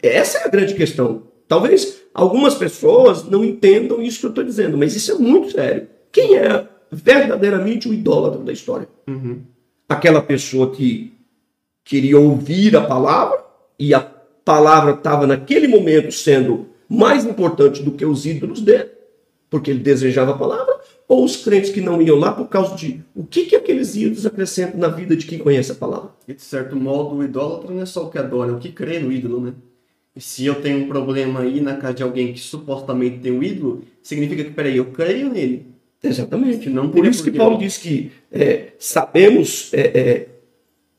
Essa 0.03 0.39
é 0.39 0.45
a 0.45 0.49
grande 0.49 0.75
questão. 0.75 1.23
Talvez 1.47 2.03
algumas 2.13 2.55
pessoas 2.55 3.25
não 3.25 3.45
entendam 3.45 4.03
isso 4.03 4.21
que 4.21 4.27
eu 4.27 4.31
estou 4.31 4.45
dizendo, 4.45 4.77
mas 4.77 4.97
isso 4.97 5.13
é 5.13 5.15
muito 5.15 5.53
sério. 5.53 5.89
Quem 6.11 6.37
é 6.37 6.67
verdadeiramente 6.91 7.89
o 7.89 7.95
idólatra 7.95 8.41
da 8.41 8.53
história? 8.53 8.89
Uhum. 9.07 9.43
Aquela 9.89 10.21
pessoa 10.21 10.71
que 10.71 11.13
queria 11.85 12.19
ouvir 12.19 12.77
a 12.77 12.81
palavra 12.81 13.45
e 13.79 13.95
a 13.95 14.01
palavra 14.01 14.95
estava 14.95 15.27
naquele 15.27 15.69
momento 15.69 16.13
sendo 16.13 16.67
mais 16.89 17.25
importante 17.25 17.83
do 17.83 17.93
que 17.93 18.05
os 18.05 18.27
ídolos 18.27 18.61
dele, 18.61 18.91
porque 19.55 19.71
ele 19.71 19.79
desejava 19.79 20.33
a 20.33 20.37
palavra, 20.37 20.81
ou 21.07 21.25
os 21.25 21.37
crentes 21.37 21.71
que 21.71 21.81
não 21.81 22.03
iam 22.03 22.19
lá 22.19 22.33
por 22.33 22.49
causa 22.49 22.75
de 22.75 23.01
o 23.15 23.23
que, 23.23 23.45
que 23.45 23.55
aqueles 23.55 23.95
ídolos 23.95 24.27
acrescentam 24.27 24.81
na 24.81 24.89
vida 24.89 25.15
de 25.15 25.27
quem 25.27 25.39
conhece 25.39 25.71
a 25.71 25.77
palavra? 25.77 26.11
E 26.27 26.35
de 26.35 26.43
certo 26.43 26.75
modo, 26.75 27.15
o 27.15 27.23
idólatra 27.23 27.73
não 27.73 27.81
é 27.81 27.87
só 27.87 28.05
o 28.05 28.11
que 28.11 28.19
adora, 28.19 28.51
é 28.51 28.53
o 28.53 28.59
que 28.59 28.73
crê 28.73 28.99
no 28.99 29.13
ídolo, 29.13 29.41
né? 29.41 29.53
E 30.17 30.21
se 30.21 30.45
eu 30.45 30.57
tenho 30.57 30.79
um 30.79 30.89
problema 30.89 31.43
aí 31.43 31.61
na 31.61 31.77
casa 31.77 31.95
de 31.95 32.03
alguém 32.03 32.33
que 32.33 32.41
supostamente 32.41 33.19
tem 33.19 33.31
um 33.31 33.45
ídolo, 33.45 33.85
significa 34.03 34.43
que, 34.43 34.51
peraí, 34.51 34.77
eu 34.77 34.87
creio 34.87 35.33
nele. 35.33 35.69
Exatamente. 36.03 36.69
Não 36.69 36.91
Por 36.91 37.07
isso 37.07 37.23
que 37.23 37.31
Paulo 37.31 37.57
diz 37.57 37.79
que 37.79 38.11
é, 38.33 38.73
sabemos 38.77 39.73
é, 39.73 39.81
é, 39.81 40.29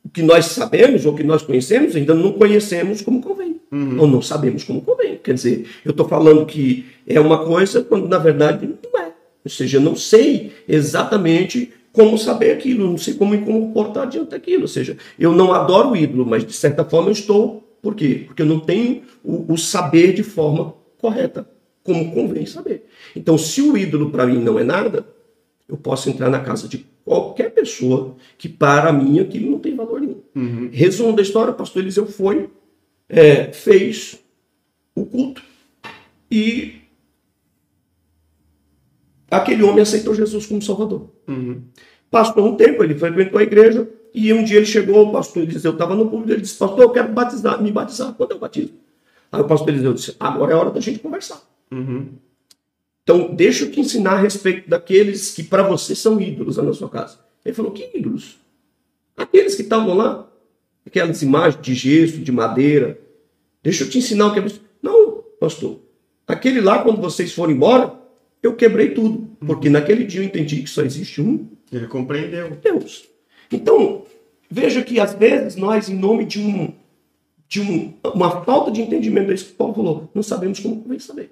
o 0.02 0.08
que 0.08 0.24
nós 0.24 0.46
sabemos 0.46 1.06
ou 1.06 1.14
que 1.14 1.26
nós 1.26 1.42
conhecemos, 1.42 1.94
ainda 1.94 2.14
não 2.14 2.32
conhecemos 2.32 3.02
como 3.02 3.22
convém. 3.22 3.55
Uhum. 3.72 4.00
Ou 4.00 4.08
não 4.08 4.22
sabemos 4.22 4.64
como 4.64 4.82
convém. 4.82 5.18
Quer 5.18 5.34
dizer, 5.34 5.68
eu 5.84 5.92
estou 5.92 6.08
falando 6.08 6.46
que 6.46 6.86
é 7.08 7.20
uma 7.20 7.46
coisa 7.46 7.84
quando 7.84 8.08
na 8.08 8.18
verdade 8.18 8.68
não 8.68 9.00
é. 9.00 9.12
Ou 9.44 9.52
seja, 9.52 9.78
eu 9.78 9.82
não 9.82 9.96
sei 9.96 10.52
exatamente 10.68 11.72
como 11.92 12.18
saber 12.18 12.52
aquilo, 12.52 12.90
não 12.90 12.98
sei 12.98 13.14
como 13.14 13.32
me 13.32 13.46
comportar 13.46 14.08
diante 14.08 14.32
daquilo. 14.32 14.64
Ou 14.64 14.68
seja, 14.68 14.98
eu 15.18 15.34
não 15.34 15.54
adoro 15.54 15.92
o 15.92 15.96
ídolo, 15.96 16.26
mas 16.26 16.46
de 16.46 16.54
certa 16.54 16.84
forma 16.84 17.10
eu 17.10 17.14
estou. 17.14 17.64
Por 17.82 17.96
quê? 17.96 18.24
Porque 18.26 18.42
eu 18.42 18.46
não 18.46 18.60
tenho 18.60 19.04
o, 19.24 19.54
o 19.54 19.58
saber 19.58 20.14
de 20.14 20.24
forma 20.24 20.74
correta, 20.98 21.48
como 21.84 22.12
convém 22.12 22.46
saber. 22.46 22.86
Então, 23.16 23.38
se 23.38 23.62
o 23.62 23.78
ídolo 23.78 24.10
para 24.10 24.26
mim 24.26 24.40
não 24.40 24.60
é 24.60 24.64
nada, 24.64 25.06
eu 25.70 25.78
posso 25.78 26.10
entrar 26.10 26.30
na 26.30 26.40
casa 26.40 26.68
de 26.68 26.86
qualquer 27.06 27.52
pessoa 27.52 28.16
que 28.38 28.50
para 28.50 28.92
mim 28.92 29.20
aquilo 29.20 29.52
não 29.52 29.60
tem 29.60 29.76
valor 29.76 30.02
nenhum. 30.02 30.22
Uhum. 30.36 30.70
Resumo 30.72 31.16
da 31.16 31.22
história, 31.22 31.54
pastor 31.54 31.84
Eliseu 31.84 32.08
foi, 32.08 32.50
é, 33.10 33.52
fez 33.52 34.20
o 34.96 35.06
culto 35.06 35.44
e 36.30 36.82
aquele 39.30 39.64
homem 39.64 39.82
aceitou 39.82 40.16
Jesus 40.16 40.46
como 40.46 40.62
Salvador. 40.62 41.10
Uhum. 41.28 41.64
Passou 42.10 42.48
um 42.48 42.56
tempo, 42.56 42.84
ele 42.84 42.96
frequentou 42.96 43.40
a 43.40 43.44
igreja 43.44 43.90
e 44.14 44.32
um 44.32 44.44
dia 44.44 44.58
ele 44.58 44.66
chegou, 44.66 45.10
o 45.10 45.12
pastor 45.12 45.44
Eliseu 45.44 45.74
estava 45.74 45.96
no 45.96 46.10
público, 46.10 46.32
ele 46.32 46.42
disse, 46.42 46.58
pastor, 46.58 46.82
eu 46.82 46.92
quero 46.92 47.12
batizar, 47.12 47.62
me 47.62 47.72
batizar, 47.72 48.14
quando 48.14 48.32
eu 48.32 48.40
batizo? 48.40 48.74
Aí 49.32 49.42
o 49.42 49.48
pastor 49.48 49.70
Eliseu 49.70 49.94
disse, 49.94 50.16
agora 50.20 50.54
é 50.54 50.56
hora 50.56 50.72
da 50.72 50.80
gente 50.80 51.00
conversar. 51.00 51.42
Uhum. 51.72 52.14
Então, 53.04 53.36
deixa 53.36 53.66
eu 53.66 53.72
te 53.72 53.80
ensinar 53.80 54.14
a 54.14 54.20
respeito 54.20 54.70
daqueles 54.70 55.32
que 55.32 55.44
para 55.44 55.64
você 55.64 55.94
são 55.94 56.20
ídolos 56.20 56.58
na 56.58 56.74
sua 56.74 56.90
casa. 56.90 57.20
Ele 57.44 57.54
falou, 57.54 57.72
que 57.72 57.92
ídolos? 57.94 58.40
Aqueles 59.16 59.54
que 59.54 59.62
estavam 59.62 59.94
lá, 59.94 60.28
aquelas 60.86 61.22
imagens 61.22 61.62
de 61.62 61.74
gesso, 61.74 62.18
de 62.18 62.32
madeira. 62.32 63.00
Deixa 63.64 63.84
eu 63.84 63.90
te 63.90 63.98
ensinar 63.98 64.28
o 64.28 64.34
que 64.34 64.40
é 64.40 64.46
isso. 64.46 64.62
Não, 64.82 65.24
pastor. 65.40 65.80
Aquele 66.28 66.62
lá, 66.62 66.82
quando 66.82 67.02
vocês 67.02 67.34
foram 67.34 67.54
embora, 67.54 67.94
eu 68.42 68.56
quebrei 68.56 68.90
tudo. 68.90 69.30
Porque 69.46 69.70
naquele 69.70 70.04
dia 70.04 70.22
eu 70.22 70.26
entendi 70.26 70.62
que 70.62 70.70
só 70.70 70.82
existe 70.82 71.22
um. 71.22 71.48
Ele 71.72 71.88
compreendeu. 71.88 72.52
Deus. 72.62 73.06
Então, 73.52 74.04
veja 74.50 74.82
que 74.82 75.00
às 75.00 75.14
vezes 75.14 75.56
nós, 75.56 75.90
em 75.90 75.96
nome 75.96 76.26
de 76.26 76.40
um 76.40 76.74
de 77.48 77.62
um, 77.62 77.94
uma 78.16 78.44
falta 78.44 78.72
de 78.72 78.82
entendimento 78.82 79.28
disso 79.28 79.46
que 79.46 79.54
Paulo 79.54 79.76
falou, 79.76 80.10
não 80.16 80.24
sabemos 80.24 80.60
como 80.60 80.84
vem 80.88 80.98
saber 80.98 81.30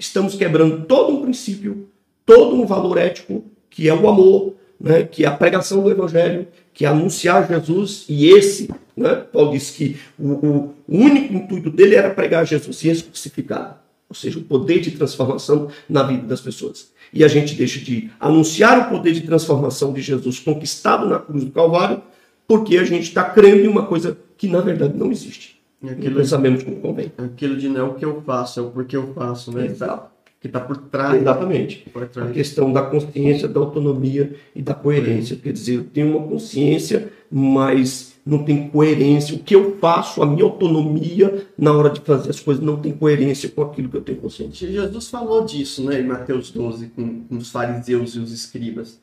estamos 0.00 0.34
quebrando 0.34 0.86
todo 0.86 1.12
um 1.12 1.22
princípio, 1.22 1.88
todo 2.24 2.56
um 2.56 2.66
valor 2.66 2.96
ético, 2.96 3.44
que 3.68 3.88
é 3.88 3.94
o 3.94 4.08
amor, 4.08 4.54
né, 4.80 5.02
que 5.02 5.24
é 5.24 5.28
a 5.28 5.32
pregação 5.32 5.82
do 5.82 5.90
Evangelho, 5.90 6.48
que 6.72 6.84
é 6.84 6.88
anunciar 6.88 7.46
Jesus, 7.46 8.06
e 8.08 8.28
esse, 8.28 8.70
né, 8.96 9.16
Paulo 9.32 9.52
disse 9.52 9.72
que 9.72 9.96
o, 10.18 10.32
o, 10.32 10.74
único 10.88 11.34
intuito 11.34 11.70
dele 11.70 11.94
era 11.94 12.10
pregar 12.10 12.46
Jesus 12.46 12.82
e 12.82 12.88
esse 12.88 13.04
crucificado, 13.04 13.74
ou 14.08 14.14
seja, 14.14 14.38
o 14.38 14.42
poder 14.42 14.80
de 14.80 14.92
transformação 14.92 15.68
na 15.88 16.02
vida 16.02 16.26
das 16.26 16.40
pessoas. 16.40 16.90
E 17.12 17.22
a 17.22 17.28
gente 17.28 17.54
deixa 17.54 17.78
de 17.80 18.10
anunciar 18.18 18.86
o 18.86 18.90
poder 18.90 19.12
de 19.12 19.20
transformação 19.20 19.92
de 19.92 20.00
Jesus 20.00 20.38
conquistado 20.38 21.08
na 21.08 21.18
cruz 21.18 21.44
do 21.44 21.50
Calvário, 21.50 22.02
porque 22.48 22.78
a 22.78 22.84
gente 22.84 23.04
está 23.04 23.24
crendo 23.24 23.64
em 23.64 23.68
uma 23.68 23.86
coisa 23.86 24.16
que 24.36 24.48
na 24.48 24.60
verdade 24.60 24.96
não 24.96 25.12
existe. 25.12 25.60
Aquilo, 25.82 26.18
não 26.18 26.24
sabemos 26.24 26.62
como 26.62 26.76
convém. 26.76 27.10
Aquilo 27.16 27.56
de 27.56 27.68
não 27.68 27.80
é 27.80 27.82
o 27.82 27.94
que 27.94 28.04
eu 28.04 28.20
faço, 28.22 28.60
é 28.60 28.62
o 28.62 28.70
porquê 28.70 28.96
eu 28.96 29.14
faço, 29.14 29.50
né? 29.50 29.66
Exato. 29.66 30.10
Que 30.40 30.46
está 30.46 30.58
por 30.58 30.76
trás. 30.76 31.20
Exatamente. 31.20 31.88
Por 31.92 32.08
trás. 32.08 32.30
A 32.30 32.32
questão 32.32 32.72
da 32.72 32.82
consciência, 32.82 33.46
da 33.46 33.60
autonomia 33.60 34.34
e 34.56 34.62
da 34.62 34.74
coerência. 34.74 35.36
Quer 35.36 35.52
dizer, 35.52 35.74
eu 35.76 35.84
tenho 35.84 36.16
uma 36.16 36.26
consciência, 36.26 37.12
mas 37.30 38.18
não 38.24 38.42
tem 38.42 38.68
coerência. 38.68 39.36
O 39.36 39.40
que 39.40 39.54
eu 39.54 39.76
faço, 39.78 40.22
a 40.22 40.26
minha 40.26 40.44
autonomia 40.44 41.46
na 41.58 41.72
hora 41.72 41.90
de 41.90 42.00
fazer 42.00 42.30
as 42.30 42.40
coisas 42.40 42.64
não 42.64 42.76
tem 42.76 42.92
coerência 42.92 43.48
com 43.50 43.62
aquilo 43.62 43.88
que 43.88 43.96
eu 43.98 44.02
tenho 44.02 44.18
consciência. 44.18 44.70
Jesus 44.70 45.08
falou 45.08 45.44
disso, 45.44 45.84
né, 45.84 46.00
em 46.00 46.06
Mateus 46.06 46.50
12, 46.50 46.86
com, 46.88 47.24
com 47.24 47.36
os 47.36 47.50
fariseus 47.50 48.14
e 48.14 48.18
os 48.18 48.32
escribas. 48.32 49.00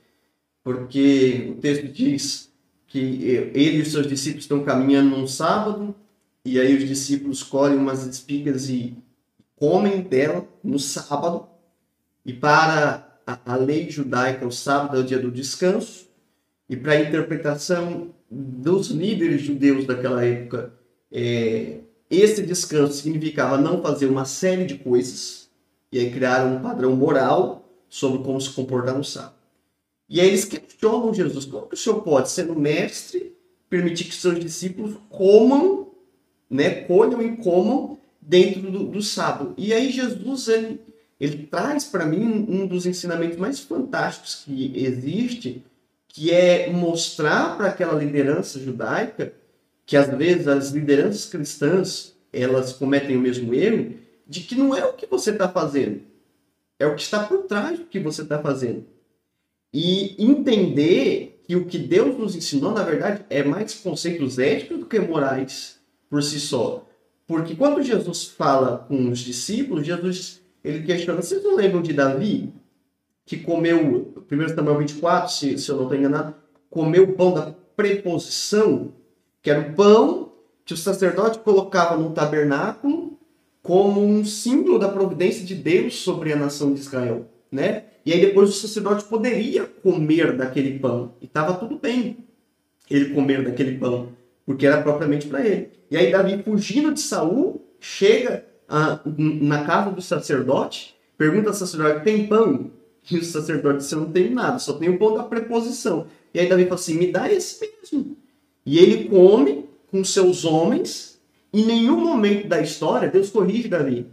Porque 0.63 1.51
o 1.51 1.61
texto 1.61 1.87
diz 1.87 2.51
que 2.87 2.97
ele 3.53 3.77
e 3.77 3.81
os 3.81 3.91
seus 3.91 4.07
discípulos 4.07 4.45
estão 4.45 4.63
caminhando 4.63 5.15
num 5.15 5.27
sábado 5.27 5.93
e 6.43 6.59
aí 6.59 6.75
os 6.75 6.87
discípulos 6.87 7.43
colhem 7.43 7.77
umas 7.77 8.05
espigas 8.05 8.69
e 8.69 8.95
comem 9.57 10.01
dela 10.01 10.47
no 10.63 10.79
sábado. 10.79 11.47
E 12.25 12.31
para 12.31 13.19
a, 13.25 13.53
a 13.53 13.55
lei 13.57 13.89
judaica, 13.89 14.47
o 14.47 14.51
sábado 14.51 14.97
é 14.97 14.99
o 15.01 15.03
dia 15.03 15.19
do 15.19 15.29
descanso. 15.29 16.07
E 16.69 16.75
para 16.75 16.93
a 16.93 17.01
interpretação 17.01 18.13
dos 18.29 18.89
líderes 18.89 19.41
judeus 19.41 19.85
daquela 19.85 20.23
época, 20.23 20.73
é, 21.11 21.79
esse 22.09 22.41
descanso 22.41 22.93
significava 22.93 23.57
não 23.57 23.81
fazer 23.81 24.05
uma 24.05 24.25
série 24.25 24.65
de 24.65 24.75
coisas. 24.77 25.49
E 25.91 25.99
aí 25.99 26.11
criaram 26.11 26.55
um 26.55 26.61
padrão 26.61 26.95
moral 26.95 27.69
sobre 27.89 28.23
como 28.23 28.39
se 28.39 28.49
comportar 28.51 28.97
no 28.97 29.03
sábado. 29.03 29.35
E 30.09 30.21
aí 30.21 30.27
eles 30.27 30.45
questionam 30.45 31.13
Jesus: 31.13 31.45
como 31.45 31.67
que 31.67 31.75
o 31.75 31.77
senhor 31.77 32.01
pode, 32.01 32.29
sendo 32.29 32.55
mestre, 32.55 33.35
permitir 33.69 34.05
que 34.05 34.15
seus 34.15 34.39
discípulos 34.39 34.95
comam 35.09 35.87
né, 36.49 36.81
colham 36.81 37.21
e 37.21 37.37
comam 37.37 37.96
dentro 38.27 38.69
do, 38.69 38.83
do 38.83 39.01
sábado. 39.01 39.53
E 39.57 39.73
aí 39.73 39.89
Jesus 39.89 40.49
ele, 40.49 40.81
ele 41.19 41.47
traz 41.47 41.85
para 41.85 42.05
mim 42.05 42.19
um, 42.25 42.63
um 42.63 42.67
dos 42.67 42.85
ensinamentos 42.85 43.37
mais 43.37 43.59
fantásticos 43.59 44.43
que 44.43 44.73
existe, 44.75 45.63
que 46.09 46.31
é 46.31 46.69
mostrar 46.69 47.55
para 47.55 47.69
aquela 47.69 47.97
liderança 47.97 48.59
judaica 48.59 49.33
que 49.85 49.95
às 49.95 50.09
vezes 50.09 50.47
as 50.47 50.71
lideranças 50.71 51.25
cristãs 51.25 52.13
elas 52.33 52.73
cometem 52.73 53.15
o 53.15 53.21
mesmo 53.21 53.53
erro 53.53 53.95
de 54.27 54.41
que 54.41 54.53
não 54.53 54.75
é 54.75 54.83
o 54.83 54.93
que 54.93 55.05
você 55.05 55.31
está 55.31 55.47
fazendo, 55.47 56.01
é 56.77 56.85
o 56.85 56.95
que 56.95 57.01
está 57.01 57.23
por 57.23 57.43
trás 57.43 57.79
do 57.79 57.85
que 57.85 57.97
você 57.97 58.23
está 58.23 58.37
fazendo. 58.39 58.85
E 59.73 60.21
entender 60.21 61.41
que 61.47 61.55
o 61.55 61.65
que 61.65 61.77
Deus 61.77 62.17
nos 62.17 62.35
ensinou, 62.35 62.73
na 62.73 62.83
verdade, 62.83 63.23
é 63.29 63.41
mais 63.43 63.73
conceitos 63.75 64.37
éticos 64.37 64.79
do 64.79 64.85
que 64.85 64.99
morais 64.99 65.79
por 66.09 66.21
si 66.21 66.39
só. 66.41 66.86
Porque 67.27 67.55
quando 67.55 67.83
Jesus 67.83 68.25
fala 68.25 68.85
com 68.87 69.11
os 69.11 69.19
discípulos, 69.19 69.85
Jesus 69.85 70.41
ele 70.63 70.83
questiona: 70.83 71.21
vocês 71.21 71.43
não 71.43 71.55
lembram 71.55 71.81
de 71.81 71.93
Davi, 71.93 72.53
que 73.25 73.37
comeu, 73.37 74.13
1 74.31 74.55
Samuel 74.55 74.77
24, 74.79 75.31
se, 75.31 75.57
se 75.57 75.69
eu 75.69 75.75
não 75.75 75.83
estou 75.83 75.97
enganado, 75.97 76.33
comeu 76.69 77.03
o 77.03 77.13
pão 77.13 77.33
da 77.33 77.53
preposição, 77.75 78.93
que 79.41 79.51
era 79.51 79.59
o 79.59 79.73
pão 79.75 80.31
que 80.65 80.73
o 80.73 80.77
sacerdote 80.77 81.39
colocava 81.39 81.95
no 81.95 82.11
tabernáculo 82.11 83.17
como 83.61 84.01
um 84.01 84.23
símbolo 84.23 84.79
da 84.79 84.87
providência 84.87 85.45
de 85.45 85.53
Deus 85.53 85.95
sobre 85.95 86.31
a 86.31 86.37
nação 86.37 86.73
de 86.73 86.79
Israel, 86.79 87.27
né? 87.51 87.83
E 88.05 88.13
aí 88.13 88.21
depois 88.21 88.49
o 88.49 88.53
sacerdote 88.53 89.03
poderia 89.03 89.65
comer 89.65 90.35
daquele 90.37 90.79
pão 90.79 91.13
e 91.21 91.25
estava 91.25 91.53
tudo 91.53 91.77
bem 91.77 92.25
ele 92.89 93.13
comer 93.13 93.43
daquele 93.43 93.77
pão, 93.77 94.09
porque 94.47 94.65
era 94.65 94.81
propriamente 94.81 95.27
para 95.27 95.45
ele. 95.45 95.69
E 95.91 95.97
aí 95.97 96.09
Davi, 96.09 96.41
fugindo 96.41 96.93
de 96.93 97.01
Saul, 97.01 97.61
chega 97.81 98.45
a, 98.67 99.01
na 99.05 99.65
casa 99.65 99.91
do 99.91 100.01
sacerdote, 100.01 100.95
pergunta 101.17 101.49
ao 101.49 101.53
sacerdote, 101.53 102.05
tem 102.05 102.27
pão? 102.27 102.71
E 103.11 103.17
o 103.17 103.23
sacerdote 103.23 103.79
disse, 103.79 103.93
eu 103.93 103.99
não 103.99 104.11
tenho 104.11 104.33
nada, 104.33 104.57
só 104.57 104.73
tenho 104.73 104.93
o 104.93 104.97
pão 104.97 105.13
da 105.13 105.23
preposição. 105.23 106.07
E 106.33 106.39
aí 106.39 106.47
Davi 106.47 106.63
fala 106.63 106.75
assim, 106.75 106.97
me 106.97 107.11
dá 107.11 107.29
esse 107.31 107.59
mesmo. 107.61 108.15
E 108.65 108.79
ele 108.79 109.09
come 109.09 109.65
com 109.91 110.01
seus 110.03 110.45
homens, 110.45 111.19
em 111.53 111.65
nenhum 111.65 111.99
momento 111.99 112.47
da 112.47 112.61
história 112.61 113.09
Deus 113.09 113.29
corrige 113.29 113.67
Davi. 113.67 114.07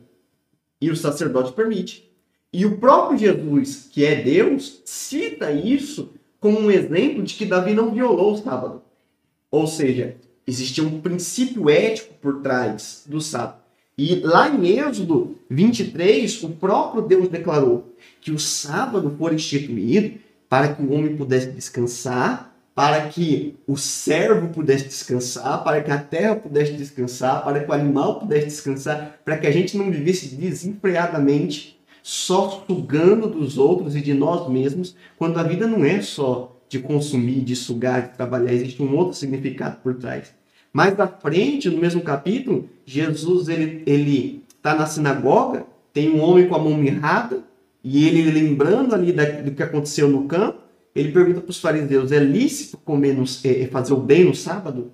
E 0.80 0.91
o 0.91 0.97
sacerdote 0.97 1.53
permite. 1.53 2.12
E 2.53 2.66
o 2.66 2.78
próprio 2.78 3.18
Jesus, 3.18 3.89
que 3.91 4.05
é 4.05 4.16
Deus, 4.20 4.82
cita 4.85 5.53
isso 5.53 6.11
como 6.41 6.59
um 6.59 6.70
exemplo 6.70 7.22
de 7.22 7.35
que 7.35 7.47
Davi 7.47 7.72
não 7.72 7.93
violou 7.93 8.35
o 8.35 8.37
sábado. 8.37 8.82
Ou 9.51 9.68
seja, 9.68 10.16
Existia 10.47 10.84
um 10.84 11.01
princípio 11.01 11.70
ético 11.70 12.14
por 12.20 12.42
trás 12.42 13.05
do 13.07 13.20
sábado. 13.20 13.64
E 13.97 14.16
lá 14.16 14.49
em 14.49 14.78
Êxodo 14.78 15.36
23, 15.49 16.42
o 16.42 16.51
próprio 16.51 17.03
Deus 17.03 17.28
declarou 17.28 17.95
que 18.20 18.32
o 18.32 18.38
sábado 18.38 19.14
foi 19.16 19.34
instituído 19.34 20.18
para 20.49 20.74
que 20.74 20.82
o 20.82 20.92
homem 20.92 21.16
pudesse 21.16 21.51
descansar, 21.51 22.55
para 22.74 23.09
que 23.09 23.55
o 23.68 23.76
servo 23.76 24.49
pudesse 24.49 24.84
descansar, 24.84 25.62
para 25.62 25.80
que 25.80 25.92
a 25.92 25.99
terra 25.99 26.34
pudesse 26.34 26.72
descansar, 26.72 27.45
para 27.45 27.61
que 27.61 27.70
o 27.70 27.74
animal 27.74 28.18
pudesse 28.18 28.47
descansar, 28.47 29.20
para 29.24 29.38
que 29.38 29.47
a 29.47 29.51
gente 29.53 29.76
não 29.76 29.90
vivesse 29.90 30.34
desenfreadamente 30.34 31.80
só 32.03 32.64
sugando 32.66 33.28
dos 33.28 33.57
outros 33.57 33.95
e 33.97 34.01
de 34.01 34.12
nós 34.12 34.51
mesmos, 34.51 34.95
quando 35.16 35.38
a 35.38 35.42
vida 35.42 35.66
não 35.66 35.84
é 35.84 36.03
só 36.03 36.54
de 36.69 36.79
consumir, 36.79 37.41
de 37.41 37.55
sugar, 37.55 38.09
de 38.09 38.17
trabalhar, 38.17 38.53
existe 38.53 38.83
um 38.83 38.97
outro 38.97 39.15
significado 39.15 39.79
por 39.83 39.95
trás. 39.95 40.35
Mais 40.73 40.99
à 40.99 41.07
frente, 41.07 41.71
no 41.71 41.79
mesmo 41.79 42.01
capítulo, 42.01 42.69
Jesus 42.85 43.49
ele 43.49 43.83
ele 43.87 44.43
está 44.57 44.75
na 44.75 44.87
sinagoga, 44.87 45.67
tem 45.93 46.11
um 46.11 46.21
homem 46.21 46.49
com 46.49 46.55
a 46.57 46.59
mão 46.59 46.77
mirrada 46.77 47.45
e 47.83 48.09
ele 48.09 48.31
lembrando 48.31 48.95
ali 48.95 49.12
da, 49.12 49.25
do 49.43 49.53
que 49.53 49.62
aconteceu 49.62 50.09
no 50.09 50.25
campo, 50.25 50.59
ele 50.95 51.12
pergunta 51.12 51.41
para 51.41 51.51
os 51.51 51.61
fariseus: 51.61 52.11
é 52.11 52.19
lícito 52.19 52.79
comer 52.79 53.15
no, 53.15 53.25
é, 53.45 53.67
fazer 53.67 53.93
o 53.93 53.99
bem 53.99 54.25
no 54.25 54.35
sábado? 54.35 54.91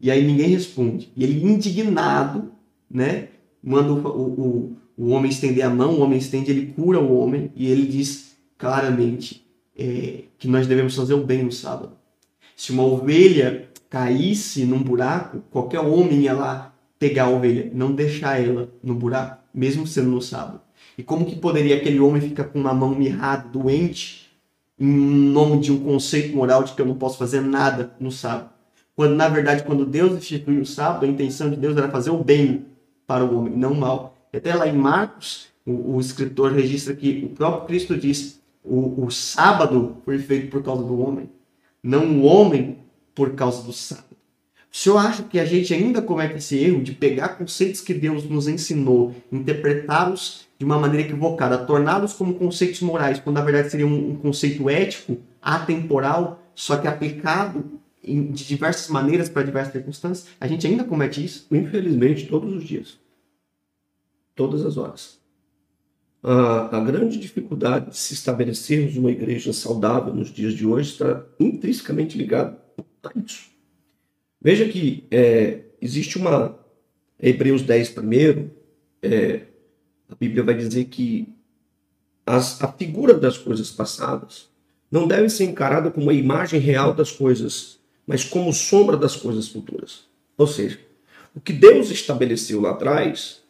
E 0.00 0.10
aí 0.10 0.24
ninguém 0.24 0.48
responde. 0.48 1.12
E 1.14 1.22
ele 1.22 1.44
indignado, 1.44 2.50
né, 2.90 3.28
manda 3.62 3.92
o, 3.92 3.96
o, 3.96 4.76
o 4.96 5.10
homem 5.10 5.30
estender 5.30 5.64
a 5.64 5.70
mão, 5.70 5.94
o 5.94 6.00
homem 6.00 6.18
estende, 6.18 6.50
ele 6.50 6.72
cura 6.72 6.98
o 6.98 7.16
homem 7.18 7.52
e 7.54 7.70
ele 7.70 7.86
diz 7.86 8.36
claramente 8.56 9.43
é, 9.76 10.24
que 10.38 10.48
nós 10.48 10.66
devemos 10.66 10.94
fazer 10.94 11.14
o 11.14 11.24
bem 11.24 11.42
no 11.42 11.52
sábado. 11.52 11.92
Se 12.56 12.72
uma 12.72 12.84
ovelha 12.84 13.68
caísse 13.90 14.64
num 14.64 14.82
buraco, 14.82 15.42
qualquer 15.50 15.80
homem 15.80 16.22
ia 16.22 16.32
lá 16.32 16.74
pegar 16.98 17.24
a 17.24 17.30
ovelha, 17.30 17.70
não 17.74 17.92
deixar 17.92 18.40
ela 18.40 18.72
no 18.82 18.94
buraco, 18.94 19.42
mesmo 19.52 19.86
sendo 19.86 20.10
no 20.10 20.22
sábado. 20.22 20.60
E 20.96 21.02
como 21.02 21.26
que 21.26 21.36
poderia 21.36 21.76
aquele 21.76 22.00
homem 22.00 22.20
ficar 22.20 22.44
com 22.44 22.58
uma 22.58 22.72
mão 22.72 22.94
mirrada, 22.94 23.48
doente, 23.48 24.30
em 24.78 24.86
nome 24.86 25.60
de 25.60 25.72
um 25.72 25.80
conceito 25.80 26.34
moral 26.36 26.64
de 26.64 26.72
que 26.72 26.80
eu 26.80 26.86
não 26.86 26.94
posso 26.94 27.18
fazer 27.18 27.40
nada 27.40 27.94
no 27.98 28.10
sábado? 28.12 28.50
Quando, 28.94 29.14
na 29.16 29.28
verdade, 29.28 29.64
quando 29.64 29.84
Deus 29.84 30.12
instituiu 30.12 30.62
o 30.62 30.66
sábado, 30.66 31.04
a 31.04 31.08
intenção 31.08 31.50
de 31.50 31.56
Deus 31.56 31.76
era 31.76 31.90
fazer 31.90 32.10
o 32.10 32.22
bem 32.22 32.66
para 33.06 33.24
o 33.24 33.36
homem, 33.36 33.56
não 33.56 33.72
o 33.72 33.76
mal. 33.76 34.16
Até 34.32 34.54
lá 34.54 34.68
em 34.68 34.76
Marcos, 34.76 35.48
o, 35.66 35.96
o 35.96 36.00
escritor 36.00 36.52
registra 36.52 36.94
que 36.94 37.24
o 37.24 37.34
próprio 37.34 37.66
Cristo 37.66 37.96
diz: 37.96 38.40
o, 38.64 39.04
o 39.04 39.10
sábado 39.10 39.98
foi 40.04 40.18
feito 40.18 40.50
por 40.50 40.62
causa 40.62 40.82
do 40.82 40.98
homem, 41.00 41.30
não 41.82 42.20
o 42.20 42.24
homem 42.24 42.78
por 43.14 43.34
causa 43.34 43.62
do 43.62 43.72
sábado. 43.72 44.14
O 44.72 44.76
senhor 44.76 44.98
acha 44.98 45.22
que 45.22 45.38
a 45.38 45.44
gente 45.44 45.72
ainda 45.72 46.02
comete 46.02 46.36
esse 46.36 46.56
erro 46.56 46.82
de 46.82 46.92
pegar 46.92 47.36
conceitos 47.38 47.80
que 47.80 47.94
Deus 47.94 48.28
nos 48.28 48.48
ensinou, 48.48 49.14
interpretá-los 49.30 50.46
de 50.58 50.64
uma 50.64 50.78
maneira 50.78 51.06
equivocada, 51.06 51.58
torná-los 51.58 52.12
como 52.14 52.34
conceitos 52.34 52.80
morais, 52.80 53.20
quando 53.20 53.36
na 53.36 53.44
verdade 53.44 53.70
seria 53.70 53.86
um, 53.86 54.10
um 54.12 54.16
conceito 54.16 54.68
ético, 54.68 55.18
atemporal, 55.40 56.42
só 56.54 56.76
que 56.76 56.88
aplicado 56.88 57.64
em, 58.02 58.32
de 58.32 58.44
diversas 58.44 58.88
maneiras 58.88 59.28
para 59.28 59.44
diversas 59.44 59.74
circunstâncias? 59.74 60.28
A 60.40 60.48
gente 60.48 60.66
ainda 60.66 60.82
comete 60.82 61.24
isso? 61.24 61.46
Infelizmente, 61.52 62.26
todos 62.26 62.52
os 62.52 62.64
dias 62.64 62.98
todas 64.34 64.64
as 64.64 64.76
horas. 64.76 65.18
A, 66.26 66.78
a 66.78 66.80
grande 66.80 67.18
dificuldade 67.18 67.90
de 67.90 67.98
se 67.98 68.14
estabelecermos 68.14 68.96
uma 68.96 69.10
igreja 69.10 69.52
saudável 69.52 70.14
nos 70.14 70.32
dias 70.32 70.54
de 70.54 70.66
hoje 70.66 70.92
está 70.92 71.22
intrinsecamente 71.38 72.16
ligada 72.16 72.58
a 73.02 73.10
isso. 73.22 73.50
Veja 74.40 74.66
que 74.66 75.04
é, 75.10 75.60
existe 75.82 76.16
uma. 76.16 76.58
Hebreus 77.20 77.60
10 77.60 77.90
primeiro, 77.90 78.50
é, 79.02 79.42
a 80.08 80.14
Bíblia 80.14 80.42
vai 80.42 80.54
dizer 80.54 80.86
que 80.86 81.28
as, 82.24 82.60
a 82.62 82.72
figura 82.72 83.12
das 83.12 83.36
coisas 83.36 83.70
passadas 83.70 84.48
não 84.90 85.06
deve 85.06 85.28
ser 85.28 85.44
encarada 85.44 85.90
como 85.90 86.08
a 86.08 86.14
imagem 86.14 86.58
real 86.58 86.94
das 86.94 87.12
coisas, 87.12 87.78
mas 88.06 88.24
como 88.24 88.50
sombra 88.52 88.96
das 88.96 89.14
coisas 89.14 89.48
futuras. 89.48 90.06
Ou 90.38 90.46
seja, 90.46 90.80
o 91.34 91.40
que 91.40 91.52
Deus 91.52 91.90
estabeleceu 91.90 92.62
lá 92.62 92.70
atrás 92.70 93.43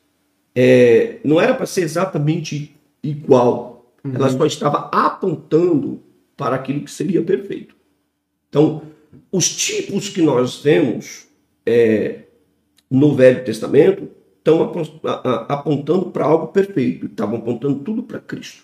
é, 0.54 1.18
não 1.24 1.40
era 1.40 1.54
para 1.54 1.66
ser 1.66 1.82
exatamente 1.82 2.74
igual. 3.02 3.92
Uhum. 4.04 4.14
Ela 4.14 4.30
só 4.30 4.46
estava 4.46 4.88
apontando 4.92 6.00
para 6.36 6.56
aquilo 6.56 6.82
que 6.82 6.90
seria 6.90 7.22
perfeito. 7.22 7.74
Então, 8.48 8.82
os 9.32 9.48
tipos 9.54 10.08
que 10.08 10.22
nós 10.22 10.60
vemos 10.62 11.26
é, 11.66 12.24
no 12.90 13.14
Velho 13.14 13.44
Testamento 13.44 14.08
estão 14.38 14.70
apontando 15.48 16.10
para 16.10 16.26
algo 16.26 16.48
perfeito, 16.48 17.06
estavam 17.06 17.38
apontando 17.38 17.80
tudo 17.80 18.02
para 18.02 18.20
Cristo. 18.20 18.62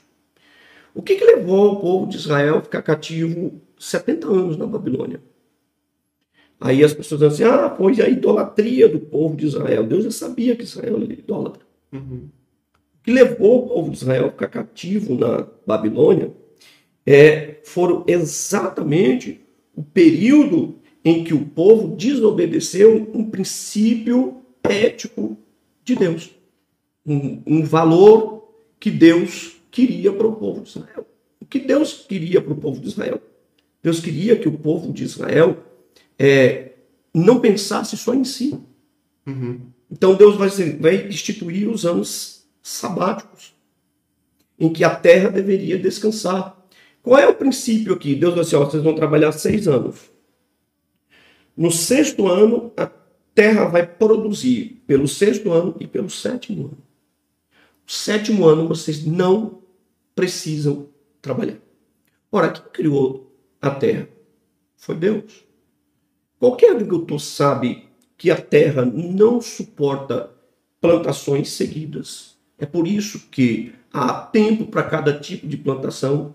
O 0.95 1.03
que, 1.03 1.17
que 1.17 1.25
levou 1.25 1.73
o 1.73 1.81
povo 1.81 2.07
de 2.07 2.17
Israel 2.17 2.59
a 2.59 2.63
ficar 2.63 2.83
cativo 2.83 3.61
70 3.79 4.27
anos 4.29 4.57
na 4.57 4.67
Babilônia? 4.67 5.21
Aí 6.61 6.85
as 6.85 6.93
pessoas 6.93 7.21
dizem 7.21 7.47
assim: 7.47 7.57
ah, 7.57 7.75
foi 7.75 8.01
a 8.03 8.09
idolatria 8.09 8.89
do 8.89 9.01
povo 9.01 9.35
de 9.35 9.47
Israel. 9.47 9.87
Deus 9.87 10.05
já 10.05 10.11
sabia 10.11 10.55
que 10.55 10.65
Israel 10.65 10.97
era 10.97 11.13
idólatra. 11.13 11.70
Uhum. 11.93 12.29
O 13.01 13.03
que 13.03 13.13
levou 13.13 13.65
o 13.65 13.69
povo 13.69 13.91
de 13.91 13.97
Israel 13.97 14.27
a 14.27 14.31
ficar 14.31 14.49
cativo 14.49 15.15
na 15.15 15.47
Babilônia 15.67 16.33
é, 17.07 17.61
foram 17.65 18.05
exatamente 18.07 19.41
o 19.75 19.83
período 19.83 20.79
em 21.05 21.25
que 21.25 21.33
o 21.33 21.47
povo 21.47 21.97
desobedeceu 21.97 23.11
um 23.15 23.31
princípio 23.31 24.43
ético 24.63 25.37
de 25.85 25.97
Deus, 25.97 26.31
um, 27.07 27.43
um 27.47 27.65
valor 27.65 28.53
que 28.79 28.91
Deus 28.91 29.57
queria 29.71 30.13
para 30.13 30.27
o 30.27 30.37
povo 30.37 30.63
de 30.63 30.69
Israel. 30.69 31.07
O 31.41 31.47
que 31.47 31.59
Deus 31.59 32.05
queria 32.07 32.41
para 32.41 32.53
o 32.53 32.57
povo 32.57 32.81
de 32.81 32.89
Israel? 32.89 33.21
Deus 33.83 34.01
queria 34.01 34.37
que 34.37 34.49
o 34.49 34.59
povo 34.59 34.93
de 34.93 35.05
Israel 35.05 35.65
é, 36.19 36.73
não 37.15 37.41
pensasse 37.41 37.97
só 37.97 38.15
em 38.15 38.25
si. 38.25 38.59
Uhum. 39.27 39.61
Então 39.91 40.15
Deus 40.15 40.37
vai, 40.37 40.49
vai 40.49 41.09
instituir 41.09 41.69
os 41.69 41.85
anos 41.85 42.47
sabáticos, 42.63 43.55
em 44.59 44.73
que 44.73 44.85
a 44.85 44.95
terra 44.95 45.31
deveria 45.31 45.79
descansar. 45.79 46.57
Qual 47.03 47.19
é 47.19 47.27
o 47.27 47.35
princípio 47.35 47.95
aqui? 47.95 48.15
Deus 48.15 48.35
vai 48.35 48.45
dizer, 48.45 48.57
ó, 48.57 48.65
vocês 48.65 48.83
vão 48.83 48.95
trabalhar 48.95 49.33
seis 49.33 49.67
anos. 49.67 50.11
No 51.57 51.71
sexto 51.71 52.29
ano, 52.29 52.73
a 52.77 52.91
terra 53.35 53.65
vai 53.67 53.87
produzir 53.87 54.83
pelo 54.87 55.09
sexto 55.09 55.51
ano 55.51 55.77
e 55.81 55.87
pelo 55.87 56.11
sétimo 56.11 56.67
ano. 56.67 56.79
O 57.87 57.91
sétimo 57.91 58.47
ano 58.47 58.69
vocês 58.69 59.05
não 59.05 59.63
precisam 60.15 60.89
trabalhar. 61.21 61.59
Ora, 62.31 62.51
quem 62.51 62.63
criou 62.73 63.35
a 63.61 63.71
terra? 63.71 64.09
Foi 64.77 64.95
Deus. 64.95 65.45
Qualquer 66.39 66.71
agricultor 66.71 67.19
sabe 67.19 67.90
que 68.21 68.31
a 68.31 68.37
terra 68.37 68.85
não 68.85 69.41
suporta 69.41 70.29
plantações 70.79 71.49
seguidas. 71.53 72.37
É 72.59 72.67
por 72.67 72.87
isso 72.87 73.29
que 73.31 73.73
há 73.91 74.13
tempo 74.13 74.67
para 74.67 74.83
cada 74.83 75.19
tipo 75.19 75.47
de 75.47 75.57
plantação 75.57 76.35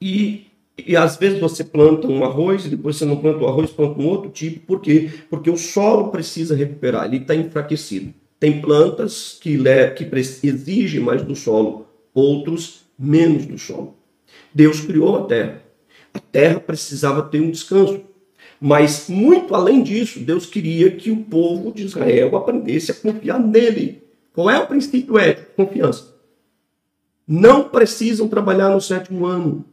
e, 0.00 0.46
e 0.76 0.96
às 0.96 1.16
vezes 1.16 1.38
você 1.38 1.62
planta 1.62 2.08
um 2.08 2.24
arroz 2.24 2.66
e 2.66 2.70
depois 2.70 2.96
você 2.96 3.04
não 3.04 3.18
planta 3.18 3.38
o 3.38 3.46
arroz, 3.46 3.70
planta 3.70 4.00
um 4.00 4.08
outro 4.08 4.32
tipo. 4.32 4.66
Por 4.66 4.80
quê? 4.80 5.08
Porque 5.30 5.48
o 5.48 5.56
solo 5.56 6.08
precisa 6.08 6.56
recuperar, 6.56 7.04
ele 7.04 7.18
está 7.18 7.36
enfraquecido. 7.36 8.12
Tem 8.40 8.60
plantas 8.60 9.38
que, 9.40 9.56
que 9.94 10.10
exigem 10.42 11.00
mais 11.00 11.22
do 11.22 11.36
solo, 11.36 11.86
outros 12.12 12.80
menos 12.98 13.46
do 13.46 13.56
solo. 13.56 13.94
Deus 14.52 14.80
criou 14.80 15.18
a 15.18 15.26
terra. 15.26 15.62
A 16.12 16.18
terra 16.18 16.58
precisava 16.58 17.22
ter 17.22 17.40
um 17.40 17.52
descanso. 17.52 18.00
Mas, 18.60 19.08
muito 19.08 19.54
além 19.54 19.82
disso, 19.82 20.20
Deus 20.20 20.46
queria 20.46 20.90
que 20.90 21.10
o 21.10 21.24
povo 21.24 21.72
de 21.72 21.84
Israel 21.84 22.34
aprendesse 22.36 22.90
a 22.90 22.94
confiar 22.94 23.38
nele. 23.38 24.02
Qual 24.32 24.50
é 24.50 24.58
o 24.58 24.66
princípio 24.66 25.18
ético? 25.18 25.52
Confiança. 25.56 26.14
Não 27.26 27.68
precisam 27.68 28.28
trabalhar 28.28 28.70
no 28.70 28.80
sétimo 28.80 29.26
ano. 29.26 29.64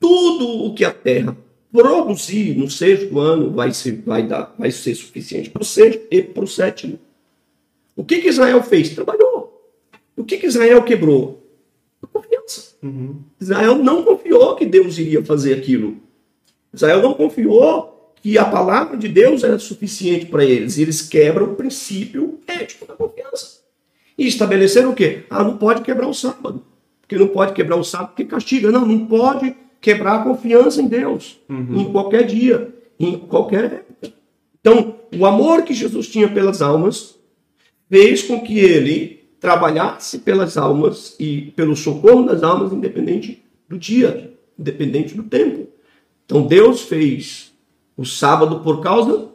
Tudo 0.00 0.64
o 0.64 0.74
que 0.74 0.84
a 0.84 0.92
terra 0.92 1.36
produzir 1.70 2.56
no 2.56 2.70
sexto 2.70 3.18
ano 3.18 3.50
vai 3.50 3.72
ser, 3.72 4.02
vai 4.04 4.26
dar, 4.26 4.54
vai 4.58 4.70
ser 4.70 4.94
suficiente 4.94 5.50
para 5.50 5.62
o 5.62 5.64
sexto 5.64 6.06
e 6.10 6.22
para 6.22 6.44
o 6.44 6.46
sétimo. 6.46 6.98
O 7.94 8.04
que, 8.04 8.20
que 8.20 8.28
Israel 8.28 8.62
fez? 8.62 8.90
Trabalhou. 8.90 9.62
O 10.16 10.24
que, 10.24 10.38
que 10.38 10.46
Israel 10.46 10.82
quebrou? 10.82 11.44
A 12.02 12.06
confiança. 12.06 12.76
Uhum. 12.82 13.16
Israel 13.40 13.76
não 13.76 14.04
confiou 14.04 14.54
que 14.56 14.64
Deus 14.64 14.98
iria 14.98 15.24
fazer 15.24 15.54
aquilo. 15.54 15.96
Israel 16.72 17.02
não 17.02 17.14
confiou 17.14 18.14
que 18.22 18.36
a 18.36 18.44
palavra 18.44 18.96
de 18.96 19.08
Deus 19.08 19.44
era 19.44 19.58
suficiente 19.58 20.26
para 20.26 20.44
eles. 20.44 20.76
E 20.76 20.82
eles 20.82 21.02
quebram 21.02 21.52
o 21.52 21.54
princípio 21.54 22.38
ético 22.46 22.86
da 22.86 22.94
confiança. 22.94 23.58
E 24.16 24.26
estabeleceram 24.26 24.90
o 24.90 24.94
quê? 24.94 25.24
Ah, 25.30 25.44
não 25.44 25.56
pode 25.56 25.82
quebrar 25.82 26.08
o 26.08 26.14
sábado. 26.14 26.64
Porque 27.00 27.16
não 27.16 27.28
pode 27.28 27.52
quebrar 27.52 27.76
o 27.76 27.84
sábado 27.84 28.08
porque 28.08 28.24
castiga. 28.24 28.70
Não, 28.70 28.84
não 28.84 29.06
pode 29.06 29.54
quebrar 29.80 30.16
a 30.16 30.24
confiança 30.24 30.82
em 30.82 30.88
Deus. 30.88 31.38
Uhum. 31.48 31.80
Em 31.80 31.92
qualquer 31.92 32.24
dia. 32.24 32.74
Em 32.98 33.18
qualquer 33.18 33.64
época. 33.64 34.12
Então, 34.60 34.96
o 35.16 35.24
amor 35.24 35.62
que 35.62 35.72
Jesus 35.72 36.08
tinha 36.08 36.28
pelas 36.28 36.60
almas 36.60 37.16
fez 37.88 38.22
com 38.22 38.40
que 38.40 38.58
ele 38.58 39.18
trabalhasse 39.40 40.18
pelas 40.18 40.56
almas 40.56 41.14
e 41.18 41.52
pelo 41.54 41.76
socorro 41.76 42.24
das 42.24 42.42
almas, 42.42 42.72
independente 42.72 43.42
do 43.68 43.78
dia, 43.78 44.34
independente 44.58 45.14
do 45.14 45.22
tempo. 45.22 45.68
Então 46.28 46.46
Deus 46.46 46.82
fez 46.82 47.54
o 47.96 48.04
sábado 48.04 48.60
por 48.60 48.82
causa 48.82 49.28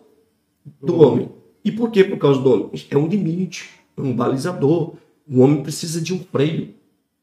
do 0.79 1.01
homem. 1.01 1.27
E 1.65 1.71
por 1.71 1.89
que 1.89 2.03
por 2.03 2.19
causa 2.19 2.39
do 2.39 2.53
homem? 2.53 2.69
É 2.91 2.95
um 2.95 3.07
limite, 3.07 3.67
é 3.97 4.01
um 4.01 4.15
balizador. 4.15 4.93
O 5.27 5.41
homem 5.41 5.63
precisa 5.63 5.99
de 5.99 6.13
um 6.13 6.19
freio. 6.19 6.69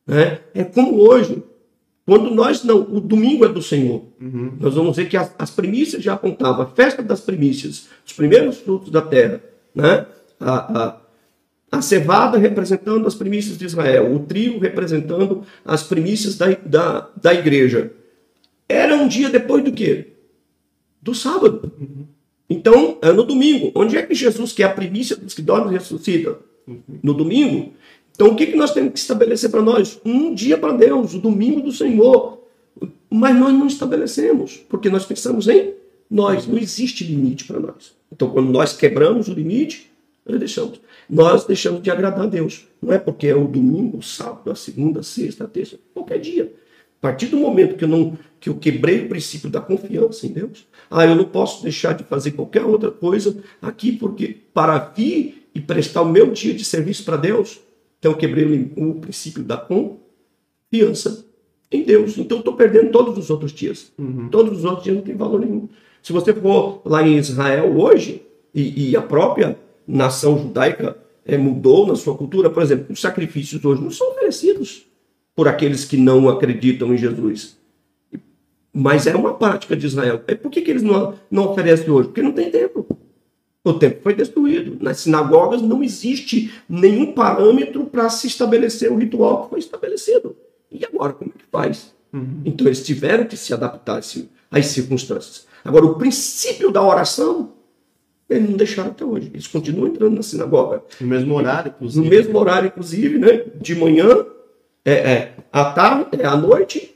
Né? 0.05 0.41
É 0.53 0.65
como 0.65 1.01
hoje, 1.01 1.41
quando 2.05 2.35
nós 2.35 2.65
não, 2.65 2.81
o 2.81 3.01
domingo 3.01 3.45
é 3.45 3.49
do 3.49 3.63
Senhor. 3.63 4.03
Uhum. 4.21 4.55
Nós 4.59 4.75
vamos 4.75 4.97
ver 4.97 5.09
que 5.09 5.17
as, 5.17 5.33
as 5.39 5.51
primícias 5.53 6.03
já 6.03 6.15
apontavam, 6.15 6.63
a 6.63 6.67
festa 6.67 7.01
das 7.01 7.21
primícias, 7.21 7.87
os 8.05 8.13
primeiros 8.13 8.59
frutos 8.59 8.91
da 8.91 9.01
terra, 9.01 9.41
né? 9.73 10.05
A, 10.41 10.83
a, 10.83 11.01
a 11.71 11.81
cevada 11.81 12.39
representando 12.39 13.07
as 13.07 13.15
primícias 13.15 13.57
de 13.57 13.67
Israel, 13.67 14.13
o 14.13 14.19
trigo 14.21 14.59
representando 14.59 15.45
as 15.65 15.85
primícias 15.85 16.37
da, 16.37 16.47
da, 16.67 17.09
da 17.23 17.35
igreja. 17.35 17.93
Era 18.71 18.95
um 18.95 19.09
dia 19.09 19.29
depois 19.29 19.65
do 19.65 19.73
quê? 19.73 20.13
Do 21.03 21.13
sábado. 21.13 21.73
Então, 22.49 22.99
é 23.03 23.13
no 23.13 23.25
domingo. 23.25 23.73
Onde 23.75 23.97
é 23.97 24.03
que 24.03 24.15
Jesus, 24.15 24.53
que 24.53 24.63
é 24.63 24.67
a 24.67 24.73
primícia 24.73 25.17
dos 25.17 25.35
que 25.35 25.43
dormem, 25.43 25.73
ressuscita? 25.73 26.39
No 27.03 27.13
domingo. 27.13 27.73
Então, 28.13 28.29
o 28.29 28.37
que, 28.37 28.47
que 28.47 28.57
nós 28.57 28.73
temos 28.73 28.93
que 28.93 28.99
estabelecer 29.01 29.51
para 29.51 29.61
nós? 29.61 30.01
Um 30.05 30.33
dia 30.33 30.57
para 30.57 30.73
Deus, 30.73 31.15
o 31.15 31.19
domingo 31.19 31.63
do 31.63 31.73
Senhor. 31.73 32.45
Mas 33.11 33.37
nós 33.37 33.53
não 33.53 33.67
estabelecemos, 33.67 34.59
porque 34.69 34.89
nós 34.89 35.05
pensamos 35.05 35.49
em 35.49 35.75
nós. 36.09 36.47
Não 36.47 36.57
existe 36.57 37.03
limite 37.03 37.47
para 37.47 37.59
nós. 37.59 37.93
Então, 38.13 38.31
quando 38.31 38.51
nós 38.51 38.73
quebramos 38.73 39.27
o 39.27 39.35
limite, 39.35 39.91
nós 40.25 40.39
deixamos. 40.39 40.81
Nós 41.09 41.45
deixamos 41.45 41.83
de 41.83 41.91
agradar 41.91 42.23
a 42.23 42.27
Deus. 42.27 42.69
Não 42.81 42.93
é 42.93 43.01
porque 43.01 43.27
é 43.27 43.35
o 43.35 43.49
domingo, 43.49 43.99
o 43.99 44.03
sábado, 44.03 44.49
a 44.49 44.55
segunda, 44.55 45.01
a 45.01 45.03
sexta, 45.03 45.43
a 45.43 45.49
terça, 45.49 45.77
qualquer 45.93 46.21
dia. 46.21 46.53
A 46.99 47.01
partir 47.01 47.27
do 47.27 47.37
momento 47.37 47.77
que 47.77 47.83
eu 47.83 47.89
não 47.89 48.17
que 48.41 48.49
eu 48.49 48.55
quebrei 48.55 49.05
o 49.05 49.09
princípio 49.09 49.51
da 49.51 49.61
confiança 49.61 50.27
em 50.27 50.31
Deus, 50.31 50.67
ah, 50.91 51.05
eu 51.05 51.15
não 51.15 51.25
posso 51.25 51.63
deixar 51.63 51.93
de 51.93 52.03
fazer 52.05 52.33
qualquer 52.33 52.65
outra 52.65 52.91
coisa 52.91 53.37
aqui 53.61 53.93
porque 53.93 54.37
para 54.55 54.79
vir 54.79 55.47
e 55.55 55.61
prestar 55.61 56.03
o 56.03 56.09
meu 56.11 56.31
dia 56.33 56.55
de 56.55 56.65
serviço 56.65 57.05
para 57.05 57.17
Deus, 57.17 57.61
então 57.99 58.13
eu 58.13 58.17
quebrei 58.17 58.73
o 58.77 58.95
princípio 58.95 59.43
da 59.43 59.59
confiança 59.59 61.27
em 61.71 61.83
Deus. 61.83 62.17
Então 62.17 62.39
eu 62.39 62.41
estou 62.41 62.55
perdendo 62.55 62.91
todos 62.91 63.19
os 63.19 63.29
outros 63.29 63.53
dias. 63.53 63.93
Uhum. 63.99 64.29
Todos 64.29 64.59
os 64.59 64.65
outros 64.65 64.85
dias 64.85 64.97
não 64.97 65.03
tem 65.03 65.15
valor 65.15 65.41
nenhum. 65.41 65.69
Se 66.03 66.13
você 66.13 66.33
for 66.33 66.81
lá 66.85 67.07
em 67.07 67.19
Israel 67.19 67.77
hoje 67.77 68.23
e, 68.55 68.91
e 68.91 68.97
a 68.97 69.03
própria 69.03 69.59
nação 69.87 70.39
judaica 70.39 70.97
é, 71.27 71.37
mudou 71.37 71.87
na 71.87 71.95
sua 71.95 72.17
cultura, 72.17 72.49
por 72.49 72.63
exemplo, 72.63 72.87
os 72.91 73.01
sacrifícios 73.01 73.63
hoje 73.63 73.83
não 73.83 73.91
são 73.91 74.11
oferecidos 74.13 74.87
por 75.35 75.47
aqueles 75.47 75.85
que 75.85 75.97
não 75.97 76.29
acreditam 76.29 76.95
em 76.95 76.97
Jesus. 76.97 77.60
Mas 78.81 79.07
é 79.07 79.15
uma 79.15 79.35
prática 79.35 79.77
de 79.77 79.87
Israel. 79.87 80.23
É 80.27 80.35
por 80.35 80.51
que, 80.51 80.63
que 80.63 80.71
eles 80.71 80.83
não, 80.83 81.15
não 81.31 81.51
oferecem 81.51 81.91
hoje? 81.91 82.09
Porque 82.09 82.23
não 82.23 82.33
tem 82.33 82.51
templo. 82.51 82.87
O 83.63 83.75
templo 83.75 84.01
foi 84.03 84.15
destruído. 84.15 84.83
Nas 84.83 85.01
sinagogas 85.01 85.61
não 85.61 85.85
existe 85.85 86.51
nenhum 86.67 87.13
parâmetro 87.13 87.85
para 87.85 88.09
se 88.09 88.27
estabelecer 88.27 88.91
o 88.91 88.97
ritual 88.97 89.45
que 89.45 89.51
foi 89.51 89.59
estabelecido. 89.59 90.35
E 90.73 90.83
agora, 90.85 91.13
como 91.13 91.31
é 91.35 91.39
que 91.39 91.45
faz? 91.53 91.95
Uhum. 92.11 92.41
Então 92.45 92.67
eles 92.67 92.83
tiveram 92.83 93.27
que 93.27 93.37
se 93.37 93.53
adaptar 93.53 94.01
às 94.51 94.67
circunstâncias. 94.67 95.47
Agora, 95.63 95.85
o 95.85 95.97
princípio 95.97 96.71
da 96.71 96.83
oração 96.83 97.53
eles 98.31 98.49
não 98.49 98.57
deixaram 98.57 98.91
até 98.93 99.05
hoje. 99.05 99.31
Eles 99.35 99.47
continuam 99.49 99.89
entrando 99.89 100.15
na 100.15 100.23
sinagoga. 100.23 100.83
No 101.01 101.07
mesmo 101.09 101.35
horário, 101.35 101.75
inclusive. 101.77 102.05
No 102.05 102.11
mesmo 102.11 102.39
horário, 102.39 102.69
inclusive, 102.69 103.19
né? 103.19 103.45
De 103.61 103.75
manhã, 103.75 104.25
é, 104.85 104.93
é, 104.93 105.37
à 105.53 105.65
tarde, 105.73 106.07
é 106.19 106.25
à 106.25 106.37
noite, 106.37 106.95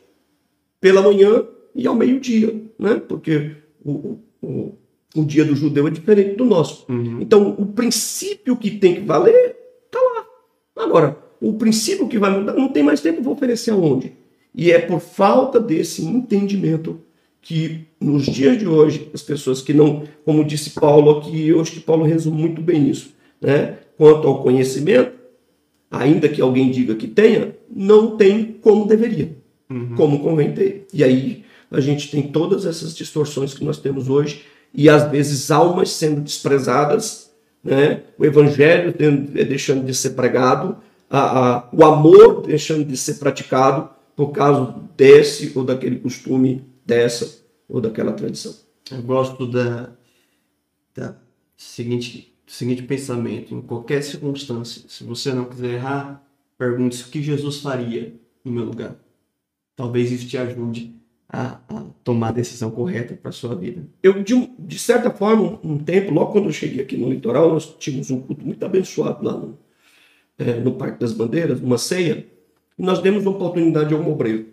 pela 0.81 1.03
manhã 1.03 1.45
e 1.75 1.87
ao 1.87 1.95
meio-dia, 1.95 2.55
né? 2.79 3.03
Porque 3.09 3.53
o, 3.85 4.19
o, 4.41 4.75
o 5.15 5.25
dia 5.25 5.45
do 5.45 5.57
judeu 5.57 5.87
é 5.89 5.91
diferente 5.91 6.37
do 6.37 6.45
nosso. 6.45 6.85
Uhum. 6.89 7.21
Então, 7.21 7.55
o 7.59 7.67
princípio 7.67 8.57
que 8.57 8.71
tem 8.71 8.95
que 8.95 9.01
valer 9.01 9.57
está 9.87 9.99
lá. 10.01 10.85
Agora, 10.85 11.19
o 11.41 11.55
princípio 11.55 12.09
que 12.09 12.19
vai 12.19 12.39
mudar, 12.39 12.55
não 12.55 12.69
tem 12.69 12.83
mais 12.83 13.01
tempo, 13.01 13.23
vou 13.23 13.35
oferecer 13.35 13.71
aonde? 13.71 14.13
E 14.55 14.71
é 14.71 14.79
por 14.79 15.01
falta 15.01 15.59
desse 15.59 16.05
entendimento 16.05 17.01
que 17.41 17.81
nos 18.01 18.25
dias 18.25 18.59
de 18.59 18.67
hoje, 18.67 19.11
as 19.13 19.23
pessoas 19.23 19.61
que 19.61 19.75
não, 19.75 20.05
como 20.25 20.45
disse 20.45 20.71
Paulo 20.71 21.19
aqui, 21.19 21.49
eu 21.49 21.61
acho 21.61 21.73
que 21.73 21.81
Paulo 21.81 22.05
resume 22.05 22.41
muito 22.41 22.63
bem 22.63 22.89
isso, 22.89 23.13
né? 23.41 23.79
Quanto 23.99 24.27
ao 24.27 24.43
conhecimento, 24.43 25.13
ainda 25.91 26.29
que 26.29 26.41
alguém 26.41 26.71
diga 26.71 26.95
que 26.95 27.07
tenha, 27.07 27.55
não 27.71 28.17
tem 28.17 28.57
como 28.63 28.87
deveria, 28.87 29.37
uhum. 29.69 29.95
como 29.95 30.21
convém 30.21 30.53
ter. 30.53 30.87
E 30.93 31.05
aí 31.05 31.44
a 31.75 31.81
gente 31.81 32.11
tem 32.11 32.23
todas 32.23 32.65
essas 32.65 32.95
distorções 32.95 33.53
que 33.53 33.65
nós 33.65 33.79
temos 33.79 34.09
hoje 34.09 34.45
e 34.73 34.89
às 34.89 35.11
vezes 35.11 35.51
almas 35.51 35.91
sendo 35.91 36.21
desprezadas, 36.21 37.31
né? 37.63 38.03
O 38.19 38.25
evangelho 38.25 38.95
deixando 39.31 39.85
de 39.85 39.95
ser 39.95 40.11
pregado, 40.11 40.77
a, 41.09 41.57
a, 41.57 41.69
o 41.73 41.85
amor 41.85 42.43
deixando 42.43 42.85
de 42.85 42.97
ser 42.97 43.15
praticado 43.15 43.89
por 44.17 44.29
causa 44.33 44.75
desse 44.97 45.53
ou 45.55 45.65
daquele 45.65 45.99
costume 45.99 46.65
dessa 46.85 47.43
ou 47.69 47.81
daquela 47.81 48.13
tradição. 48.13 48.55
Eu 48.91 49.03
gosto 49.03 49.47
da, 49.47 49.91
da 50.95 51.17
seguinte, 51.57 52.35
seguinte 52.47 52.83
pensamento: 52.83 53.55
em 53.55 53.63
qualquer 53.63 54.03
circunstância, 54.03 54.83
se 54.89 55.05
você 55.05 55.33
não 55.33 55.47
quiser 55.47 55.75
errar, 55.75 56.23
pergunte-se 56.59 57.05
o 57.05 57.09
que 57.09 57.23
Jesus 57.23 57.59
faria 57.59 58.15
no 58.45 58.53
meu 58.53 58.65
lugar. 58.65 58.97
Talvez 59.77 60.13
isso 60.13 60.29
te 60.29 60.37
ajude 60.37 60.95
a, 61.35 61.61
a 61.69 61.83
tomar 62.05 62.29
a 62.29 62.33
decisão 62.33 62.71
correta 62.71 63.19
para 63.21 63.33
sua 63.33 63.57
vida. 63.57 63.83
Eu, 64.01 64.23
de, 64.23 64.51
de, 64.57 64.79
certa 64.79 65.11
forma, 65.11 65.59
um 65.65 65.77
tempo, 65.77 66.13
logo 66.13 66.31
quando 66.31 66.45
eu 66.47 66.53
cheguei 66.53 66.81
aqui 66.81 66.97
no 66.97 67.11
litoral, 67.11 67.53
nós 67.53 67.75
tínhamos 67.79 68.11
um 68.11 68.21
culto 68.21 68.47
muito 68.47 68.65
abençoado 68.65 69.25
lá 69.25 69.33
no, 69.33 69.59
é, 70.39 70.55
no 70.61 70.75
Parque 70.75 71.01
das 71.01 71.13
Bandeiras, 71.13 71.61
uma 71.61 71.77
ceia, 71.77 72.25
e 72.79 72.83
nós 72.83 73.01
demos 73.01 73.27
uma 73.27 73.33
oportunidade 73.33 73.93
ao 73.93 74.09
obreiro. 74.09 74.47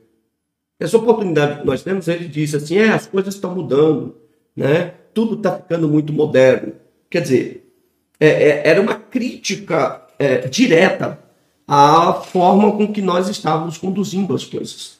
Essa 0.79 0.97
oportunidade 0.97 1.59
que 1.59 1.67
nós 1.67 1.83
temos, 1.83 2.07
ele 2.07 2.27
disse 2.27 2.55
assim: 2.55 2.77
é, 2.77 2.89
as 2.89 3.05
coisas 3.05 3.35
estão 3.35 3.53
mudando, 3.53 4.15
né? 4.55 4.95
tudo 5.13 5.35
está 5.35 5.57
ficando 5.57 5.87
muito 5.87 6.11
moderno. 6.11 6.73
Quer 7.09 7.21
dizer, 7.21 7.71
é, 8.19 8.27
é, 8.27 8.67
era 8.67 8.81
uma 8.81 8.95
crítica 8.95 10.07
é, 10.17 10.47
direta 10.47 11.19
à 11.67 12.13
forma 12.13 12.71
com 12.71 12.91
que 12.91 13.01
nós 13.01 13.29
estávamos 13.29 13.77
conduzindo 13.77 14.33
as 14.33 14.43
coisas. 14.43 14.99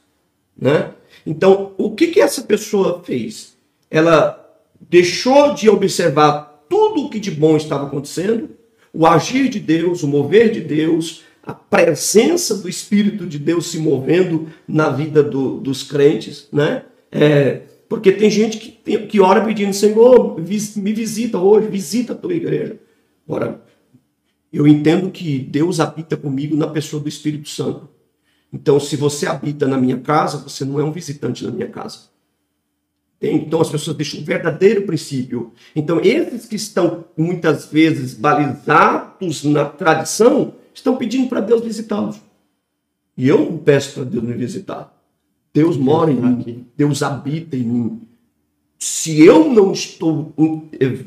Né? 0.55 0.91
Então, 1.25 1.73
o 1.77 1.91
que, 1.91 2.07
que 2.07 2.19
essa 2.19 2.41
pessoa 2.41 3.01
fez? 3.03 3.55
Ela 3.89 4.37
deixou 4.89 5.53
de 5.53 5.69
observar 5.69 6.65
tudo 6.69 7.05
o 7.05 7.09
que 7.09 7.19
de 7.19 7.31
bom 7.31 7.57
estava 7.57 7.87
acontecendo, 7.87 8.49
o 8.93 9.05
agir 9.05 9.49
de 9.49 9.59
Deus, 9.59 10.03
o 10.03 10.07
mover 10.07 10.51
de 10.51 10.61
Deus, 10.61 11.23
a 11.43 11.53
presença 11.53 12.55
do 12.55 12.69
Espírito 12.69 13.25
de 13.25 13.39
Deus 13.39 13.71
se 13.71 13.79
movendo 13.79 14.47
na 14.67 14.89
vida 14.89 15.23
do, 15.23 15.57
dos 15.57 15.83
crentes, 15.83 16.47
né? 16.51 16.83
É, 17.11 17.61
porque 17.89 18.11
tem 18.11 18.29
gente 18.29 18.57
que, 18.57 18.99
que 18.99 19.19
ora 19.19 19.43
pedindo, 19.43 19.73
Senhor, 19.73 20.39
me 20.39 20.93
visita 20.93 21.37
hoje, 21.37 21.67
visita 21.67 22.13
a 22.13 22.15
tua 22.15 22.33
igreja. 22.33 22.79
Ora, 23.27 23.61
eu 24.51 24.67
entendo 24.67 25.11
que 25.11 25.39
Deus 25.39 25.79
habita 25.79 26.15
comigo 26.15 26.55
na 26.55 26.67
pessoa 26.67 27.01
do 27.01 27.09
Espírito 27.09 27.49
Santo. 27.49 27.89
Então, 28.53 28.79
se 28.79 28.95
você 28.95 29.27
habita 29.27 29.67
na 29.67 29.77
minha 29.77 29.99
casa, 29.99 30.37
você 30.37 30.65
não 30.65 30.79
é 30.79 30.83
um 30.83 30.91
visitante 30.91 31.43
na 31.45 31.51
minha 31.51 31.67
casa. 31.67 32.11
Então, 33.21 33.61
as 33.61 33.69
pessoas 33.69 33.95
deixam 33.95 34.19
um 34.19 34.23
verdadeiro 34.23 34.81
princípio. 34.81 35.53
Então, 35.75 36.01
esses 36.01 36.45
que 36.45 36.55
estão 36.55 37.05
muitas 37.15 37.67
vezes 37.67 38.15
balizados 38.15 39.43
na 39.43 39.65
tradição, 39.65 40.55
estão 40.73 40.97
pedindo 40.97 41.29
para 41.29 41.39
Deus 41.39 41.63
visitá-los. 41.63 42.19
E 43.15 43.27
eu 43.27 43.39
não 43.39 43.57
peço 43.57 43.93
para 43.93 44.03
Deus 44.03 44.23
me 44.23 44.33
visitar. 44.33 44.97
Deus 45.53 45.77
mora 45.77 46.11
em 46.11 46.15
mim, 46.15 46.65
Deus 46.75 47.03
habita 47.03 47.55
em 47.55 47.63
mim. 47.63 48.01
Se 48.79 49.23
eu 49.23 49.47
não 49.53 49.73
estou 49.73 50.33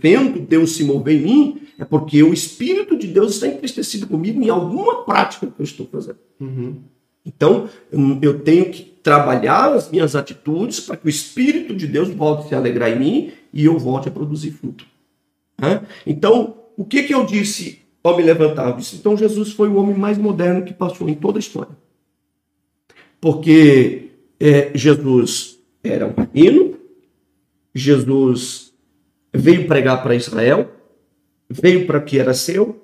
vendo 0.01 0.38
Deus 0.38 0.76
se 0.76 0.84
mover 0.84 1.20
em 1.20 1.24
mim, 1.24 1.61
é 1.78 1.84
porque 1.84 2.22
o 2.22 2.32
Espírito 2.32 2.97
de 2.97 3.09
Deus 3.09 3.34
está 3.34 3.49
entristecido 3.49 4.07
comigo 4.07 4.40
em 4.40 4.49
alguma 4.49 5.03
prática 5.03 5.47
que 5.47 5.61
eu 5.61 5.64
estou 5.64 5.86
fazendo. 5.86 6.18
Uhum. 6.38 6.76
Então, 7.25 7.68
eu 8.20 8.41
tenho 8.41 8.70
que 8.70 8.83
trabalhar 8.83 9.72
as 9.72 9.91
minhas 9.91 10.14
atitudes 10.14 10.81
para 10.81 10.97
que 10.97 11.07
o 11.07 11.11
Espírito 11.11 11.75
de 11.75 11.87
Deus 11.87 12.09
volte 12.11 12.47
a 12.47 12.49
se 12.49 12.55
alegrar 12.55 12.91
em 12.91 12.99
mim 12.99 13.33
e 13.53 13.64
eu 13.64 13.79
volte 13.79 14.09
a 14.09 14.12
produzir 14.12 14.51
fruto. 14.51 14.87
Então, 16.07 16.57
o 16.77 16.85
que, 16.85 17.05
que 17.05 17.14
eu 17.14 17.25
disse 17.25 17.85
ao 18.05 18.16
me 18.18 18.22
levantar. 18.22 18.68
Eu 18.68 18.77
disse, 18.77 18.97
então 18.97 19.16
Jesus 19.16 19.53
foi 19.53 19.68
o 19.68 19.77
homem 19.77 19.97
mais 19.97 20.18
moderno 20.18 20.62
que 20.62 20.75
passou 20.75 21.09
em 21.09 21.14
toda 21.14 21.39
a 21.39 21.41
história. 21.41 21.75
Porque 23.18 24.11
é, 24.39 24.70
Jesus 24.77 25.59
era 25.83 26.07
um 26.07 26.12
rabino, 26.12 26.79
Jesus 27.75 28.75
veio 29.33 29.66
pregar 29.66 30.03
para 30.03 30.14
Israel, 30.14 30.70
veio 31.49 31.87
para 31.87 32.01
que 32.01 32.18
era 32.18 32.35
seu, 32.35 32.81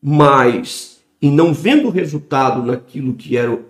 mas 0.00 0.89
e 1.20 1.30
não 1.30 1.52
vendo 1.52 1.90
resultado 1.90 2.62
naquilo 2.62 3.14
que 3.14 3.36
era 3.36 3.62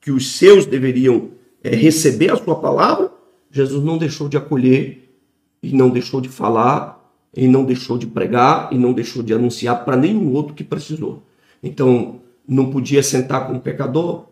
que 0.00 0.10
os 0.10 0.32
seus 0.32 0.66
deveriam 0.66 1.30
é, 1.62 1.70
receber 1.74 2.32
a 2.32 2.36
sua 2.36 2.56
palavra, 2.56 3.12
Jesus 3.50 3.84
não 3.84 3.96
deixou 3.96 4.28
de 4.28 4.36
acolher 4.36 5.16
e 5.62 5.72
não 5.72 5.90
deixou 5.90 6.20
de 6.20 6.28
falar 6.28 7.00
e 7.34 7.46
não 7.46 7.64
deixou 7.64 7.96
de 7.96 8.06
pregar 8.06 8.72
e 8.72 8.78
não 8.78 8.92
deixou 8.92 9.22
de 9.22 9.32
anunciar 9.32 9.84
para 9.84 9.96
nenhum 9.96 10.32
outro 10.32 10.54
que 10.54 10.64
precisou. 10.64 11.22
Então, 11.62 12.20
não 12.46 12.70
podia 12.70 13.02
sentar 13.02 13.46
com 13.46 13.54
o 13.54 13.60
pecador, 13.60 14.26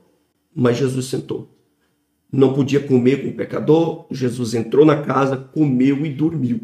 mas 0.55 0.77
Jesus 0.77 1.07
sentou. 1.07 1.49
Não 2.33 2.53
podia 2.53 2.81
comer 2.81 3.23
com 3.23 3.29
o 3.29 3.35
pecador, 3.35 4.07
Jesus 4.11 4.55
entrou 4.55 4.85
na 4.85 5.03
casa, 5.03 5.37
comeu 5.37 6.05
e 6.05 6.11
dormiu. 6.11 6.63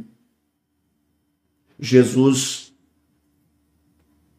Jesus 1.78 2.65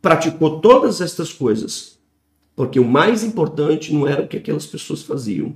praticou 0.08 0.62
todas 0.62 1.02
estas 1.02 1.34
coisas, 1.34 2.00
porque 2.56 2.80
o 2.80 2.88
mais 2.88 3.26
importante 3.26 3.94
não 3.94 4.08
era 4.08 4.24
o 4.24 4.28
que 4.28 4.38
aquelas 4.38 4.66
pessoas 4.66 5.04
faziam, 5.04 5.54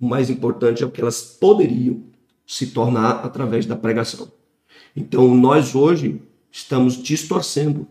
o 0.00 0.04
mais 0.04 0.28
importante 0.28 0.82
é 0.82 0.86
o 0.86 0.90
que 0.90 1.00
elas 1.00 1.22
poderiam 1.22 2.02
se 2.44 2.72
tornar 2.72 3.24
através 3.24 3.66
da 3.66 3.76
pregação. 3.76 4.32
Então, 4.96 5.32
nós 5.36 5.76
hoje 5.76 6.20
estamos 6.50 7.00
distorcendo 7.00 7.86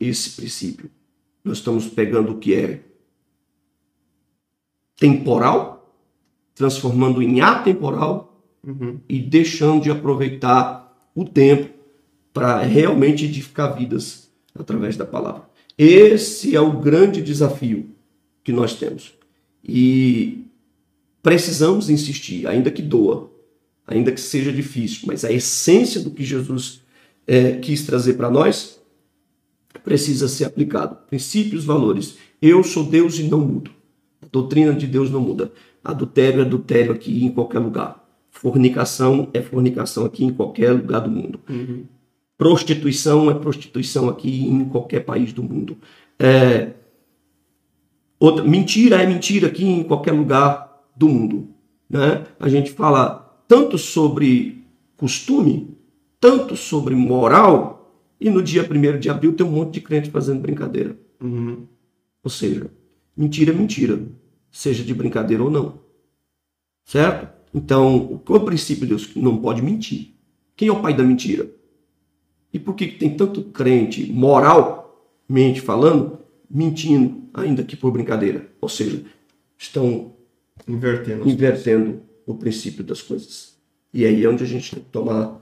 esse 0.00 0.30
princípio. 0.30 0.90
Nós 1.44 1.58
estamos 1.58 1.86
pegando 1.86 2.32
o 2.32 2.38
que 2.38 2.54
é 2.54 2.80
temporal, 4.96 5.94
transformando 6.54 7.20
em 7.20 7.42
atemporal 7.42 8.42
uhum. 8.66 9.00
e 9.06 9.20
deixando 9.20 9.82
de 9.82 9.90
aproveitar 9.90 11.10
o 11.14 11.26
tempo 11.26 11.74
para 12.32 12.62
realmente 12.62 13.26
edificar 13.26 13.76
vidas 13.76 14.25
através 14.62 14.96
da 14.96 15.04
palavra. 15.04 15.42
Esse 15.78 16.54
é 16.56 16.60
o 16.60 16.80
grande 16.80 17.20
desafio 17.20 17.90
que 18.42 18.52
nós 18.52 18.74
temos. 18.74 19.14
E 19.62 20.44
precisamos 21.22 21.90
insistir, 21.90 22.46
ainda 22.46 22.70
que 22.70 22.80
doa, 22.80 23.30
ainda 23.86 24.12
que 24.12 24.20
seja 24.20 24.52
difícil, 24.52 25.00
mas 25.06 25.24
a 25.24 25.32
essência 25.32 26.00
do 26.00 26.10
que 26.10 26.24
Jesus 26.24 26.80
é, 27.26 27.52
quis 27.52 27.84
trazer 27.84 28.14
para 28.14 28.30
nós 28.30 28.80
precisa 29.84 30.28
ser 30.28 30.44
aplicado. 30.44 30.96
Princípios, 31.08 31.64
valores. 31.64 32.16
Eu 32.40 32.62
sou 32.62 32.84
Deus 32.84 33.18
e 33.18 33.24
não 33.24 33.40
mudo. 33.40 33.70
A 34.22 34.26
doutrina 34.30 34.72
de 34.72 34.86
Deus 34.86 35.10
não 35.10 35.20
muda. 35.20 35.52
Adultério 35.84 36.40
é 36.40 36.42
adultério 36.42 36.92
aqui 36.92 37.24
em 37.24 37.30
qualquer 37.30 37.58
lugar. 37.58 38.04
Fornicação 38.30 39.30
é 39.32 39.40
fornicação 39.40 40.04
aqui 40.04 40.24
em 40.24 40.32
qualquer 40.32 40.72
lugar 40.72 41.00
do 41.00 41.10
mundo. 41.10 41.40
Uhum. 41.48 41.84
Prostituição 42.38 43.30
é 43.30 43.34
prostituição 43.34 44.08
aqui 44.08 44.44
em 44.44 44.64
qualquer 44.66 45.00
país 45.00 45.32
do 45.32 45.42
mundo. 45.42 45.78
É... 46.18 46.72
Outra, 48.18 48.44
mentira 48.44 49.02
é 49.02 49.06
mentira 49.06 49.48
aqui 49.48 49.64
em 49.64 49.82
qualquer 49.82 50.12
lugar 50.12 50.84
do 50.94 51.08
mundo. 51.08 51.48
Né? 51.88 52.26
A 52.38 52.48
gente 52.48 52.72
fala 52.72 53.42
tanto 53.48 53.78
sobre 53.78 54.64
costume, 54.96 55.76
tanto 56.20 56.56
sobre 56.56 56.94
moral, 56.94 57.76
e 58.20 58.30
no 58.30 58.42
dia 58.42 58.66
1 58.68 58.98
de 58.98 59.10
abril 59.10 59.34
tem 59.34 59.46
um 59.46 59.50
monte 59.50 59.74
de 59.74 59.80
crente 59.80 60.10
fazendo 60.10 60.40
brincadeira. 60.40 60.96
Uhum. 61.20 61.66
Ou 62.22 62.30
seja, 62.30 62.70
mentira 63.16 63.52
é 63.52 63.54
mentira, 63.54 64.02
seja 64.50 64.82
de 64.82 64.94
brincadeira 64.94 65.42
ou 65.42 65.50
não. 65.50 65.78
Certo? 66.84 67.28
Então, 67.54 68.20
qual 68.24 68.38
é 68.38 68.42
o 68.42 68.44
princípio 68.44 68.82
de 68.82 68.88
Deus? 68.88 69.14
Não 69.14 69.38
pode 69.38 69.62
mentir. 69.62 70.14
Quem 70.54 70.68
é 70.68 70.72
o 70.72 70.80
pai 70.80 70.94
da 70.94 71.02
mentira? 71.02 71.50
E 72.56 72.58
por 72.58 72.74
que 72.74 72.86
tem 72.86 73.14
tanto 73.14 73.42
crente, 73.42 74.10
moralmente 74.10 75.60
falando, 75.60 76.20
mentindo, 76.50 77.24
ainda 77.34 77.62
que 77.62 77.76
por 77.76 77.90
brincadeira? 77.92 78.48
Ou 78.62 78.68
seja, 78.70 79.04
estão 79.58 80.14
invertendo, 80.66 81.28
invertendo 81.28 82.00
o 82.24 82.34
princípio 82.34 82.82
das 82.82 83.02
coisas. 83.02 83.58
E 83.92 84.06
aí 84.06 84.24
é 84.24 84.28
onde 84.30 84.42
a 84.42 84.46
gente 84.46 84.74
tem 84.74 84.82
que 84.82 84.88
tomar 84.88 85.38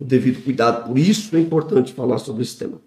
o 0.00 0.04
devido 0.06 0.42
cuidado. 0.42 0.88
Por 0.88 0.98
isso 0.98 1.36
é 1.36 1.38
importante 1.38 1.92
falar 1.92 2.16
sobre 2.16 2.40
esse 2.40 2.56
tema. 2.56 2.80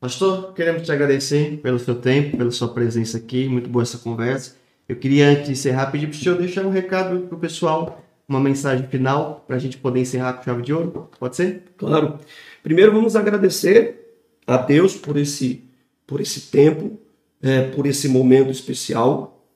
Pastor, 0.00 0.52
queremos 0.52 0.82
te 0.82 0.90
agradecer 0.90 1.58
pelo 1.58 1.78
seu 1.78 1.94
tempo, 1.94 2.36
pela 2.36 2.50
sua 2.50 2.74
presença 2.74 3.16
aqui. 3.16 3.48
Muito 3.48 3.70
boa 3.70 3.84
essa 3.84 3.98
conversa. 3.98 4.56
Eu 4.88 4.96
queria, 4.96 5.28
antes 5.28 5.46
de 5.46 5.52
encerrar, 5.52 5.92
pedir 5.92 6.08
para 6.08 6.16
o 6.16 6.18
senhor 6.18 6.36
deixar 6.36 6.66
um 6.66 6.70
recado 6.70 7.28
para 7.28 7.36
o 7.36 7.38
pessoal, 7.38 8.04
uma 8.28 8.40
mensagem 8.40 8.88
final, 8.88 9.44
para 9.46 9.54
a 9.54 9.58
gente 9.60 9.78
poder 9.78 10.00
encerrar 10.00 10.32
com 10.32 10.42
chave 10.42 10.62
de 10.62 10.72
ouro. 10.72 11.08
Pode 11.16 11.36
ser? 11.36 11.62
Claro. 11.76 12.18
Primeiro, 12.62 12.92
vamos 12.92 13.16
agradecer 13.16 14.00
a 14.46 14.56
Deus 14.56 14.94
por 14.94 15.16
esse, 15.16 15.64
por 16.06 16.20
esse 16.20 16.42
tempo, 16.50 16.98
é, 17.42 17.62
por 17.62 17.86
esse 17.86 18.08
momento 18.08 18.50
especial, 18.50 19.46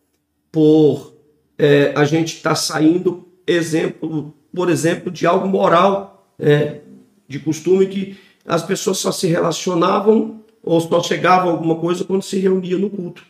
por 0.50 1.14
é, 1.58 1.92
a 1.94 2.04
gente 2.04 2.36
estar 2.36 2.50
tá 2.50 2.56
saindo 2.56 3.28
exemplo, 3.46 4.34
por 4.54 4.70
exemplo, 4.70 5.10
de 5.10 5.26
algo 5.26 5.46
moral, 5.46 6.28
é, 6.38 6.80
de 7.28 7.38
costume 7.38 7.86
que 7.86 8.16
as 8.46 8.62
pessoas 8.62 8.98
só 8.98 9.12
se 9.12 9.26
relacionavam 9.26 10.42
ou 10.62 10.80
só 10.80 11.02
chegavam 11.02 11.50
a 11.50 11.52
alguma 11.52 11.76
coisa 11.76 12.04
quando 12.04 12.22
se 12.22 12.38
reuniam 12.38 12.78
no 12.78 12.90
culto. 12.90 13.22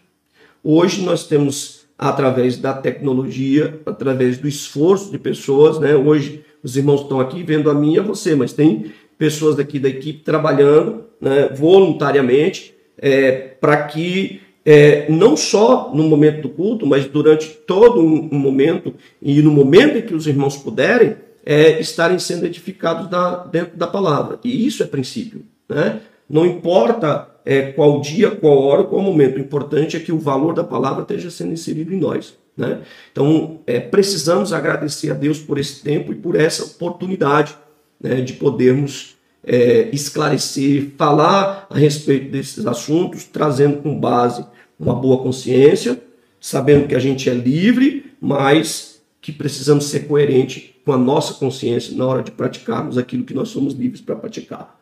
Hoje 0.63 1.03
nós 1.03 1.27
temos, 1.27 1.87
através 1.99 2.57
da 2.57 2.73
tecnologia, 2.73 3.81
através 3.85 4.39
do 4.39 4.49
esforço 4.49 5.11
de 5.11 5.19
pessoas, 5.19 5.79
né? 5.79 5.95
Hoje 5.95 6.45
os 6.63 6.77
irmãos 6.77 7.03
estão 7.03 7.21
aqui 7.21 7.43
vendo 7.43 7.71
a 7.71 7.75
mim 7.75 7.95
e 7.95 7.99
a 7.99 8.03
você, 8.03 8.35
mas 8.35 8.53
tem 8.53 8.93
pessoas 9.19 9.57
daqui 9.57 9.79
da 9.79 9.89
equipe 9.89 10.21
trabalhando 10.21 11.05
né, 11.21 11.49
voluntariamente 11.55 12.75
é, 12.99 13.33
para 13.61 13.85
que 13.85 14.41
é, 14.65 15.11
não 15.11 15.37
só 15.37 15.93
no 15.95 16.05
momento 16.05 16.43
do 16.43 16.49
culto, 16.49 16.87
mas 16.87 17.07
durante 17.07 17.49
todo 17.49 18.01
um, 18.01 18.31
um 18.33 18.39
momento 18.39 18.95
e 19.21 19.43
no 19.43 19.51
momento 19.51 19.99
em 19.99 20.03
que 20.03 20.15
os 20.15 20.27
irmãos 20.27 20.57
puderem, 20.57 21.17
é, 21.45 21.79
estarem 21.79 22.19
sendo 22.19 22.47
edificados 22.47 23.09
da, 23.11 23.45
dentro 23.45 23.77
da 23.77 23.87
palavra. 23.87 24.39
E 24.43 24.67
isso 24.67 24.83
é 24.83 24.87
princípio. 24.87 25.43
Né? 25.69 26.01
Não 26.29 26.47
importa 26.47 27.29
é, 27.45 27.73
qual 27.73 28.01
dia, 28.01 28.31
qual 28.31 28.59
hora, 28.59 28.85
qual 28.85 29.03
momento, 29.03 29.37
o 29.37 29.41
importante 29.41 29.97
é 29.97 30.01
que 30.01 30.13
o 30.13 30.19
valor 30.19 30.55
da 30.55 30.65
palavra 30.65 31.03
esteja 31.03 31.31
sendo 31.31 31.53
inserido 31.53 31.93
em 31.93 31.99
nós. 31.99 32.35
Né? 32.57 32.81
Então, 33.13 33.61
é, 33.67 33.81
precisamos 33.81 34.53
agradecer 34.53 35.11
a 35.11 35.15
Deus 35.15 35.39
por 35.39 35.59
esse 35.59 35.83
tempo 35.83 36.13
e 36.13 36.17
por 36.17 36.37
essa 36.37 36.65
oportunidade 36.65 37.57
né, 38.05 38.21
de 38.21 38.35
podermos 38.35 39.17
é, 39.43 39.89
esclarecer, 39.91 40.91
falar 40.99 41.67
a 41.71 41.79
respeito 41.79 42.31
desses 42.31 42.67
assuntos, 42.67 43.25
trazendo 43.25 43.79
com 43.79 43.99
base 43.99 44.45
uma 44.79 44.95
boa 44.95 45.23
consciência, 45.23 45.99
sabendo 46.39 46.87
que 46.87 46.95
a 46.95 46.99
gente 46.99 47.31
é 47.31 47.33
livre, 47.33 48.13
mas 48.21 49.03
que 49.23 49.33
precisamos 49.33 49.87
ser 49.87 50.01
coerente 50.01 50.77
com 50.85 50.93
a 50.93 50.99
nossa 50.99 51.33
consciência 51.35 51.97
na 51.97 52.05
hora 52.07 52.23
de 52.23 52.31
praticarmos 52.31 52.99
aquilo 52.99 53.25
que 53.25 53.33
nós 53.33 53.49
somos 53.49 53.73
livres 53.73 54.03
para 54.03 54.17
praticar. 54.17 54.79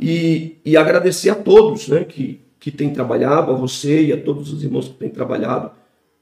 E, 0.00 0.56
e 0.64 0.74
agradecer 0.74 1.28
a 1.28 1.34
todos 1.34 1.88
né, 1.88 2.04
que, 2.04 2.40
que 2.58 2.70
têm 2.70 2.90
trabalhado, 2.90 3.52
a 3.52 3.54
você 3.54 4.06
e 4.06 4.12
a 4.14 4.16
todos 4.16 4.50
os 4.50 4.64
irmãos 4.64 4.88
que 4.88 4.94
têm 4.94 5.10
trabalhado 5.10 5.72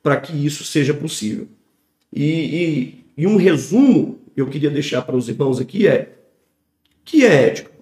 para 0.03 0.17
que 0.17 0.33
isso 0.33 0.65
seja 0.65 0.93
possível. 0.93 1.47
E, 2.13 2.25
e, 2.25 3.05
e 3.19 3.27
um 3.29 3.37
resumo 3.37 4.19
eu 4.37 4.49
queria 4.49 4.71
deixar 4.71 5.03
para 5.03 5.15
os 5.15 5.29
irmãos 5.29 5.61
aqui 5.61 5.87
é 5.87 6.20
que 7.11 7.25
é 7.25 7.49
ética? 7.49 7.73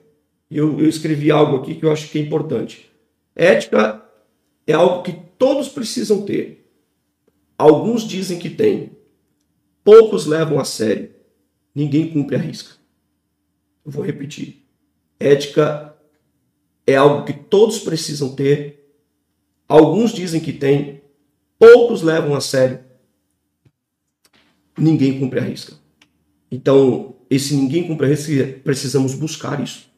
Eu, 0.50 0.80
eu 0.80 0.88
escrevi 0.88 1.30
algo 1.30 1.58
aqui 1.58 1.74
que 1.74 1.84
eu 1.84 1.92
acho 1.92 2.08
que 2.08 2.18
é 2.18 2.22
importante. 2.22 2.90
Ética 3.36 4.02
é 4.66 4.72
algo 4.72 5.02
que 5.02 5.12
todos 5.36 5.68
precisam 5.68 6.24
ter. 6.24 6.66
Alguns 7.58 8.04
dizem 8.04 8.38
que 8.38 8.48
têm, 8.48 8.90
poucos 9.84 10.24
levam 10.24 10.58
a 10.58 10.64
sério, 10.64 11.10
ninguém 11.74 12.10
cumpre 12.10 12.36
a 12.36 12.38
risca. 12.38 12.76
Eu 13.84 13.90
vou 13.90 14.02
repetir. 14.02 14.64
Ética 15.20 15.94
é 16.86 16.96
algo 16.96 17.26
que 17.26 17.34
todos 17.34 17.80
precisam 17.80 18.34
ter, 18.34 18.90
alguns 19.68 20.12
dizem 20.12 20.40
que 20.40 20.54
têm, 20.54 21.02
poucos 21.58 22.00
levam 22.00 22.34
a 22.34 22.40
sério, 22.40 22.80
ninguém 24.78 25.20
cumpre 25.20 25.38
a 25.38 25.42
risca. 25.42 25.74
Então, 26.50 27.17
esse 27.30 27.54
ninguém 27.54 27.86
cumpre 27.86 28.06
a 28.06 28.08
risca, 28.08 28.58
precisamos 28.64 29.14
buscar 29.14 29.62
isso. 29.62 29.88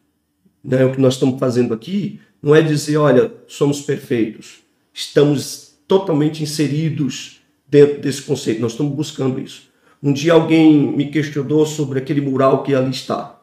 Né? 0.63 0.85
O 0.85 0.93
que 0.93 1.01
nós 1.01 1.15
estamos 1.15 1.39
fazendo 1.39 1.73
aqui 1.73 2.21
não 2.43 2.55
é 2.55 2.63
dizer, 2.63 2.97
olha, 2.97 3.33
somos 3.47 3.81
perfeitos. 3.81 4.61
Estamos 4.93 5.75
totalmente 5.87 6.43
inseridos 6.43 7.41
dentro 7.69 8.01
desse 8.01 8.23
conceito. 8.23 8.61
Nós 8.61 8.73
estamos 8.73 8.95
buscando 8.95 9.41
isso. 9.41 9.71
Um 10.03 10.13
dia 10.13 10.33
alguém 10.33 10.75
me 10.97 11.11
questionou 11.11 11.67
sobre 11.67 11.99
aquele 11.99 12.21
mural 12.21 12.63
que 12.63 12.75
ali 12.75 12.91
está. 12.91 13.39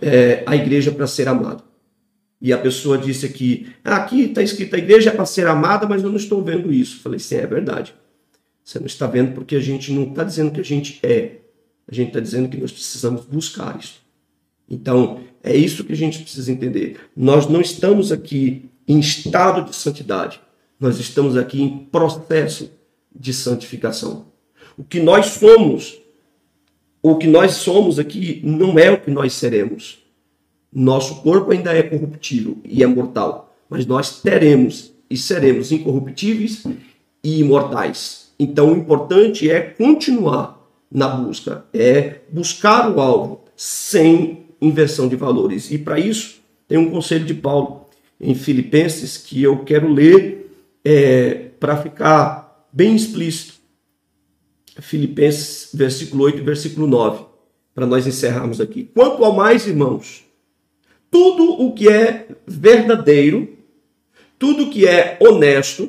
É, 0.00 0.42
a 0.46 0.54
igreja 0.54 0.92
para 0.92 1.06
ser 1.06 1.28
amada. 1.28 1.64
E 2.40 2.52
a 2.52 2.58
pessoa 2.58 2.98
disse 2.98 3.24
aqui, 3.24 3.72
aqui 3.82 4.22
está 4.22 4.42
escrito 4.42 4.76
a 4.76 4.78
igreja 4.78 5.10
é 5.10 5.12
para 5.12 5.24
ser 5.24 5.46
amada, 5.46 5.86
mas 5.88 6.02
eu 6.02 6.10
não 6.10 6.16
estou 6.16 6.42
vendo 6.42 6.72
isso. 6.72 7.00
falei, 7.00 7.18
sim, 7.18 7.36
é 7.36 7.46
verdade. 7.46 7.94
Você 8.62 8.78
não 8.78 8.86
está 8.86 9.06
vendo 9.06 9.32
porque 9.32 9.56
a 9.56 9.60
gente 9.60 9.92
não 9.92 10.04
está 10.04 10.22
dizendo 10.22 10.50
que 10.52 10.60
a 10.60 10.64
gente 10.64 10.98
é. 11.02 11.45
A 11.88 11.94
gente 11.94 12.08
está 12.08 12.20
dizendo 12.20 12.48
que 12.48 12.56
nós 12.56 12.72
precisamos 12.72 13.24
buscar 13.24 13.78
isso. 13.78 14.00
Então, 14.68 15.20
é 15.42 15.56
isso 15.56 15.84
que 15.84 15.92
a 15.92 15.96
gente 15.96 16.18
precisa 16.18 16.50
entender. 16.50 16.98
Nós 17.16 17.48
não 17.48 17.60
estamos 17.60 18.10
aqui 18.10 18.68
em 18.88 18.98
estado 18.98 19.68
de 19.68 19.74
santidade, 19.74 20.40
nós 20.78 20.98
estamos 20.98 21.36
aqui 21.36 21.62
em 21.62 21.78
processo 21.78 22.70
de 23.14 23.32
santificação. 23.32 24.26
O 24.76 24.84
que 24.84 25.00
nós 25.00 25.26
somos, 25.26 26.00
o 27.02 27.16
que 27.16 27.26
nós 27.26 27.52
somos 27.52 27.98
aqui, 27.98 28.40
não 28.44 28.78
é 28.78 28.90
o 28.90 29.00
que 29.00 29.10
nós 29.10 29.32
seremos. 29.32 29.98
Nosso 30.72 31.22
corpo 31.22 31.52
ainda 31.52 31.72
é 31.72 31.82
corruptível 31.82 32.58
e 32.64 32.82
é 32.82 32.86
mortal, 32.86 33.56
mas 33.70 33.86
nós 33.86 34.20
teremos 34.20 34.92
e 35.08 35.16
seremos 35.16 35.72
incorruptíveis 35.72 36.64
e 37.22 37.40
imortais. 37.40 38.32
Então, 38.38 38.72
o 38.72 38.76
importante 38.76 39.48
é 39.48 39.60
continuar 39.60 40.55
na 40.90 41.08
busca, 41.08 41.64
é 41.72 42.20
buscar 42.30 42.90
o 42.90 43.00
alvo 43.00 43.44
sem 43.56 44.46
inversão 44.60 45.08
de 45.08 45.16
valores. 45.16 45.70
E 45.70 45.78
para 45.78 45.98
isso, 45.98 46.40
tem 46.68 46.78
um 46.78 46.90
conselho 46.90 47.24
de 47.24 47.34
Paulo 47.34 47.86
em 48.20 48.34
Filipenses 48.34 49.18
que 49.18 49.42
eu 49.42 49.64
quero 49.64 49.92
ler 49.92 50.50
é, 50.84 51.50
para 51.60 51.76
ficar 51.76 52.66
bem 52.72 52.94
explícito. 52.94 53.54
Filipenses, 54.78 55.70
versículo 55.72 56.24
8 56.24 56.38
e 56.38 56.42
versículo 56.42 56.86
9, 56.86 57.24
para 57.74 57.86
nós 57.86 58.06
encerrarmos 58.06 58.60
aqui. 58.60 58.90
Quanto 58.94 59.24
ao 59.24 59.34
mais, 59.34 59.66
irmãos, 59.66 60.24
tudo 61.10 61.62
o 61.62 61.72
que 61.72 61.88
é 61.88 62.28
verdadeiro, 62.46 63.56
tudo 64.38 64.70
que 64.70 64.86
é 64.86 65.16
honesto, 65.20 65.88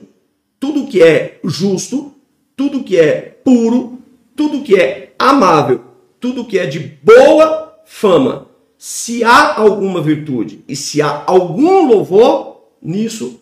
tudo 0.60 0.88
que 0.88 1.04
é 1.04 1.40
justo, 1.44 2.14
tudo 2.56 2.84
que 2.84 2.98
é 2.98 3.22
puro, 3.44 4.00
tudo 4.38 4.62
que 4.62 4.80
é 4.80 5.16
amável, 5.18 5.84
tudo 6.20 6.46
que 6.46 6.60
é 6.60 6.68
de 6.68 6.80
boa 6.80 7.76
fama, 7.86 8.48
se 8.78 9.24
há 9.24 9.60
alguma 9.60 10.02
virtude 10.02 10.64
e 10.68 10.76
se 10.76 11.02
há 11.02 11.24
algum 11.26 11.88
louvor, 11.88 12.70
nisso 12.80 13.42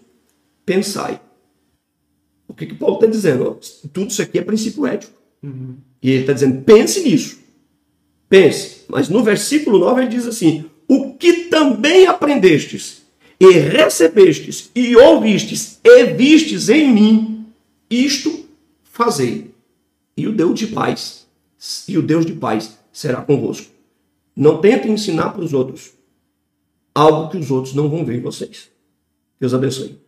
pensai. 0.65 1.19
O 2.47 2.53
que, 2.53 2.65
que 2.65 2.75
Paulo 2.75 2.95
está 2.95 3.07
dizendo? 3.07 3.59
Tudo 3.91 4.09
isso 4.09 4.21
aqui 4.21 4.39
é 4.39 4.41
princípio 4.41 4.87
ético. 4.87 5.13
Uhum. 5.43 5.75
E 6.01 6.11
ele 6.11 6.21
está 6.21 6.31
dizendo, 6.31 6.61
pense 6.63 7.01
nisso. 7.01 7.39
Pense. 8.29 8.85
Mas 8.87 9.09
no 9.09 9.21
versículo 9.21 9.77
9 9.77 10.01
ele 10.01 10.09
diz 10.09 10.25
assim: 10.25 10.65
O 10.87 11.13
que 11.15 11.49
também 11.49 12.07
aprendestes, 12.07 13.01
e 13.37 13.51
recebestes, 13.51 14.71
e 14.73 14.95
ouvistes, 14.95 15.79
e 15.83 16.05
vistes 16.05 16.69
em 16.69 16.91
mim, 16.93 17.45
isto 17.89 18.45
fazei. 18.83 19.54
E 20.17 20.27
o 20.27 20.35
Deus 20.35 20.59
de 20.59 20.67
paz, 20.67 21.27
e 21.87 21.97
o 21.97 22.01
Deus 22.01 22.25
de 22.25 22.33
paz 22.33 22.77
será 22.91 23.21
convosco. 23.21 23.71
Não 24.35 24.61
tentem 24.61 24.91
ensinar 24.91 25.31
para 25.31 25.43
os 25.43 25.53
outros 25.53 25.93
algo 26.93 27.29
que 27.29 27.37
os 27.37 27.51
outros 27.51 27.73
não 27.73 27.89
vão 27.89 28.05
ver 28.05 28.15
em 28.15 28.21
vocês. 28.21 28.69
Deus 29.39 29.53
abençoe. 29.53 29.99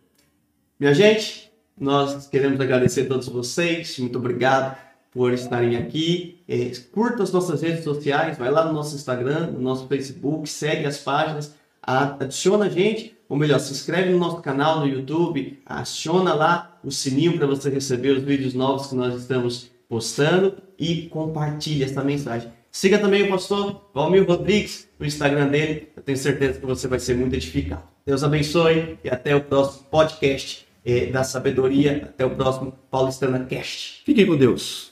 Minha 0.80 0.94
gente, 0.94 1.50
nós 1.78 2.26
queremos 2.26 2.58
agradecer 2.60 3.02
a 3.02 3.08
todos 3.08 3.28
vocês. 3.28 3.98
Muito 3.98 4.18
obrigado 4.18 4.76
por 5.10 5.32
estarem 5.32 5.76
aqui. 5.76 6.38
É, 6.48 6.70
curta 6.92 7.22
as 7.22 7.32
nossas 7.32 7.60
redes 7.60 7.84
sociais, 7.84 8.38
vai 8.38 8.50
lá 8.50 8.64
no 8.64 8.72
nosso 8.72 8.96
Instagram, 8.96 9.50
no 9.50 9.60
nosso 9.60 9.86
Facebook, 9.86 10.48
segue 10.48 10.86
as 10.86 10.98
páginas, 10.98 11.54
adiciona 11.82 12.66
a 12.66 12.68
gente, 12.68 13.16
ou 13.28 13.36
melhor, 13.36 13.58
se 13.58 13.72
inscreve 13.72 14.10
no 14.10 14.18
nosso 14.18 14.40
canal 14.40 14.80
no 14.80 14.86
YouTube, 14.86 15.58
aciona 15.66 16.32
lá 16.34 16.78
o 16.82 16.90
sininho 16.90 17.36
para 17.36 17.46
você 17.46 17.68
receber 17.68 18.10
os 18.10 18.22
vídeos 18.22 18.54
novos 18.54 18.86
que 18.86 18.94
nós 18.94 19.14
estamos 19.14 19.70
postando 19.88 20.56
e 20.78 21.08
compartilhe 21.08 21.84
essa 21.84 22.04
mensagem. 22.04 22.50
Siga 22.70 22.98
também 22.98 23.22
o 23.22 23.28
pastor 23.28 23.90
Valmir 23.94 24.26
Rodrigues 24.26 24.88
no 24.98 25.06
Instagram 25.06 25.48
dele. 25.48 25.88
Eu 25.96 26.02
tenho 26.02 26.18
certeza 26.18 26.60
que 26.60 26.66
você 26.66 26.86
vai 26.86 27.00
ser 27.00 27.16
muito 27.16 27.34
edificado. 27.34 27.82
Deus 28.06 28.22
abençoe 28.22 28.98
e 29.02 29.08
até 29.08 29.34
o 29.34 29.40
próximo 29.40 29.84
podcast 29.90 30.66
eh, 30.84 31.06
da 31.06 31.24
sabedoria. 31.24 32.02
Até 32.04 32.24
o 32.24 32.30
próximo 32.30 32.72
Paulistana 32.90 33.44
Cast. 33.46 34.02
Fique 34.04 34.24
com 34.24 34.36
Deus. 34.36 34.87